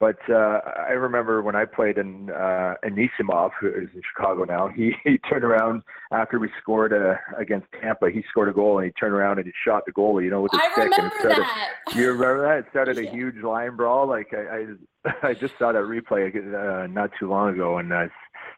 but 0.00 0.18
uh, 0.30 0.60
I 0.88 0.92
remember 0.92 1.42
when 1.42 1.56
I 1.56 1.64
played 1.64 1.98
in 1.98 2.30
uh, 2.30 2.74
Anisimov, 2.84 3.50
who 3.60 3.66
is 3.66 3.88
in 3.94 4.02
Chicago 4.14 4.44
now. 4.44 4.68
He 4.68 4.92
he 5.04 5.18
turned 5.18 5.44
around 5.44 5.82
after 6.12 6.38
we 6.38 6.48
scored 6.60 6.92
uh, 6.92 7.14
against 7.36 7.66
Tampa. 7.80 8.10
He 8.10 8.22
scored 8.30 8.48
a 8.48 8.52
goal 8.52 8.78
and 8.78 8.86
he 8.86 8.92
turned 8.92 9.14
around 9.14 9.38
and 9.38 9.46
he 9.46 9.52
shot 9.64 9.84
the 9.86 9.92
goalie. 9.92 10.24
You 10.24 10.30
know, 10.30 10.42
with 10.42 10.52
the 10.52 10.58
I 10.58 10.72
stick. 10.72 10.76
Remember 10.76 11.02
and 11.02 11.12
it 11.12 11.18
started, 11.18 11.42
that. 11.42 11.96
You 11.96 12.12
remember 12.12 12.42
that? 12.42 12.58
It 12.58 12.66
started 12.70 12.98
a 12.98 13.10
huge 13.10 13.42
line 13.42 13.76
brawl. 13.76 14.06
Like 14.06 14.32
I 14.32 14.56
I, 14.56 14.66
I 15.22 15.34
just 15.34 15.54
saw 15.58 15.72
that 15.72 15.82
replay 15.82 16.28
uh, 16.34 16.86
not 16.86 17.10
too 17.18 17.28
long 17.28 17.50
ago 17.54 17.78
and 17.78 17.92
I 17.92 18.08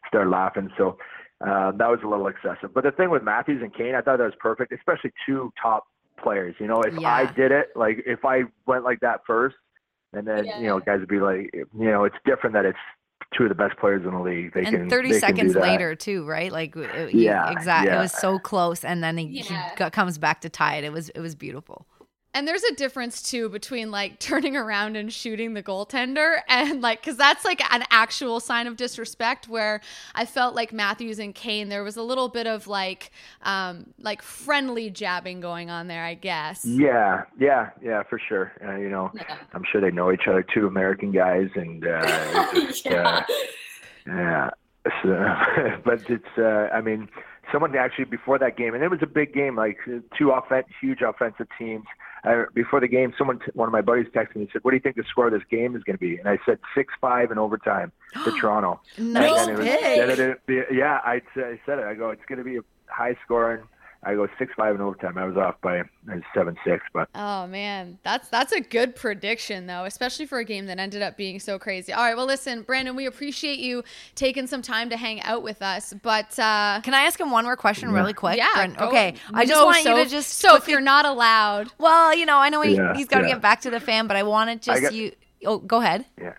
started 0.07 0.29
laughing. 0.29 0.69
So 0.77 0.97
uh, 1.45 1.71
that 1.71 1.87
was 1.89 1.99
a 2.03 2.07
little 2.07 2.27
excessive. 2.27 2.73
But 2.73 2.83
the 2.83 2.91
thing 2.91 3.09
with 3.09 3.23
Matthews 3.23 3.61
and 3.61 3.73
Kane, 3.73 3.95
I 3.95 4.01
thought 4.01 4.17
that 4.17 4.23
was 4.25 4.33
perfect, 4.39 4.71
especially 4.73 5.11
two 5.25 5.51
top 5.61 5.85
players. 6.21 6.55
You 6.59 6.67
know, 6.67 6.81
if 6.81 6.93
Yeah. 6.99 7.13
I 7.13 7.25
did 7.33 7.51
it, 7.51 7.67
like 7.75 8.03
if 8.05 8.23
I 8.25 8.43
went 8.67 8.83
like 8.83 8.99
that 9.01 9.21
first, 9.25 9.55
and 10.13 10.27
then 10.27 10.51
you 10.59 10.67
know, 10.67 10.79
guys 10.79 10.99
would 10.99 11.09
be 11.09 11.19
like, 11.19 11.49
you 11.53 11.65
know, 11.73 12.03
it's 12.03 12.17
different 12.25 12.53
that 12.53 12.65
it's 12.65 12.77
two 13.35 13.43
of 13.43 13.49
the 13.49 13.55
best 13.55 13.77
players 13.79 14.03
in 14.05 14.11
the 14.11 14.19
league. 14.19 14.53
They 14.53 14.63
can 14.65 14.75
and 14.75 14.89
30 14.89 15.09
they 15.13 15.19
can 15.19 15.33
do 15.35 15.37
seconds 15.37 15.53
that. 15.53 15.61
later 15.61 15.95
too 15.95 16.25
right 16.25 16.51
like 16.51 16.75
it, 16.75 17.11
he- 17.11 17.23
Yeah, 17.23 17.49
exactly 17.49 17.95
it 17.95 17.97
was 17.97 18.11
so 18.11 18.39
close 18.39 18.83
and 18.83 19.01
then 19.01 19.17
he, 19.17 19.39
he 19.39 19.55
got, 19.77 19.93
comes 19.93 20.17
back 20.17 20.41
to 20.41 20.49
tie 20.49 20.75
it 20.75 20.83
it 20.83 20.91
was 20.91 21.07
it 21.09 21.21
was 21.21 21.33
beautiful 21.33 21.87
And 22.33 22.47
there's 22.47 22.63
a 22.63 22.73
difference 22.75 23.21
too 23.21 23.49
between 23.49 23.91
like 23.91 24.19
turning 24.19 24.55
around 24.55 24.95
and 24.95 25.11
shooting 25.11 25.53
the 25.53 25.63
goaltender 25.63 26.39
and 26.47 26.81
like 26.81 27.01
because 27.01 27.17
that's 27.17 27.43
like 27.43 27.61
an 27.73 27.83
actual 27.91 28.39
sign 28.39 28.67
of 28.67 28.77
disrespect. 28.77 29.47
Where 29.47 29.81
I 30.15 30.25
felt 30.25 30.55
like 30.55 30.71
Matthews 30.71 31.19
and 31.19 31.35
Kane, 31.35 31.69
there 31.69 31.83
was 31.83 31.97
a 31.97 32.03
little 32.03 32.29
bit 32.29 32.47
of 32.47 32.67
like 32.67 33.11
um 33.43 33.87
like 33.99 34.21
friendly 34.21 34.89
jabbing 34.89 35.41
going 35.41 35.69
on 35.69 35.87
there, 35.87 36.03
I 36.03 36.13
guess. 36.13 36.65
Yeah, 36.65 37.23
yeah, 37.39 37.71
yeah, 37.81 38.03
for 38.03 38.19
sure. 38.19 38.53
Uh, 38.65 38.75
you 38.75 38.89
know, 38.89 39.11
I'm 39.53 39.63
sure 39.71 39.81
they 39.81 39.91
know 39.91 40.11
each 40.11 40.27
other, 40.27 40.43
two 40.43 40.67
American 40.67 41.11
guys, 41.11 41.49
and 41.55 41.85
uh, 41.85 42.01
it's 42.53 42.81
just, 42.81 42.95
uh, 42.95 43.23
yeah. 44.07 44.49
So, 45.03 45.35
but 45.85 46.09
it's, 46.09 46.25
uh, 46.37 46.69
I 46.73 46.81
mean, 46.81 47.07
someone 47.51 47.75
actually 47.75 48.05
before 48.05 48.39
that 48.39 48.57
game, 48.57 48.73
and 48.73 48.83
it 48.83 48.89
was 48.89 49.01
a 49.01 49.07
big 49.07 49.33
game, 49.33 49.55
like 49.55 49.77
two 50.17 50.31
offen- 50.31 50.63
huge 50.79 51.01
offensive 51.01 51.47
teams. 51.57 51.85
Uh, 52.23 52.43
before 52.53 52.79
the 52.79 52.87
game, 52.87 53.13
someone, 53.17 53.39
t- 53.39 53.45
one 53.55 53.67
of 53.67 53.71
my 53.73 53.81
buddies 53.81 54.05
texted 54.13 54.35
me 54.35 54.41
and 54.43 54.49
said, 54.53 54.63
"What 54.63 54.71
do 54.71 54.75
you 54.77 54.81
think 54.81 54.95
the 54.95 55.03
score 55.09 55.27
of 55.27 55.33
this 55.33 55.41
game 55.49 55.75
is 55.75 55.83
going 55.83 55.97
to 55.97 55.99
be?" 55.99 56.17
And 56.17 56.29
I 56.29 56.37
said 56.45 56.59
six 56.75 56.93
five 57.01 57.31
in 57.31 57.37
overtime 57.39 57.91
for 58.23 58.31
Toronto. 58.31 58.79
nice 58.97 59.47
was- 59.47 59.59
pick. 59.59 59.81
then 59.81 60.09
it 60.11 60.15
didn't 60.47 60.67
yeah, 60.71 60.99
I, 61.03 61.21
I 61.35 61.59
said 61.65 61.79
it. 61.79 61.85
I 61.85 61.95
go, 61.95 62.11
it's 62.11 62.21
going 62.27 62.37
to 62.37 62.43
be 62.43 62.57
a 62.57 62.61
high 62.87 63.15
scoring. 63.25 63.63
I 64.03 64.15
go 64.15 64.27
six 64.39 64.51
five 64.57 64.73
in 64.75 64.81
overtime. 64.81 65.17
I 65.17 65.25
was 65.25 65.37
off 65.37 65.55
by 65.61 65.83
seven 66.33 66.57
six, 66.65 66.83
but 66.93 67.07
Oh 67.13 67.45
man, 67.47 67.99
that's 68.03 68.29
that's 68.29 68.51
a 68.51 68.59
good 68.59 68.95
prediction 68.95 69.67
though, 69.67 69.85
especially 69.85 70.25
for 70.25 70.39
a 70.39 70.43
game 70.43 70.65
that 70.65 70.79
ended 70.79 71.01
up 71.03 71.17
being 71.17 71.39
so 71.39 71.59
crazy. 71.59 71.93
All 71.93 72.03
right, 72.03 72.15
well 72.17 72.25
listen, 72.25 72.63
Brandon, 72.63 72.95
we 72.95 73.05
appreciate 73.05 73.59
you 73.59 73.83
taking 74.15 74.47
some 74.47 74.61
time 74.63 74.89
to 74.89 74.97
hang 74.97 75.21
out 75.21 75.43
with 75.43 75.61
us, 75.61 75.93
but 76.01 76.37
uh 76.39 76.81
can 76.83 76.93
i 76.95 77.01
ask 77.01 77.19
him 77.19 77.29
one 77.31 77.43
more 77.43 77.55
question 77.55 77.91
really 77.91 78.13
quick 78.13 78.37
yeah, 78.37 78.47
Brent? 78.55 78.77
go- 78.77 78.87
okay 78.87 79.13
i 79.33 79.45
just 79.45 79.59
No, 79.59 79.65
want 79.65 79.83
you 79.85 79.95
to 79.95 80.05
just 80.09 80.33
so 80.39 80.55
if 80.55 80.67
you're 80.67 80.81
not 80.81 81.05
allowed, 81.05 81.71
well 81.77 82.15
you 82.15 82.25
know 82.25 82.37
i 82.37 82.49
know 82.49 82.61
he, 82.61 82.75
Yeah, 82.75 82.95
he's 82.95 83.07
got 83.07 83.19
to 83.21 83.27
yeah. 83.27 83.33
get 83.35 83.41
back 83.41 83.61
to 83.61 83.69
the 83.69 83.79
fan 83.79 84.07
but 84.07 84.17
i 84.17 84.23
wanted 84.23 84.61
to 84.63 84.65
just 84.71 84.81
got- 84.81 84.93
you 84.93 85.11
oh 85.45 85.59
go 85.59 85.79
ahead 85.81 86.05
yeah. 86.19 86.33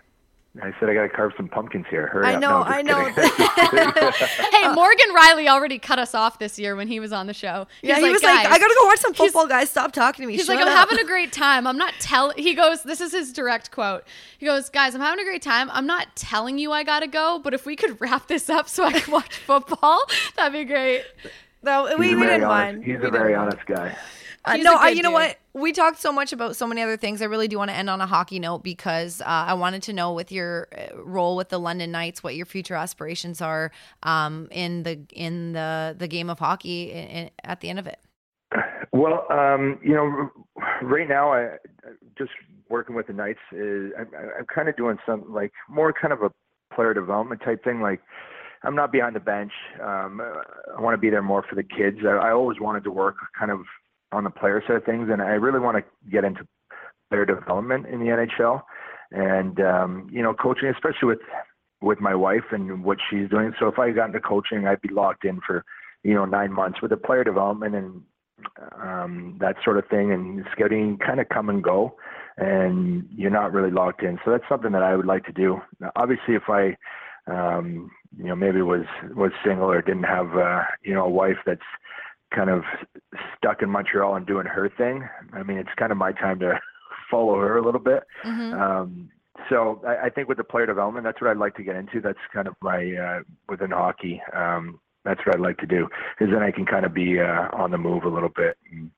I 0.61 0.71
said 0.79 0.87
I 0.87 0.93
got 0.93 1.01
to 1.03 1.09
carve 1.09 1.31
some 1.35 1.47
pumpkins 1.47 1.85
here. 1.89 2.05
Hurry 2.05 2.27
I 2.27 2.35
up. 2.35 2.41
know, 2.41 2.49
No, 2.49 2.63
I 2.63 2.81
know. 2.83 3.05
hey, 4.51 4.71
Morgan 4.73 5.07
Rielly 5.15 5.47
already 5.47 5.79
cut 5.79 5.97
us 5.97 6.13
off 6.13 6.37
this 6.37 6.59
year 6.59 6.75
when 6.75 6.87
he 6.87 6.99
was 6.99 7.11
on 7.11 7.25
the 7.25 7.33
show. 7.33 7.65
yeah 7.81 7.95
He's 7.95 8.05
he 8.05 8.11
was 8.11 8.21
like 8.21 8.45
i 8.45 8.59
gotta 8.59 8.75
go 8.79 8.85
watch 8.85 8.99
some 8.99 9.15
football 9.15 9.47
guys 9.47 9.71
stop 9.71 9.93
talking 9.93 10.21
to 10.23 10.27
me 10.27 10.33
He's 10.33 10.45
Shut 10.45 10.55
like, 10.57 10.65
I'm 10.65 10.71
up." 10.71 10.77
having 10.89 11.03
a 11.03 11.07
great 11.07 11.33
time. 11.33 11.65
I'm 11.65 11.77
not 11.77 11.95
telling. 11.99 12.37
He 12.37 12.53
goes, 12.53 12.83
this 12.83 13.01
is 13.01 13.11
his 13.11 13.33
direct 13.33 13.71
quote. 13.71 14.03
He 14.37 14.45
goes, 14.45 14.69
guys, 14.69 14.93
I'm 14.93 15.01
having 15.01 15.19
a 15.21 15.27
great 15.27 15.41
time. 15.41 15.71
I'm 15.71 15.87
not 15.87 16.15
telling 16.15 16.59
you 16.59 16.71
I 16.71 16.83
gotta 16.83 17.07
go, 17.07 17.39
but 17.43 17.55
if 17.55 17.65
we 17.65 17.75
could 17.75 17.99
wrap 17.99 18.27
this 18.27 18.47
up 18.47 18.69
so 18.69 18.83
I 18.83 18.91
can 18.99 19.11
watch 19.11 19.35
football, 19.37 20.03
that'd 20.35 20.53
be 20.53 20.65
great. 20.65 21.03
no, 21.63 21.85
we, 21.97 22.13
we 22.15 22.21
didn't 22.21 22.43
honest, 22.43 22.77
mind 22.77 22.83
He's 22.83 22.99
We 22.99 23.07
a 23.07 23.11
very 23.11 23.33
honest 23.33 23.65
guy. 23.65 23.95
Uh, 24.45 24.57
no, 24.57 24.73
a 24.73 24.77
I, 24.77 24.89
good 24.89 24.97
you 24.97 25.03
know 25.03 25.11
what? 25.11 25.37
We 25.53 25.71
talked 25.71 26.01
so 26.01 26.11
much 26.11 26.33
about 26.33 26.55
so 26.55 26.67
many 26.67 26.81
other 26.81 26.97
things. 26.97 27.21
I 27.21 27.25
really 27.25 27.47
do 27.47 27.57
want 27.57 27.69
to 27.69 27.75
end 27.75 27.89
on 27.89 28.01
a 28.01 28.07
hockey 28.07 28.39
note 28.39 28.63
because 28.63 29.21
uh, 29.21 29.25
I 29.25 29.53
wanted 29.53 29.83
to 29.83 29.93
know 29.93 30.13
with 30.13 30.31
your 30.31 30.67
uh, 30.77 30.97
role 31.01 31.37
with 31.37 31.49
the 31.49 31.59
London 31.59 31.91
Knights, 31.91 32.23
what 32.23 32.35
your 32.35 32.45
future 32.45 32.75
aspirations 32.75 33.41
are 33.41 33.71
um, 34.03 34.47
in 34.51 34.83
the 34.83 34.99
in 35.13 35.53
the 35.53 35.95
the 35.97 36.07
game 36.07 36.29
of 36.29 36.39
hockey 36.39 36.93
i 36.93 36.97
i 36.97 37.31
at 37.43 37.61
the 37.61 37.69
end 37.69 37.79
of 37.79 37.87
it. 37.87 37.99
Well, 38.91 39.25
um, 39.31 39.79
you 39.83 39.93
know, 39.93 40.29
right 40.81 41.07
now 41.07 41.33
I 41.33 41.57
just 42.17 42.31
working 42.69 42.95
with 42.95 43.07
the 43.07 43.13
Knights 43.13 43.39
is 43.51 43.91
I'm, 43.97 44.07
I'm 44.39 44.45
kind 44.53 44.67
of 44.67 44.75
doing 44.75 44.97
some 45.05 45.31
like 45.33 45.53
more 45.69 45.93
kind 45.93 46.11
of 46.11 46.21
a 46.21 46.31
player 46.75 46.93
development 46.93 47.41
type 47.45 47.63
thing. 47.63 47.81
Like 47.81 48.01
I'm 48.63 48.75
not 48.75 48.91
behind 48.91 49.15
the 49.15 49.19
bench. 49.19 49.51
Um, 49.81 50.21
I 50.77 50.81
want 50.81 50.95
to 50.95 50.97
be 50.97 51.09
there 51.09 51.21
more 51.21 51.43
for 51.47 51.55
the 51.55 51.63
kids. 51.63 51.99
I, 52.05 52.11
I 52.11 52.31
always 52.31 52.59
wanted 52.59 52.83
to 52.83 52.91
work 52.91 53.15
kind 53.37 53.51
of 53.51 53.61
on 54.13 54.23
the 54.23 54.29
player 54.29 54.63
side 54.65 54.77
of 54.77 54.85
things, 54.85 55.09
and 55.11 55.21
I 55.21 55.35
really 55.35 55.59
want 55.59 55.77
to 55.77 56.09
get 56.09 56.23
into 56.23 56.47
player 57.09 57.25
development 57.25 57.87
in 57.87 57.99
the 57.99 58.05
NHL. 58.05 58.61
And 59.11 59.59
um, 59.59 60.09
you 60.11 60.21
know, 60.21 60.33
coaching, 60.33 60.69
especially 60.69 61.07
with 61.07 61.19
with 61.81 61.99
my 61.99 62.15
wife 62.15 62.51
and 62.51 62.83
what 62.83 62.97
she's 63.09 63.29
doing. 63.29 63.53
So 63.59 63.67
if 63.67 63.77
I 63.77 63.91
got 63.91 64.07
into 64.07 64.19
coaching, 64.19 64.67
I'd 64.67 64.81
be 64.81 64.89
locked 64.89 65.25
in 65.25 65.41
for 65.45 65.63
you 66.03 66.13
know 66.13 66.25
nine 66.25 66.51
months 66.51 66.81
with 66.81 66.91
the 66.91 66.97
player 66.97 67.23
development 67.23 67.75
and 67.75 68.01
um, 68.81 69.37
that 69.39 69.55
sort 69.63 69.77
of 69.77 69.87
thing. 69.87 70.11
And 70.11 70.45
scouting 70.51 70.97
kind 70.97 71.19
of 71.19 71.29
come 71.29 71.49
and 71.49 71.63
go, 71.63 71.95
and 72.37 73.07
you're 73.15 73.31
not 73.31 73.53
really 73.53 73.71
locked 73.71 74.01
in. 74.01 74.17
So 74.23 74.31
that's 74.31 74.47
something 74.49 74.71
that 74.71 74.83
I 74.83 74.95
would 74.95 75.05
like 75.05 75.25
to 75.25 75.33
do. 75.33 75.61
Now, 75.79 75.91
obviously, 75.95 76.35
if 76.35 76.49
I 76.49 76.75
um, 77.27 77.91
you 78.17 78.25
know 78.25 78.35
maybe 78.35 78.61
was 78.61 78.85
was 79.15 79.31
single 79.45 79.69
or 79.69 79.81
didn't 79.81 80.03
have 80.03 80.35
uh, 80.35 80.63
you 80.83 80.93
know 80.93 81.05
a 81.05 81.09
wife 81.09 81.37
that's 81.45 81.61
kind 82.35 82.49
of 82.49 82.63
stuck 83.37 83.61
in 83.61 83.69
Montreal 83.69 84.15
and 84.15 84.25
doing 84.25 84.45
her 84.45 84.69
thing. 84.69 85.07
I 85.33 85.43
mean, 85.43 85.57
it's 85.57 85.69
kind 85.77 85.91
of 85.91 85.97
my 85.97 86.11
time 86.11 86.39
to 86.39 86.59
follow 87.11 87.39
her 87.39 87.57
a 87.57 87.61
little 87.63 87.79
bit. 87.81 88.03
Mhm. 88.25 88.59
Um, 88.59 89.09
so 89.49 89.81
I, 89.85 90.05
I 90.05 90.09
think 90.09 90.29
with 90.29 90.37
the 90.37 90.43
player 90.43 90.65
development, 90.65 91.03
that's 91.05 91.19
what 91.21 91.29
I'd 91.29 91.37
like 91.37 91.55
to 91.55 91.63
get 91.63 91.75
into. 91.75 92.01
That's 92.01 92.19
kind 92.33 92.47
of 92.47 92.55
my 92.61 92.93
uh, 92.95 93.19
within 93.49 93.71
hockey. 93.71 94.21
Um, 94.33 94.79
that's 95.05 95.19
what 95.25 95.35
I'd 95.35 95.41
like 95.41 95.57
to 95.57 95.65
do, 95.65 95.89
because 96.17 96.33
then 96.33 96.41
I 96.43 96.51
can 96.51 96.65
kind 96.65 96.85
of 96.85 96.93
be 96.93 97.19
uh, 97.19 97.49
on 97.51 97.71
the 97.71 97.77
move 97.77 98.03
a 98.03 98.09
little 98.09 98.29
bit, 98.29 98.57
and 98.71 98.89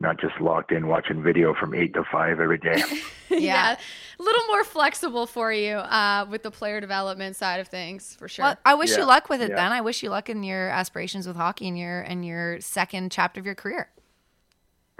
not 0.00 0.18
just 0.18 0.40
locked 0.40 0.72
in 0.72 0.88
watching 0.88 1.22
video 1.22 1.54
from 1.54 1.74
eight 1.74 1.94
to 1.94 2.02
five 2.10 2.40
every 2.40 2.58
day. 2.58 2.82
yeah. 3.28 3.72
a 3.72 3.76
little 4.22 4.46
more 4.48 4.64
flexible 4.64 5.26
for 5.26 5.52
you 5.52 5.76
uh, 5.76 6.26
with 6.30 6.42
the 6.42 6.50
player 6.50 6.80
development 6.80 7.36
side 7.36 7.60
of 7.60 7.68
things 7.68 8.14
for 8.16 8.28
sure. 8.28 8.44
Well, 8.44 8.56
I 8.64 8.74
wish 8.74 8.96
you 8.96 9.04
luck 9.04 9.28
with 9.28 9.40
it. 9.42 9.50
yeah. 9.50 9.56
Then 9.56 9.72
I 9.72 9.80
wish 9.80 10.02
you 10.02 10.10
luck 10.10 10.28
in 10.28 10.42
your 10.42 10.68
aspirations 10.68 11.26
with 11.26 11.36
hockey 11.36 11.68
and 11.68 11.78
your 11.78 12.00
and 12.02 12.24
your 12.24 12.60
second 12.60 13.10
chapter 13.12 13.40
of 13.40 13.46
your 13.46 13.54
career. 13.54 13.88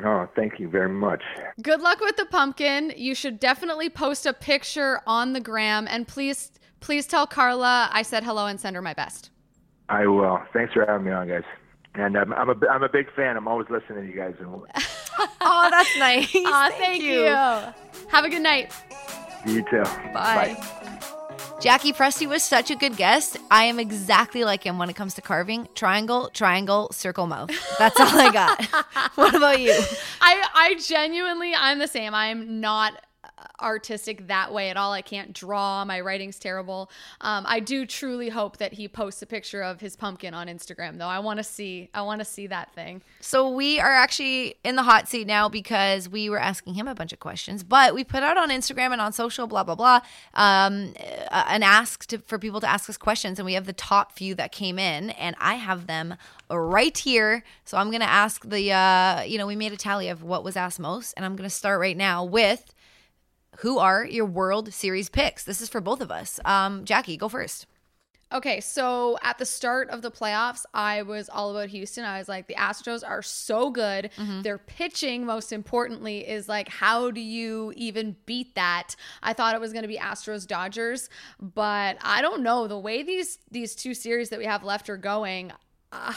oh, 0.04 0.28
thank 0.34 0.58
you 0.58 0.68
very 0.68 0.88
much. 0.88 1.22
Good 1.62 1.80
luck 1.82 2.00
with 2.00 2.16
the 2.16 2.24
pumpkin. 2.26 2.92
You 2.96 3.14
should 3.14 3.38
definitely 3.38 3.90
post 3.90 4.24
a 4.26 4.32
picture 4.32 5.00
on 5.06 5.32
the 5.34 5.40
gram 5.40 5.86
and 5.88 6.08
please 6.08 6.52
please 6.80 7.06
tell 7.06 7.26
Carla 7.26 7.90
I 7.92 8.02
said 8.02 8.24
hello 8.24 8.46
and 8.46 8.58
send 8.58 8.74
her 8.76 8.82
my 8.82 8.94
best. 8.94 9.30
I 9.88 10.06
will. 10.06 10.40
Thanks 10.52 10.72
for 10.72 10.86
having 10.86 11.04
me 11.06 11.12
on, 11.12 11.28
guys. 11.28 11.42
And 11.94 12.16
I'm, 12.16 12.32
I'm 12.32 12.48
a 12.48 12.54
I'm 12.68 12.82
a 12.84 12.88
big 12.88 13.12
fan. 13.14 13.36
I'm 13.36 13.48
always 13.48 13.68
listening 13.68 14.06
to 14.06 14.08
you 14.08 14.16
guys. 14.16 14.34
And 14.40 14.62
Oh, 15.42 15.68
that's 15.70 15.98
nice. 15.98 16.34
Aw, 16.34 16.70
thank, 16.78 17.02
you. 17.02 17.24
Have 17.24 18.24
a 18.24 18.30
good 18.30 18.42
night. 18.42 18.72
You 19.46 19.62
too. 19.70 19.82
Bye. 20.12 20.56
Jackie 21.60 21.92
Presti 21.92 22.26
was 22.26 22.42
such 22.42 22.70
a 22.70 22.74
good 22.74 22.96
guest. 22.96 23.36
I 23.50 23.64
am 23.64 23.78
exactly 23.78 24.44
like 24.44 24.64
him 24.64 24.78
when 24.78 24.88
it 24.88 24.96
comes 24.96 25.12
to 25.14 25.22
carving. 25.22 25.68
Triangle, 25.74 26.30
triangle, 26.32 26.88
circle 26.90 27.26
mouth. 27.26 27.50
That's 27.78 28.00
all 28.00 28.18
I 28.18 28.32
got. 28.32 28.64
what 29.16 29.34
about 29.34 29.60
you? 29.60 29.78
I 30.22 30.42
I 30.54 30.74
genuinely 30.80 31.52
I'm 31.54 31.78
the 31.78 31.88
same. 31.88 32.14
I'm 32.14 32.60
not 32.60 32.94
artistic 33.62 34.26
that 34.28 34.52
way 34.52 34.70
at 34.70 34.76
all. 34.76 34.92
I 34.92 35.02
can't 35.02 35.32
draw. 35.32 35.84
My 35.84 36.00
writing's 36.00 36.38
terrible. 36.38 36.90
Um, 37.20 37.44
I 37.46 37.60
do 37.60 37.86
truly 37.86 38.28
hope 38.28 38.58
that 38.58 38.74
he 38.74 38.88
posts 38.88 39.22
a 39.22 39.26
picture 39.26 39.62
of 39.62 39.80
his 39.80 39.96
pumpkin 39.96 40.34
on 40.34 40.46
Instagram 40.46 40.98
though. 40.98 41.06
I 41.06 41.18
want 41.18 41.38
to 41.38 41.44
see 41.44 41.90
I 41.94 42.02
want 42.02 42.20
to 42.20 42.24
see 42.24 42.46
that 42.48 42.72
thing. 42.74 43.02
So 43.20 43.48
we 43.50 43.80
are 43.80 43.92
actually 43.92 44.56
in 44.64 44.76
the 44.76 44.82
hot 44.82 45.08
seat 45.08 45.26
now 45.26 45.48
because 45.48 46.08
we 46.08 46.30
were 46.30 46.40
asking 46.40 46.74
him 46.74 46.88
a 46.88 46.94
bunch 46.94 47.12
of 47.12 47.20
questions, 47.20 47.62
but 47.62 47.94
we 47.94 48.04
put 48.04 48.22
out 48.22 48.36
on 48.36 48.50
Instagram 48.50 48.92
and 48.92 49.00
on 49.00 49.12
social, 49.12 49.46
blah 49.46 49.64
blah 49.64 49.74
blah, 49.74 50.00
um, 50.34 50.94
an 51.30 51.62
ask 51.62 52.06
to, 52.06 52.18
for 52.18 52.38
people 52.38 52.60
to 52.60 52.68
ask 52.68 52.88
us 52.88 52.96
questions, 52.96 53.38
and 53.38 53.46
we 53.46 53.54
have 53.54 53.66
the 53.66 53.72
top 53.72 54.12
few 54.12 54.34
that 54.34 54.52
came 54.52 54.78
in, 54.78 55.10
and 55.10 55.36
I 55.40 55.54
have 55.54 55.86
them 55.86 56.16
right 56.50 56.96
here. 56.96 57.44
So 57.64 57.78
I'm 57.78 57.90
gonna 57.90 58.04
ask 58.04 58.48
the, 58.48 58.72
uh, 58.72 59.22
you 59.22 59.38
know, 59.38 59.46
we 59.46 59.56
made 59.56 59.72
a 59.72 59.76
tally 59.76 60.08
of 60.08 60.22
what 60.22 60.44
was 60.44 60.56
asked 60.56 60.80
most, 60.80 61.14
and 61.16 61.24
I'm 61.24 61.36
gonna 61.36 61.50
start 61.50 61.80
right 61.80 61.96
now 61.96 62.24
with 62.24 62.74
who 63.58 63.78
are 63.78 64.04
your 64.04 64.26
World 64.26 64.72
Series 64.72 65.08
picks. 65.08 65.44
This 65.44 65.60
is 65.60 65.68
for 65.68 65.80
both 65.80 66.00
of 66.00 66.10
us. 66.10 66.40
Um, 66.44 66.84
Jackie, 66.84 67.16
go 67.16 67.28
first. 67.28 67.66
Okay, 68.32 68.60
so 68.60 69.18
at 69.22 69.38
the 69.38 69.44
start 69.44 69.90
of 69.90 70.02
the 70.02 70.10
playoffs, 70.10 70.64
I 70.72 71.02
was 71.02 71.28
all 71.28 71.50
about 71.50 71.68
Houston. 71.70 72.04
I 72.04 72.18
was 72.18 72.28
like, 72.28 72.46
the 72.46 72.54
Astros 72.54 73.02
are 73.04 73.22
so 73.22 73.70
good. 73.70 74.10
Their 74.42 74.56
pitching, 74.56 75.26
most 75.26 75.52
importantly, 75.52 76.28
is 76.28 76.48
like, 76.48 76.68
how 76.68 77.10
do 77.10 77.20
you 77.20 77.72
even 77.74 78.14
beat 78.26 78.54
that? 78.54 78.94
I 79.20 79.32
thought 79.32 79.56
it 79.56 79.60
was 79.60 79.72
going 79.72 79.82
to 79.82 79.88
be 79.88 79.96
Astros 79.96 80.46
Dodgers, 80.46 81.10
but 81.40 81.98
I 82.02 82.22
don't 82.22 82.44
know 82.44 82.68
the 82.68 82.78
way 82.78 83.02
these 83.02 83.38
these 83.50 83.74
two 83.74 83.94
series 83.94 84.28
that 84.28 84.38
we 84.38 84.44
have 84.44 84.62
left 84.62 84.88
are 84.88 84.96
going. 84.96 85.50
Uh, 85.90 86.14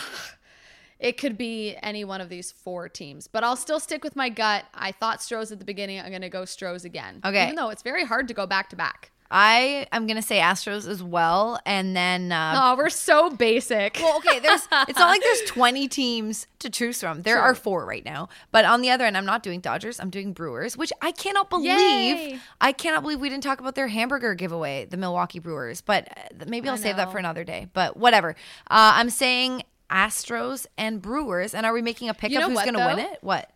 it 1.03 1.17
could 1.17 1.37
be 1.37 1.75
any 1.83 2.03
one 2.05 2.21
of 2.21 2.29
these 2.29 2.51
four 2.51 2.87
teams, 2.89 3.27
but 3.27 3.43
I'll 3.43 3.57
still 3.57 3.79
stick 3.79 4.03
with 4.03 4.15
my 4.15 4.29
gut. 4.29 4.65
I 4.73 4.91
thought 4.93 5.21
Stros 5.21 5.51
at 5.51 5.59
the 5.59 5.65
beginning. 5.65 5.99
I'm 5.99 6.09
going 6.09 6.21
to 6.21 6.29
go 6.29 6.45
Stros 6.45 6.85
again. 6.85 7.19
Okay. 7.25 7.43
even 7.43 7.55
though 7.55 7.69
it's 7.69 7.83
very 7.83 8.05
hard 8.05 8.27
to 8.29 8.33
go 8.33 8.47
back 8.47 8.69
to 8.69 8.75
back. 8.75 9.11
I 9.35 9.87
am 9.91 10.05
gonna 10.05 10.21
say 10.21 10.37
Astros 10.37 10.87
as 10.87 11.01
well, 11.01 11.59
and 11.65 11.95
then. 11.95 12.31
Uh, 12.31 12.53
Oh, 12.55 12.75
we're 12.77 12.91
so 12.91 13.31
basic. 13.31 13.97
well, 13.99 14.17
okay. 14.17 14.39
There's. 14.39 14.61
It's 14.87 14.99
not 14.99 15.07
like 15.07 15.21
there's 15.21 15.41
20 15.49 15.87
teams 15.87 16.45
to 16.59 16.69
choose 16.69 16.99
from. 16.99 17.23
There 17.23 17.39
are 17.39 17.55
four 17.55 17.83
right 17.83 18.05
now. 18.05 18.29
But 18.51 18.65
on 18.65 18.81
the 18.83 18.91
other 18.91 19.05
end, 19.05 19.17
I'm 19.17 19.25
not 19.25 19.41
doing 19.41 19.59
Dodgers. 19.59 19.99
I'm 19.99 20.11
doing 20.11 20.33
Brewers, 20.33 20.77
which 20.77 20.93
I 21.01 21.11
cannot 21.11 21.49
believe. 21.49 21.69
Yay. 21.71 22.39
I 22.61 22.73
cannot 22.73 23.01
believe 23.01 23.19
we 23.19 23.29
didn't 23.29 23.43
talk 23.43 23.59
about 23.59 23.73
their 23.73 23.87
hamburger 23.87 24.35
giveaway, 24.35 24.85
the 24.85 24.97
Milwaukee 24.97 25.39
Brewers. 25.39 25.81
But 25.81 26.09
uh, 26.15 26.45
maybe 26.47 26.69
I'll 26.69 26.77
save 26.77 26.97
that 26.97 27.11
for 27.11 27.17
another 27.17 27.43
day. 27.43 27.69
But 27.73 27.97
whatever. 27.97 28.35
Uh, 28.69 28.93
I'm 28.95 29.09
saying 29.09 29.63
Astros 29.93 30.65
and 30.77 31.01
Brewers. 31.01 31.53
And 31.53 31.65
are 31.65 31.73
we 31.73 31.81
making 31.81 32.09
a 32.09 32.13
pick 32.13 32.31
You 32.31 32.39
of 32.39 32.43
know 32.43 32.49
who's 32.49 32.63
going 32.63 32.73
to 32.73 32.95
win 32.95 32.99
it? 32.99 33.19
What? 33.21 33.49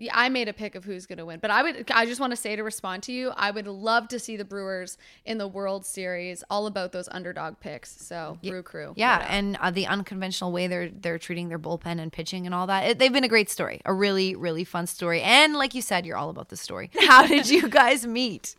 Yeah, 0.00 0.12
I 0.14 0.30
made 0.30 0.48
a 0.48 0.54
pick 0.54 0.74
of 0.76 0.86
who's 0.86 1.04
going 1.04 1.18
to 1.18 1.26
win, 1.26 1.40
but 1.40 1.50
I 1.50 1.62
would. 1.62 1.90
I 1.90 2.06
just 2.06 2.22
want 2.22 2.30
to 2.30 2.36
say 2.36 2.56
to 2.56 2.64
respond 2.64 3.02
to 3.02 3.12
you, 3.12 3.32
I 3.36 3.50
would 3.50 3.66
love 3.66 4.08
to 4.08 4.18
see 4.18 4.34
the 4.38 4.46
Brewers 4.46 4.96
in 5.26 5.36
the 5.36 5.46
World 5.46 5.84
Series. 5.84 6.42
All 6.48 6.66
about 6.66 6.92
those 6.92 7.06
underdog 7.12 7.60
picks. 7.60 8.00
So 8.00 8.38
Brew 8.42 8.62
Crew. 8.62 8.94
Yeah, 8.96 9.26
and 9.28 9.58
uh, 9.60 9.70
the 9.70 9.86
unconventional 9.86 10.52
way 10.52 10.68
they're 10.68 10.88
they're 10.88 11.18
treating 11.18 11.50
their 11.50 11.58
bullpen 11.58 12.00
and 12.00 12.10
pitching 12.10 12.46
and 12.46 12.54
all 12.54 12.66
that. 12.68 12.86
It, 12.86 12.98
they've 12.98 13.12
been 13.12 13.24
a 13.24 13.28
great 13.28 13.50
story, 13.50 13.82
a 13.84 13.92
really 13.92 14.34
really 14.34 14.64
fun 14.64 14.86
story. 14.86 15.20
And 15.20 15.52
like 15.56 15.74
you 15.74 15.82
said, 15.82 16.06
you're 16.06 16.16
all 16.16 16.30
about 16.30 16.48
the 16.48 16.56
story. 16.56 16.90
How 17.00 17.26
did 17.26 17.50
you 17.50 17.68
guys 17.68 18.06
meet? 18.06 18.56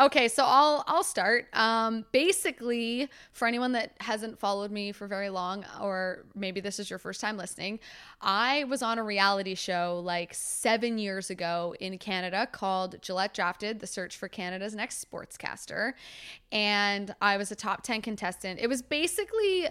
Okay, 0.00 0.28
so 0.28 0.44
I'll 0.46 0.82
I'll 0.86 1.04
start. 1.04 1.48
Um, 1.52 2.06
basically, 2.10 3.10
for 3.32 3.46
anyone 3.46 3.72
that 3.72 3.92
hasn't 4.00 4.38
followed 4.38 4.70
me 4.70 4.92
for 4.92 5.06
very 5.06 5.28
long, 5.28 5.66
or 5.78 6.24
maybe 6.34 6.60
this 6.60 6.78
is 6.78 6.88
your 6.88 6.98
first 6.98 7.20
time 7.20 7.36
listening, 7.36 7.80
I 8.22 8.64
was 8.64 8.80
on 8.80 8.96
a 8.96 9.02
reality 9.02 9.54
show 9.54 10.00
like 10.02 10.32
seven 10.32 10.96
years 10.96 11.28
ago 11.28 11.74
in 11.80 11.98
Canada 11.98 12.48
called 12.50 12.96
Gillette 13.02 13.34
Drafted: 13.34 13.80
The 13.80 13.86
Search 13.86 14.16
for 14.16 14.26
Canada's 14.26 14.74
Next 14.74 15.04
Sportscaster, 15.04 15.92
and 16.50 17.14
I 17.20 17.36
was 17.36 17.52
a 17.52 17.56
top 17.56 17.82
ten 17.82 18.00
contestant. 18.00 18.58
It 18.58 18.68
was 18.68 18.80
basically 18.80 19.68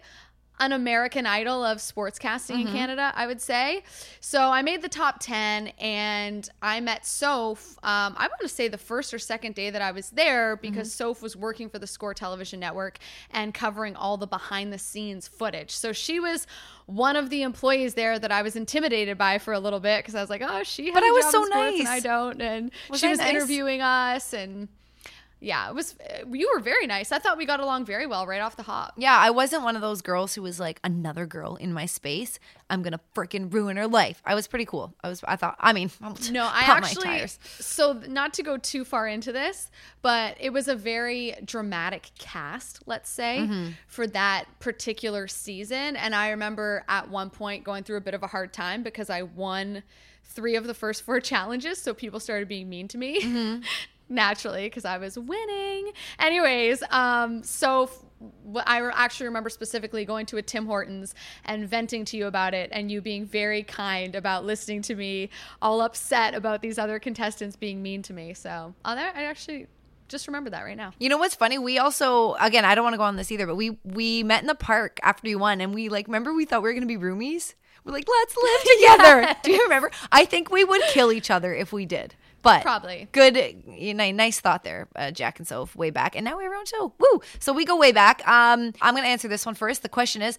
an 0.60 0.74
American 0.74 1.26
Idol 1.26 1.64
of 1.64 1.78
sportscasting 1.78 2.62
in 2.62 2.68
Canada, 2.68 3.14
I 3.16 3.28
would 3.28 3.40
say. 3.40 3.84
So 4.20 4.50
I 4.50 4.62
made 4.62 4.82
the 4.82 4.90
top 4.90 5.18
10 5.22 5.68
and 5.80 6.50
I 6.62 6.80
met 6.82 7.06
Soph. 7.06 7.78
Um, 7.82 8.16
I 8.18 8.28
want 8.28 8.42
to 8.42 8.50
say 8.50 8.68
the 8.68 8.78
first 8.78 9.14
or 9.14 9.20
second 9.20 9.56
day 9.56 9.70
that 9.70 9.82
I 9.82 9.92
was 9.92 10.10
there 10.10 10.58
because 10.58 10.92
Soph 10.92 11.22
was 11.22 11.36
working 11.38 11.70
for 11.70 11.80
the 11.80 11.88
Score 11.88 12.14
Television 12.14 12.60
Network 12.60 12.98
and 13.32 13.54
covering 13.54 13.96
all 13.96 14.18
the 14.18 14.28
behind 14.28 14.74
the 14.74 14.78
scenes 14.80 15.28
footage. 15.28 15.72
So 15.72 15.94
she 15.94 16.20
was 16.20 16.46
one 16.88 17.16
of 17.16 17.30
the 17.30 17.44
employees 17.44 17.94
there 17.94 18.20
that 18.20 18.32
I 18.32 18.42
was 18.42 18.56
intimidated 18.56 19.18
by 19.18 19.38
for 19.38 19.54
a 19.54 19.60
little 19.60 19.80
bit 19.80 20.00
because 20.00 20.16
I 20.16 20.22
was 20.22 20.30
like, 20.30 20.42
oh, 20.44 20.64
she 20.64 20.88
has 20.88 20.94
But 20.94 21.04
a 21.04 21.06
I 21.08 21.12
was 21.12 21.26
so 21.32 21.46
sports 21.46 21.80
and. 21.80 21.88
I 21.88 22.00
don't. 22.02 22.42
And 22.42 22.72
Was 22.90 23.00
she 23.00 23.08
was 23.08 23.20
nice? 23.20 23.30
interviewing 23.30 23.82
us 23.82 24.34
and 24.34 24.68
yeah, 25.42 25.70
it 25.70 25.76
was, 25.76 25.96
you 26.32 26.52
were 26.54 26.60
very 26.60 26.86
nice. 26.86 27.12
I 27.12 27.20
thought 27.20 27.38
we 27.38 27.46
got 27.46 27.60
along 27.62 27.86
very 27.86 28.06
well 28.06 28.28
right 28.28 28.42
off 28.42 28.58
the 28.58 28.64
hop. 28.64 28.94
Yeah, 28.98 29.16
I 29.18 29.30
wasn't 29.30 29.64
one 29.64 29.76
of 29.78 29.82
those 29.82 30.02
girls 30.02 30.36
who 30.36 30.42
was 30.42 30.60
like 30.60 30.80
another 30.84 31.26
girl 31.26 31.56
in 31.56 31.72
my 31.74 31.86
space. 31.86 32.40
I'm 32.70 32.82
gonna 32.84 33.00
freaking 33.16 33.52
ruin 33.52 33.78
her 33.78 33.88
life. 33.88 34.22
I 34.26 34.36
was 34.36 34.48
pretty 34.48 34.66
cool. 34.66 34.94
I 35.04 35.10
was. 35.10 35.24
I 35.24 35.38
thought. 35.38 35.56
I 35.60 35.74
mean, 35.74 35.90
No, 36.32 36.44
I 36.44 36.62
actually. 36.68 37.26
So, 37.60 37.94
not 38.08 38.34
to 38.36 38.44
go 38.44 38.58
too 38.58 38.84
far 38.86 39.08
into 39.08 39.32
this, 39.32 39.72
but 40.02 40.36
it 40.40 40.52
was 40.52 40.68
a 40.68 40.76
very 40.76 41.34
dramatic 41.46 42.12
cast, 42.20 42.82
let's 42.86 43.10
say, 43.10 43.40
Mm-hmm. 43.40 43.70
for 43.88 44.06
that 44.08 44.46
particular 44.60 45.28
season. 45.28 45.96
And 45.96 46.14
I 46.14 46.30
remember 46.30 46.84
at 46.88 47.10
one 47.10 47.30
point 47.30 47.64
going 47.64 47.84
through 47.84 47.98
a 47.98 48.02
bit 48.02 48.14
of 48.14 48.22
a 48.24 48.28
hard 48.28 48.54
time 48.54 48.84
because 48.84 49.10
I 49.10 49.24
won 49.24 49.82
three 50.26 50.56
of 50.56 50.68
the 50.68 50.74
first 50.76 51.02
four 51.04 51.20
challenges. 51.32 51.82
So, 51.82 51.94
people 51.94 52.20
started 52.20 52.48
being 52.48 52.70
mean 52.70 52.88
to 52.90 52.98
me. 52.98 53.22
Mm-hmm. 53.22 53.62
Naturally, 54.10 54.64
because 54.64 54.86
I 54.86 54.98
was 54.98 55.18
winning. 55.18 55.92
Anyways, 56.18 56.82
um, 56.90 57.44
so 57.44 57.84
f- 57.84 58.64
I 58.66 58.82
actually 58.94 59.28
remember 59.28 59.50
specifically 59.50 60.04
going 60.04 60.26
to 60.28 60.38
a 60.38 60.42
Tim 60.42 60.66
Hortons 60.66 61.14
and 61.46 61.68
venting 61.70 62.06
to 62.06 62.18
you 62.18 62.26
about 62.28 62.54
it, 62.56 62.70
and 62.74 62.92
you 62.92 63.02
being 63.02 63.26
very 63.26 63.62
kind 63.64 64.16
about 64.16 64.46
listening 64.46 64.82
to 64.84 64.96
me, 64.96 65.30
all 65.62 65.82
upset 65.82 66.34
about 66.34 66.62
these 66.62 66.78
other 66.80 66.98
contestants 67.00 67.56
being 67.56 67.82
mean 67.84 68.02
to 68.04 68.14
me. 68.14 68.34
So 68.34 68.74
that- 68.84 69.16
I 69.16 69.24
actually 69.26 69.68
just 70.08 70.26
remember 70.28 70.50
that 70.50 70.64
right 70.64 70.76
now. 70.76 70.92
You 71.00 71.08
know 71.08 71.18
what's 71.20 71.36
funny? 71.36 71.60
We 71.60 71.78
also, 71.78 72.34
again, 72.40 72.66
I 72.66 72.74
don't 72.74 72.84
want 72.84 72.96
to 72.96 72.98
go 72.98 73.04
on 73.04 73.16
this 73.16 73.32
either, 73.32 73.46
but 73.46 73.56
we 73.56 73.78
we 73.84 74.24
met 74.24 74.42
in 74.42 74.48
the 74.48 74.56
park 74.56 75.00
after 75.04 75.30
you 75.30 75.38
won, 75.38 75.62
and 75.62 75.72
we 75.74 75.88
like 75.88 76.08
remember 76.08 76.34
we 76.34 76.46
thought 76.46 76.64
we 76.64 76.70
were 76.70 76.74
gonna 76.74 76.88
be 76.88 76.98
roomies. 76.98 77.54
We're 77.86 77.94
like, 77.94 78.08
let's 78.10 78.36
live 78.36 78.62
together. 78.98 79.36
Do 79.44 79.52
you 79.52 79.64
remember? 79.64 79.92
I 80.12 80.26
think 80.26 80.52
we 80.52 80.64
would 80.66 80.82
kill 80.90 81.12
each 81.12 81.30
other 81.32 81.54
if 81.54 81.72
we 81.72 81.86
did. 81.86 82.16
But 82.42 82.62
Probably. 82.62 83.08
good, 83.12 83.64
you 83.68 83.94
know, 83.94 84.12
nice 84.12 84.40
thought 84.40 84.64
there, 84.64 84.88
uh, 84.96 85.12
Jack 85.12 85.40
and 85.40 85.48
Soph, 85.48 85.76
way 85.76 85.90
back, 85.90 86.16
and 86.16 86.24
now 86.24 86.38
we're 86.38 86.56
on 86.56 86.66
show. 86.66 86.94
Woo! 87.00 87.22
So 87.40 87.54
we 87.54 87.66
go 87.66 87.78
way 87.78 87.92
back. 87.92 88.26
Um, 88.28 88.74
I'm 88.82 88.96
gonna 88.96 89.08
answer 89.08 89.28
this 89.28 89.46
one 89.46 89.56
first. 89.56 89.84
The 89.84 89.90
question 89.90 90.22
is. 90.22 90.38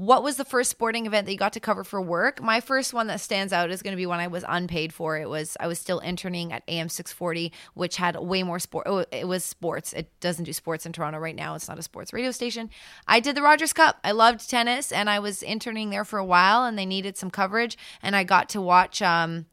What 0.00 0.22
was 0.22 0.36
the 0.36 0.44
first 0.44 0.70
sporting 0.70 1.06
event 1.06 1.26
that 1.26 1.32
you 1.32 1.38
got 1.38 1.54
to 1.54 1.58
cover 1.58 1.82
for 1.82 2.00
work? 2.00 2.40
My 2.40 2.60
first 2.60 2.94
one 2.94 3.08
that 3.08 3.20
stands 3.20 3.52
out 3.52 3.72
is 3.72 3.82
going 3.82 3.90
to 3.90 3.96
be 3.96 4.06
when 4.06 4.20
I 4.20 4.28
was 4.28 4.44
unpaid 4.46 4.92
for. 4.92 5.18
It 5.18 5.28
was 5.28 5.56
I 5.58 5.66
was 5.66 5.80
still 5.80 5.98
interning 5.98 6.52
at 6.52 6.62
AM 6.68 6.88
640, 6.88 7.52
which 7.74 7.96
had 7.96 8.16
way 8.16 8.44
more 8.44 8.60
sport. 8.60 8.86
Oh, 8.88 9.04
it 9.10 9.26
was 9.26 9.42
sports. 9.42 9.92
It 9.92 10.08
doesn't 10.20 10.44
do 10.44 10.52
sports 10.52 10.86
in 10.86 10.92
Toronto 10.92 11.18
right 11.18 11.34
now. 11.34 11.56
It's 11.56 11.66
not 11.66 11.80
a 11.80 11.82
sports 11.82 12.12
radio 12.12 12.30
station. 12.30 12.70
I 13.08 13.18
did 13.18 13.34
the 13.34 13.42
Rogers 13.42 13.72
Cup. 13.72 13.98
I 14.04 14.12
loved 14.12 14.48
tennis, 14.48 14.92
and 14.92 15.10
I 15.10 15.18
was 15.18 15.42
interning 15.42 15.90
there 15.90 16.04
for 16.04 16.20
a 16.20 16.24
while, 16.24 16.64
and 16.64 16.78
they 16.78 16.86
needed 16.86 17.16
some 17.16 17.32
coverage, 17.32 17.76
and 18.00 18.14
I 18.14 18.22
got 18.22 18.48
to 18.50 18.60
watch. 18.60 19.02
Um, 19.02 19.46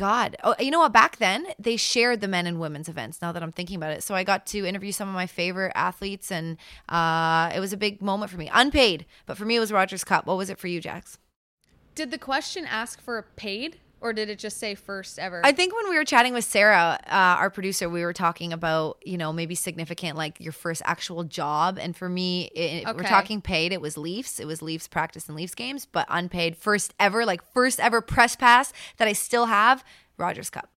God. 0.00 0.34
Oh, 0.42 0.54
you 0.58 0.70
know 0.70 0.78
what? 0.78 0.94
Back 0.94 1.18
then, 1.18 1.48
they 1.58 1.76
shared 1.76 2.22
the 2.22 2.26
men 2.26 2.46
and 2.46 2.58
women's 2.58 2.88
events. 2.88 3.20
Now 3.20 3.32
that 3.32 3.42
I'm 3.42 3.52
thinking 3.52 3.76
about 3.76 3.92
it, 3.92 4.02
so 4.02 4.14
I 4.14 4.24
got 4.24 4.46
to 4.46 4.64
interview 4.64 4.92
some 4.92 5.08
of 5.08 5.14
my 5.14 5.26
favorite 5.26 5.72
athletes, 5.74 6.32
and 6.32 6.56
uh, 6.88 7.52
it 7.54 7.60
was 7.60 7.74
a 7.74 7.76
big 7.76 8.00
moment 8.00 8.30
for 8.30 8.38
me. 8.38 8.50
Unpaid, 8.50 9.04
but 9.26 9.36
for 9.36 9.44
me, 9.44 9.56
it 9.56 9.60
was 9.60 9.70
Rogers 9.70 10.02
Cup. 10.02 10.24
What 10.24 10.38
was 10.38 10.48
it 10.48 10.58
for 10.58 10.68
you, 10.68 10.80
Jax? 10.80 11.18
Did 11.94 12.10
the 12.10 12.16
question 12.16 12.64
ask 12.64 12.98
for 12.98 13.18
a 13.18 13.22
paid, 13.22 13.76
or 14.00 14.12
did 14.12 14.30
it 14.30 14.38
just 14.38 14.58
say 14.58 14.74
first 14.74 15.18
ever? 15.18 15.40
I 15.44 15.52
think 15.52 15.74
when 15.74 15.90
we 15.90 15.96
were 15.96 16.04
chatting 16.04 16.32
with 16.32 16.44
Sarah, 16.44 16.98
uh, 17.06 17.10
our 17.10 17.50
producer, 17.50 17.88
we 17.88 18.04
were 18.04 18.12
talking 18.12 18.52
about 18.52 18.98
you 19.04 19.18
know 19.18 19.32
maybe 19.32 19.54
significant 19.54 20.16
like 20.16 20.40
your 20.40 20.52
first 20.52 20.82
actual 20.84 21.24
job, 21.24 21.78
and 21.80 21.96
for 21.96 22.08
me, 22.08 22.44
it, 22.54 22.86
we're 22.86 23.02
talking 23.02 23.40
paid. 23.40 23.72
It 23.72 23.80
was 23.80 23.96
Leafs. 23.96 24.40
It 24.40 24.46
was 24.46 24.62
Leafs 24.62 24.88
practice 24.88 25.28
and 25.28 25.36
Leafs 25.36 25.54
games, 25.54 25.86
but 25.86 26.06
unpaid. 26.08 26.56
First 26.56 26.94
ever, 26.98 27.24
like 27.24 27.42
first 27.52 27.80
ever 27.80 28.00
press 28.00 28.36
pass 28.36 28.72
that 28.96 29.08
I 29.08 29.12
still 29.12 29.46
have. 29.46 29.84
Rogers 30.16 30.50
Cup. 30.50 30.70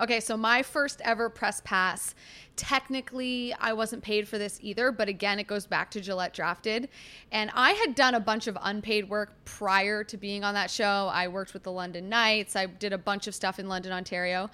Okay, 0.00 0.20
so 0.20 0.36
my 0.36 0.62
first 0.62 1.00
ever 1.04 1.28
press 1.28 1.60
pass. 1.64 2.14
Technically, 2.56 3.54
I 3.60 3.72
wasn't 3.72 4.02
paid 4.02 4.28
for 4.28 4.38
this 4.38 4.58
either, 4.62 4.90
but 4.92 5.08
again, 5.08 5.38
it 5.38 5.46
goes 5.46 5.66
back 5.66 5.90
to 5.92 6.00
Gillette 6.00 6.34
Drafted. 6.34 6.88
And 7.32 7.50
I 7.54 7.72
had 7.72 7.94
done 7.94 8.14
a 8.14 8.20
bunch 8.20 8.46
of 8.46 8.56
unpaid 8.60 9.08
work 9.08 9.32
prior 9.44 10.02
to 10.04 10.16
being 10.16 10.44
on 10.44 10.54
that 10.54 10.70
show. 10.70 11.10
I 11.12 11.28
worked 11.28 11.52
with 11.52 11.62
the 11.62 11.72
London 11.72 12.08
Knights, 12.08 12.56
I 12.56 12.66
did 12.66 12.92
a 12.92 12.98
bunch 12.98 13.26
of 13.26 13.34
stuff 13.34 13.58
in 13.58 13.68
London, 13.68 13.92
Ontario. 13.92 14.50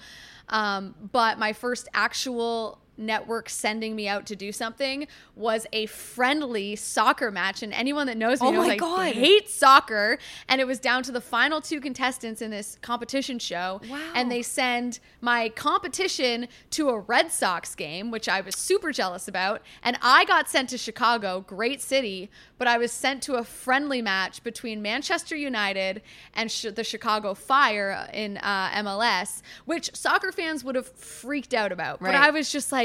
Um, 0.49 0.95
but 1.11 1.39
my 1.39 1.53
first 1.53 1.87
actual 1.93 2.80
network 2.97 3.49
sending 3.49 3.95
me 3.95 4.07
out 4.07 4.25
to 4.27 4.35
do 4.35 4.51
something 4.51 5.07
was 5.35 5.65
a 5.73 5.85
friendly 5.87 6.75
soccer 6.75 7.31
match 7.31 7.63
and 7.63 7.73
anyone 7.73 8.05
that 8.07 8.17
knows 8.17 8.41
me 8.41 8.47
Oh 8.47 8.51
knows 8.51 8.67
my 8.67 8.73
I 8.73 8.77
God. 8.77 9.13
hate 9.13 9.49
soccer 9.49 10.17
and 10.47 10.59
it 10.61 10.67
was 10.67 10.79
down 10.79 11.01
to 11.03 11.11
the 11.11 11.21
final 11.21 11.61
two 11.61 11.79
contestants 11.79 12.41
in 12.41 12.51
this 12.51 12.77
competition 12.81 13.39
show 13.39 13.81
Wow. 13.89 13.99
and 14.13 14.31
they 14.31 14.41
send 14.41 14.99
my 15.21 15.49
competition 15.49 16.47
to 16.71 16.89
a 16.89 16.99
Red 16.99 17.31
Sox 17.31 17.75
game, 17.75 18.11
which 18.11 18.27
I 18.27 18.41
was 18.41 18.55
super 18.55 18.91
jealous 18.91 19.27
about. 19.27 19.61
And 19.83 19.97
I 20.01 20.25
got 20.25 20.49
sent 20.49 20.69
to 20.69 20.77
Chicago, 20.77 21.43
great 21.47 21.81
city, 21.81 22.29
but 22.57 22.67
I 22.67 22.77
was 22.77 22.91
sent 22.91 23.21
to 23.23 23.35
a 23.35 23.43
friendly 23.43 24.01
match 24.01 24.43
between 24.43 24.81
Manchester 24.81 25.35
United 25.35 26.01
and 26.33 26.51
sh- 26.51 26.65
the 26.75 26.83
Chicago 26.83 27.33
Fire 27.33 28.07
in 28.13 28.37
uh, 28.37 28.69
MLS, 28.83 29.41
which 29.65 29.95
soccer 29.95 30.31
fans 30.31 30.63
would 30.63 30.75
have 30.75 30.87
freaked 30.87 31.53
out 31.53 31.71
about. 31.71 31.99
But 32.01 32.15
I 32.15 32.31
was 32.31 32.51
just 32.51 32.71
like, 32.71 32.80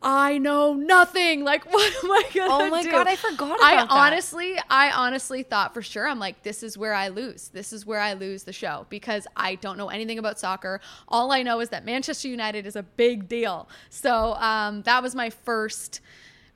I 0.00 0.38
know 0.38 0.74
nothing. 0.74 1.44
Like, 1.44 1.64
what 1.72 1.92
am 2.04 2.10
I 2.10 2.24
gonna 2.34 2.52
Oh 2.52 2.70
my 2.70 2.82
do? 2.82 2.90
God, 2.90 3.06
I 3.08 3.16
forgot 3.16 3.58
I 3.60 3.76
that. 3.76 3.88
honestly, 3.90 4.56
I 4.70 4.90
honestly 4.92 5.42
thought 5.42 5.74
for 5.74 5.82
sure. 5.82 6.06
I'm 6.06 6.20
like, 6.20 6.42
this 6.42 6.62
is 6.62 6.78
where 6.78 6.94
I 6.94 7.08
lose. 7.08 7.48
This 7.48 7.72
is 7.72 7.84
where 7.84 8.00
I 8.00 8.12
lose 8.12 8.44
the 8.44 8.52
show 8.52 8.86
because 8.90 9.26
I 9.36 9.56
don't 9.56 9.76
know 9.76 9.88
anything 9.88 10.18
about 10.18 10.38
soccer. 10.38 10.80
All 11.08 11.32
I 11.32 11.42
know 11.42 11.60
is 11.60 11.70
that 11.70 11.84
Manchester 11.84 12.28
United 12.28 12.66
is 12.66 12.76
a 12.76 12.82
big 12.82 13.28
deal. 13.28 13.68
So 13.90 14.34
um, 14.34 14.82
that 14.82 15.02
was 15.02 15.14
my 15.14 15.30
first 15.30 16.00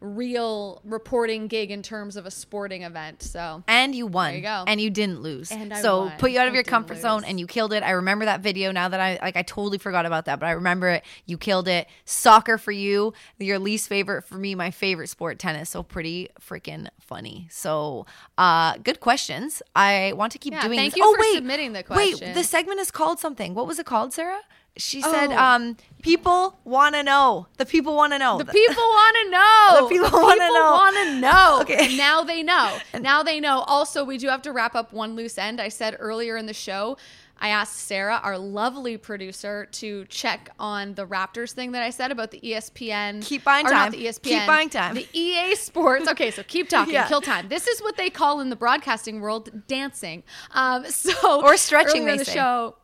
real 0.02 0.80
reporting 0.84 1.46
gig 1.46 1.70
in 1.70 1.82
terms 1.82 2.16
of 2.16 2.26
a 2.26 2.30
sporting 2.30 2.82
event. 2.82 3.22
So 3.22 3.62
And 3.68 3.94
you 3.94 4.06
won. 4.06 4.30
There 4.30 4.36
you 4.36 4.42
go. 4.42 4.64
And 4.66 4.80
you 4.80 4.90
didn't 4.90 5.22
lose. 5.22 5.50
And 5.50 5.72
I 5.72 5.80
so 5.80 6.06
won. 6.06 6.18
put 6.18 6.30
you 6.32 6.40
out 6.40 6.48
of 6.48 6.52
I 6.52 6.56
your 6.56 6.64
comfort 6.64 6.98
zone 6.98 7.24
and 7.24 7.38
you 7.38 7.46
killed 7.46 7.72
it. 7.72 7.82
I 7.82 7.92
remember 7.92 8.24
that 8.24 8.40
video 8.40 8.72
now 8.72 8.88
that 8.88 9.00
I 9.00 9.18
like 9.22 9.36
I 9.36 9.42
totally 9.42 9.78
forgot 9.78 10.04
about 10.04 10.24
that, 10.26 10.40
but 10.40 10.46
I 10.46 10.52
remember 10.52 10.88
it. 10.88 11.04
You 11.26 11.38
killed 11.38 11.68
it. 11.68 11.86
Soccer 12.04 12.58
for 12.58 12.72
you, 12.72 13.14
your 13.38 13.58
least 13.58 13.88
favorite 13.88 14.22
for 14.22 14.34
me, 14.34 14.54
my 14.54 14.70
favorite 14.70 15.08
sport, 15.08 15.38
tennis. 15.38 15.70
So 15.70 15.82
pretty 15.82 16.28
freaking 16.40 16.88
funny. 17.12 17.38
So 17.64 18.06
uh 18.38 18.70
good 18.88 19.00
questions. 19.08 19.50
I 19.90 20.12
want 20.20 20.30
to 20.32 20.38
keep 20.42 20.52
Yeah, 20.54 20.66
doing 20.66 20.78
thank 20.80 20.92
this. 20.94 20.98
you 20.98 21.04
oh 21.06 21.14
for 21.14 21.20
wait. 21.20 21.34
submitting 21.40 21.72
the 21.78 21.82
question. 21.82 22.26
Wait, 22.28 22.34
the 22.34 22.44
segment 22.54 22.78
is 22.84 22.90
called 22.90 23.18
something. 23.24 23.50
What 23.58 23.66
was 23.70 23.78
it 23.82 23.86
called, 23.92 24.10
Sarah? 24.18 24.42
She 24.88 25.02
said, 25.02 25.28
Oh. 25.32 25.36
um, 25.46 25.62
people 26.10 26.58
want 26.64 26.94
to 26.94 27.02
know. 27.02 27.46
The 27.58 27.66
people 27.74 27.94
want 28.00 28.12
to 28.14 28.18
know. 28.24 28.38
The 28.38 28.46
people 28.60 28.82
want 29.00 29.14
to 29.22 29.24
know. 29.36 29.60
The 29.82 29.88
people 29.94 30.18
wanna 30.28 30.48
know. 30.58 30.70
want 30.82 30.96
to 31.02 31.08
know. 31.26 31.58
Okay. 31.62 31.80
And 31.86 31.96
now 31.98 32.18
they 32.30 32.42
know. 32.42 32.68
Now 33.10 33.22
they 33.22 33.38
know. 33.46 33.56
Also, 33.74 33.98
we 34.12 34.16
do 34.22 34.28
have 34.34 34.42
to 34.48 34.52
wrap 34.56 34.74
up 34.74 34.88
one 35.02 35.12
loose 35.18 35.36
end. 35.46 35.60
I 35.60 35.68
said 35.68 35.92
earlier 36.08 36.34
in 36.38 36.46
the 36.46 36.54
show, 36.68 36.96
I 37.42 37.48
asked 37.48 37.76
Sarah, 37.76 38.20
our 38.22 38.38
lovely 38.38 38.96
producer, 38.96 39.66
to 39.72 40.04
check 40.04 40.50
on 40.60 40.94
the 40.94 41.04
Raptors 41.04 41.50
thing 41.50 41.72
that 41.72 41.82
I 41.82 41.90
said 41.90 42.12
about 42.12 42.30
the 42.30 42.38
ESPN. 42.38 43.20
Keep 43.24 43.42
buying 43.42 43.66
or 43.66 43.70
time. 43.70 43.90
Not 43.90 43.92
the 43.98 44.06
ESPN. 44.06 44.22
Keep 44.22 44.46
buying 44.46 44.68
time. 44.70 44.94
The 44.94 45.08
EA 45.12 45.56
Sports. 45.56 46.06
Okay, 46.08 46.30
so 46.30 46.44
keep 46.44 46.68
talking. 46.70 46.94
Yeah. 46.94 47.08
Kill 47.08 47.20
time. 47.20 47.48
This 47.48 47.66
is 47.66 47.82
what 47.82 47.96
they 47.96 48.10
call 48.10 48.38
in 48.38 48.48
the 48.48 48.54
broadcasting 48.54 49.20
world 49.20 49.66
dancing. 49.66 50.22
Um, 50.52 50.84
so 50.88 51.42
Or 51.42 51.56
stretching, 51.56 52.02
earlier 52.02 52.12
in 52.12 52.18
the 52.18 52.24
say. 52.24 52.34
show 52.34 52.76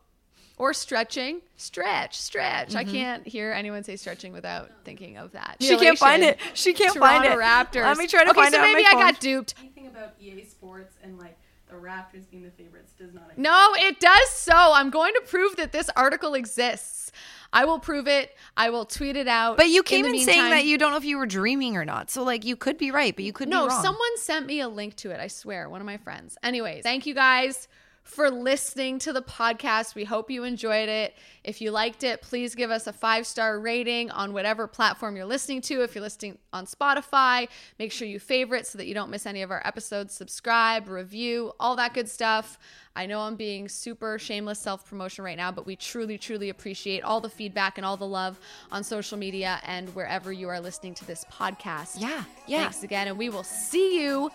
or 0.57 0.73
stretching. 0.73 1.39
Stretch, 1.55 2.19
stretch. 2.19 2.69
Mm-hmm. 2.69 2.77
I 2.77 2.83
can't 2.83 3.25
hear 3.25 3.53
anyone 3.53 3.85
say 3.85 3.95
stretching 3.95 4.33
without 4.33 4.69
thinking 4.83 5.15
of 5.15 5.31
that. 5.31 5.55
She 5.61 5.77
can't 5.77 5.97
find 5.97 6.21
it. 6.21 6.37
She 6.53 6.73
can't 6.73 6.93
find 6.97 7.23
Toronto 7.23 7.39
it. 7.39 7.43
Raptors. 7.45 7.83
Let 7.85 7.97
me 7.97 8.07
try 8.07 8.25
to 8.25 8.31
okay, 8.31 8.41
find 8.41 8.53
so 8.53 8.59
it 8.59 8.63
on 8.65 8.67
maybe 8.73 8.83
my 8.83 8.89
I 8.89 8.91
phone. 8.91 9.01
got 9.01 9.19
duped. 9.21 9.55
Anything 9.57 9.87
about 9.87 10.15
EA 10.19 10.43
Sports 10.43 10.97
and 11.01 11.17
like 11.17 11.37
the 11.69 11.75
Raptors 11.75 12.29
being 12.29 12.43
the 12.43 12.51
favorites 12.51 12.93
does 12.97 13.13
not. 13.13 13.23
Exist. 13.25 13.39
No, 13.39 13.73
it 13.77 13.99
does 13.99 14.29
so. 14.29 14.53
I'm 14.55 14.89
going 14.89 15.13
to 15.13 15.21
prove 15.27 15.55
that 15.57 15.71
this 15.71 15.89
article 15.95 16.33
exists. 16.33 17.11
I 17.51 17.65
will 17.65 17.79
prove 17.79 18.07
it. 18.07 18.35
I 18.55 18.69
will 18.69 18.85
tweet 18.85 19.15
it 19.15 19.27
out. 19.27 19.57
But 19.57 19.69
you 19.69 19.79
In 19.79 19.83
came 19.83 20.03
the 20.03 20.11
in 20.11 20.19
saying 20.19 20.49
that 20.51 20.65
you 20.65 20.77
don't 20.77 20.91
know 20.91 20.97
if 20.97 21.05
you 21.05 21.17
were 21.17 21.25
dreaming 21.25 21.77
or 21.77 21.85
not. 21.85 22.11
So 22.11 22.23
like 22.23 22.45
you 22.45 22.55
could 22.55 22.77
be 22.77 22.91
right, 22.91 23.15
but 23.15 23.25
you 23.25 23.33
could 23.33 23.49
No, 23.49 23.65
be 23.65 23.69
wrong. 23.69 23.81
someone 23.83 24.17
sent 24.17 24.45
me 24.45 24.59
a 24.61 24.69
link 24.69 24.95
to 24.97 25.11
it. 25.11 25.19
I 25.19 25.27
swear, 25.27 25.67
one 25.69 25.81
of 25.81 25.85
my 25.85 25.97
friends. 25.97 26.37
Anyways, 26.43 26.83
thank 26.83 27.05
you 27.05 27.15
guys 27.15 27.67
for 28.09 28.31
listening 28.31 28.97
to 28.97 29.13
the 29.13 29.21
podcast. 29.21 29.93
We 29.93 30.03
hope 30.03 30.31
you 30.31 30.43
enjoyed 30.43 30.89
it. 30.89 31.15
If 31.43 31.61
you 31.61 31.69
liked 31.69 32.03
it, 32.03 32.23
please 32.23 32.55
give 32.55 32.71
us 32.71 32.87
a 32.87 32.93
five 32.93 33.27
star 33.27 33.59
rating 33.59 34.09
on 34.09 34.33
whatever 34.33 34.65
platform 34.65 35.15
you're 35.15 35.25
listening 35.25 35.61
to. 35.61 35.83
If 35.83 35.93
you're 35.93 36.01
listening 36.01 36.39
on 36.51 36.65
Spotify, 36.65 37.47
make 37.77 37.91
sure 37.91 38.07
you 38.07 38.19
favorite 38.19 38.65
so 38.65 38.79
that 38.79 38.87
you 38.87 38.95
don't 38.95 39.11
miss 39.11 39.27
any 39.27 39.43
of 39.43 39.51
our 39.51 39.61
episodes. 39.63 40.15
Subscribe, 40.15 40.89
review, 40.89 41.53
all 41.59 41.75
that 41.75 41.93
good 41.93 42.09
stuff. 42.09 42.57
I 42.95 43.05
know 43.05 43.19
I'm 43.19 43.35
being 43.35 43.69
super 43.69 44.17
shameless 44.17 44.57
self 44.57 44.89
promotion 44.89 45.23
right 45.23 45.37
now, 45.37 45.51
but 45.51 45.67
we 45.67 45.75
truly, 45.75 46.17
truly 46.17 46.49
appreciate 46.49 47.03
all 47.03 47.21
the 47.21 47.29
feedback 47.29 47.77
and 47.77 47.85
all 47.85 47.95
the 47.95 48.07
love 48.07 48.39
on 48.71 48.83
social 48.83 49.19
media 49.19 49.61
and 49.65 49.87
wherever 49.93 50.33
you 50.33 50.49
are 50.49 50.59
listening 50.59 50.95
to 50.95 51.05
this 51.05 51.23
podcast. 51.31 52.01
Yeah, 52.01 52.23
yeah. 52.47 52.63
Thanks 52.63 52.81
again, 52.81 53.07
and 53.07 53.17
we 53.19 53.29
will 53.29 53.43
see 53.43 54.01
you 54.03 54.31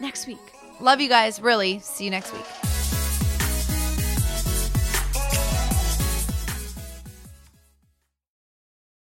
next 0.00 0.28
week. 0.28 0.38
Love 0.80 1.00
you 1.00 1.08
guys. 1.08 1.40
Really. 1.40 1.80
See 1.80 2.04
you 2.04 2.10
next 2.10 2.32
week. 2.32 2.77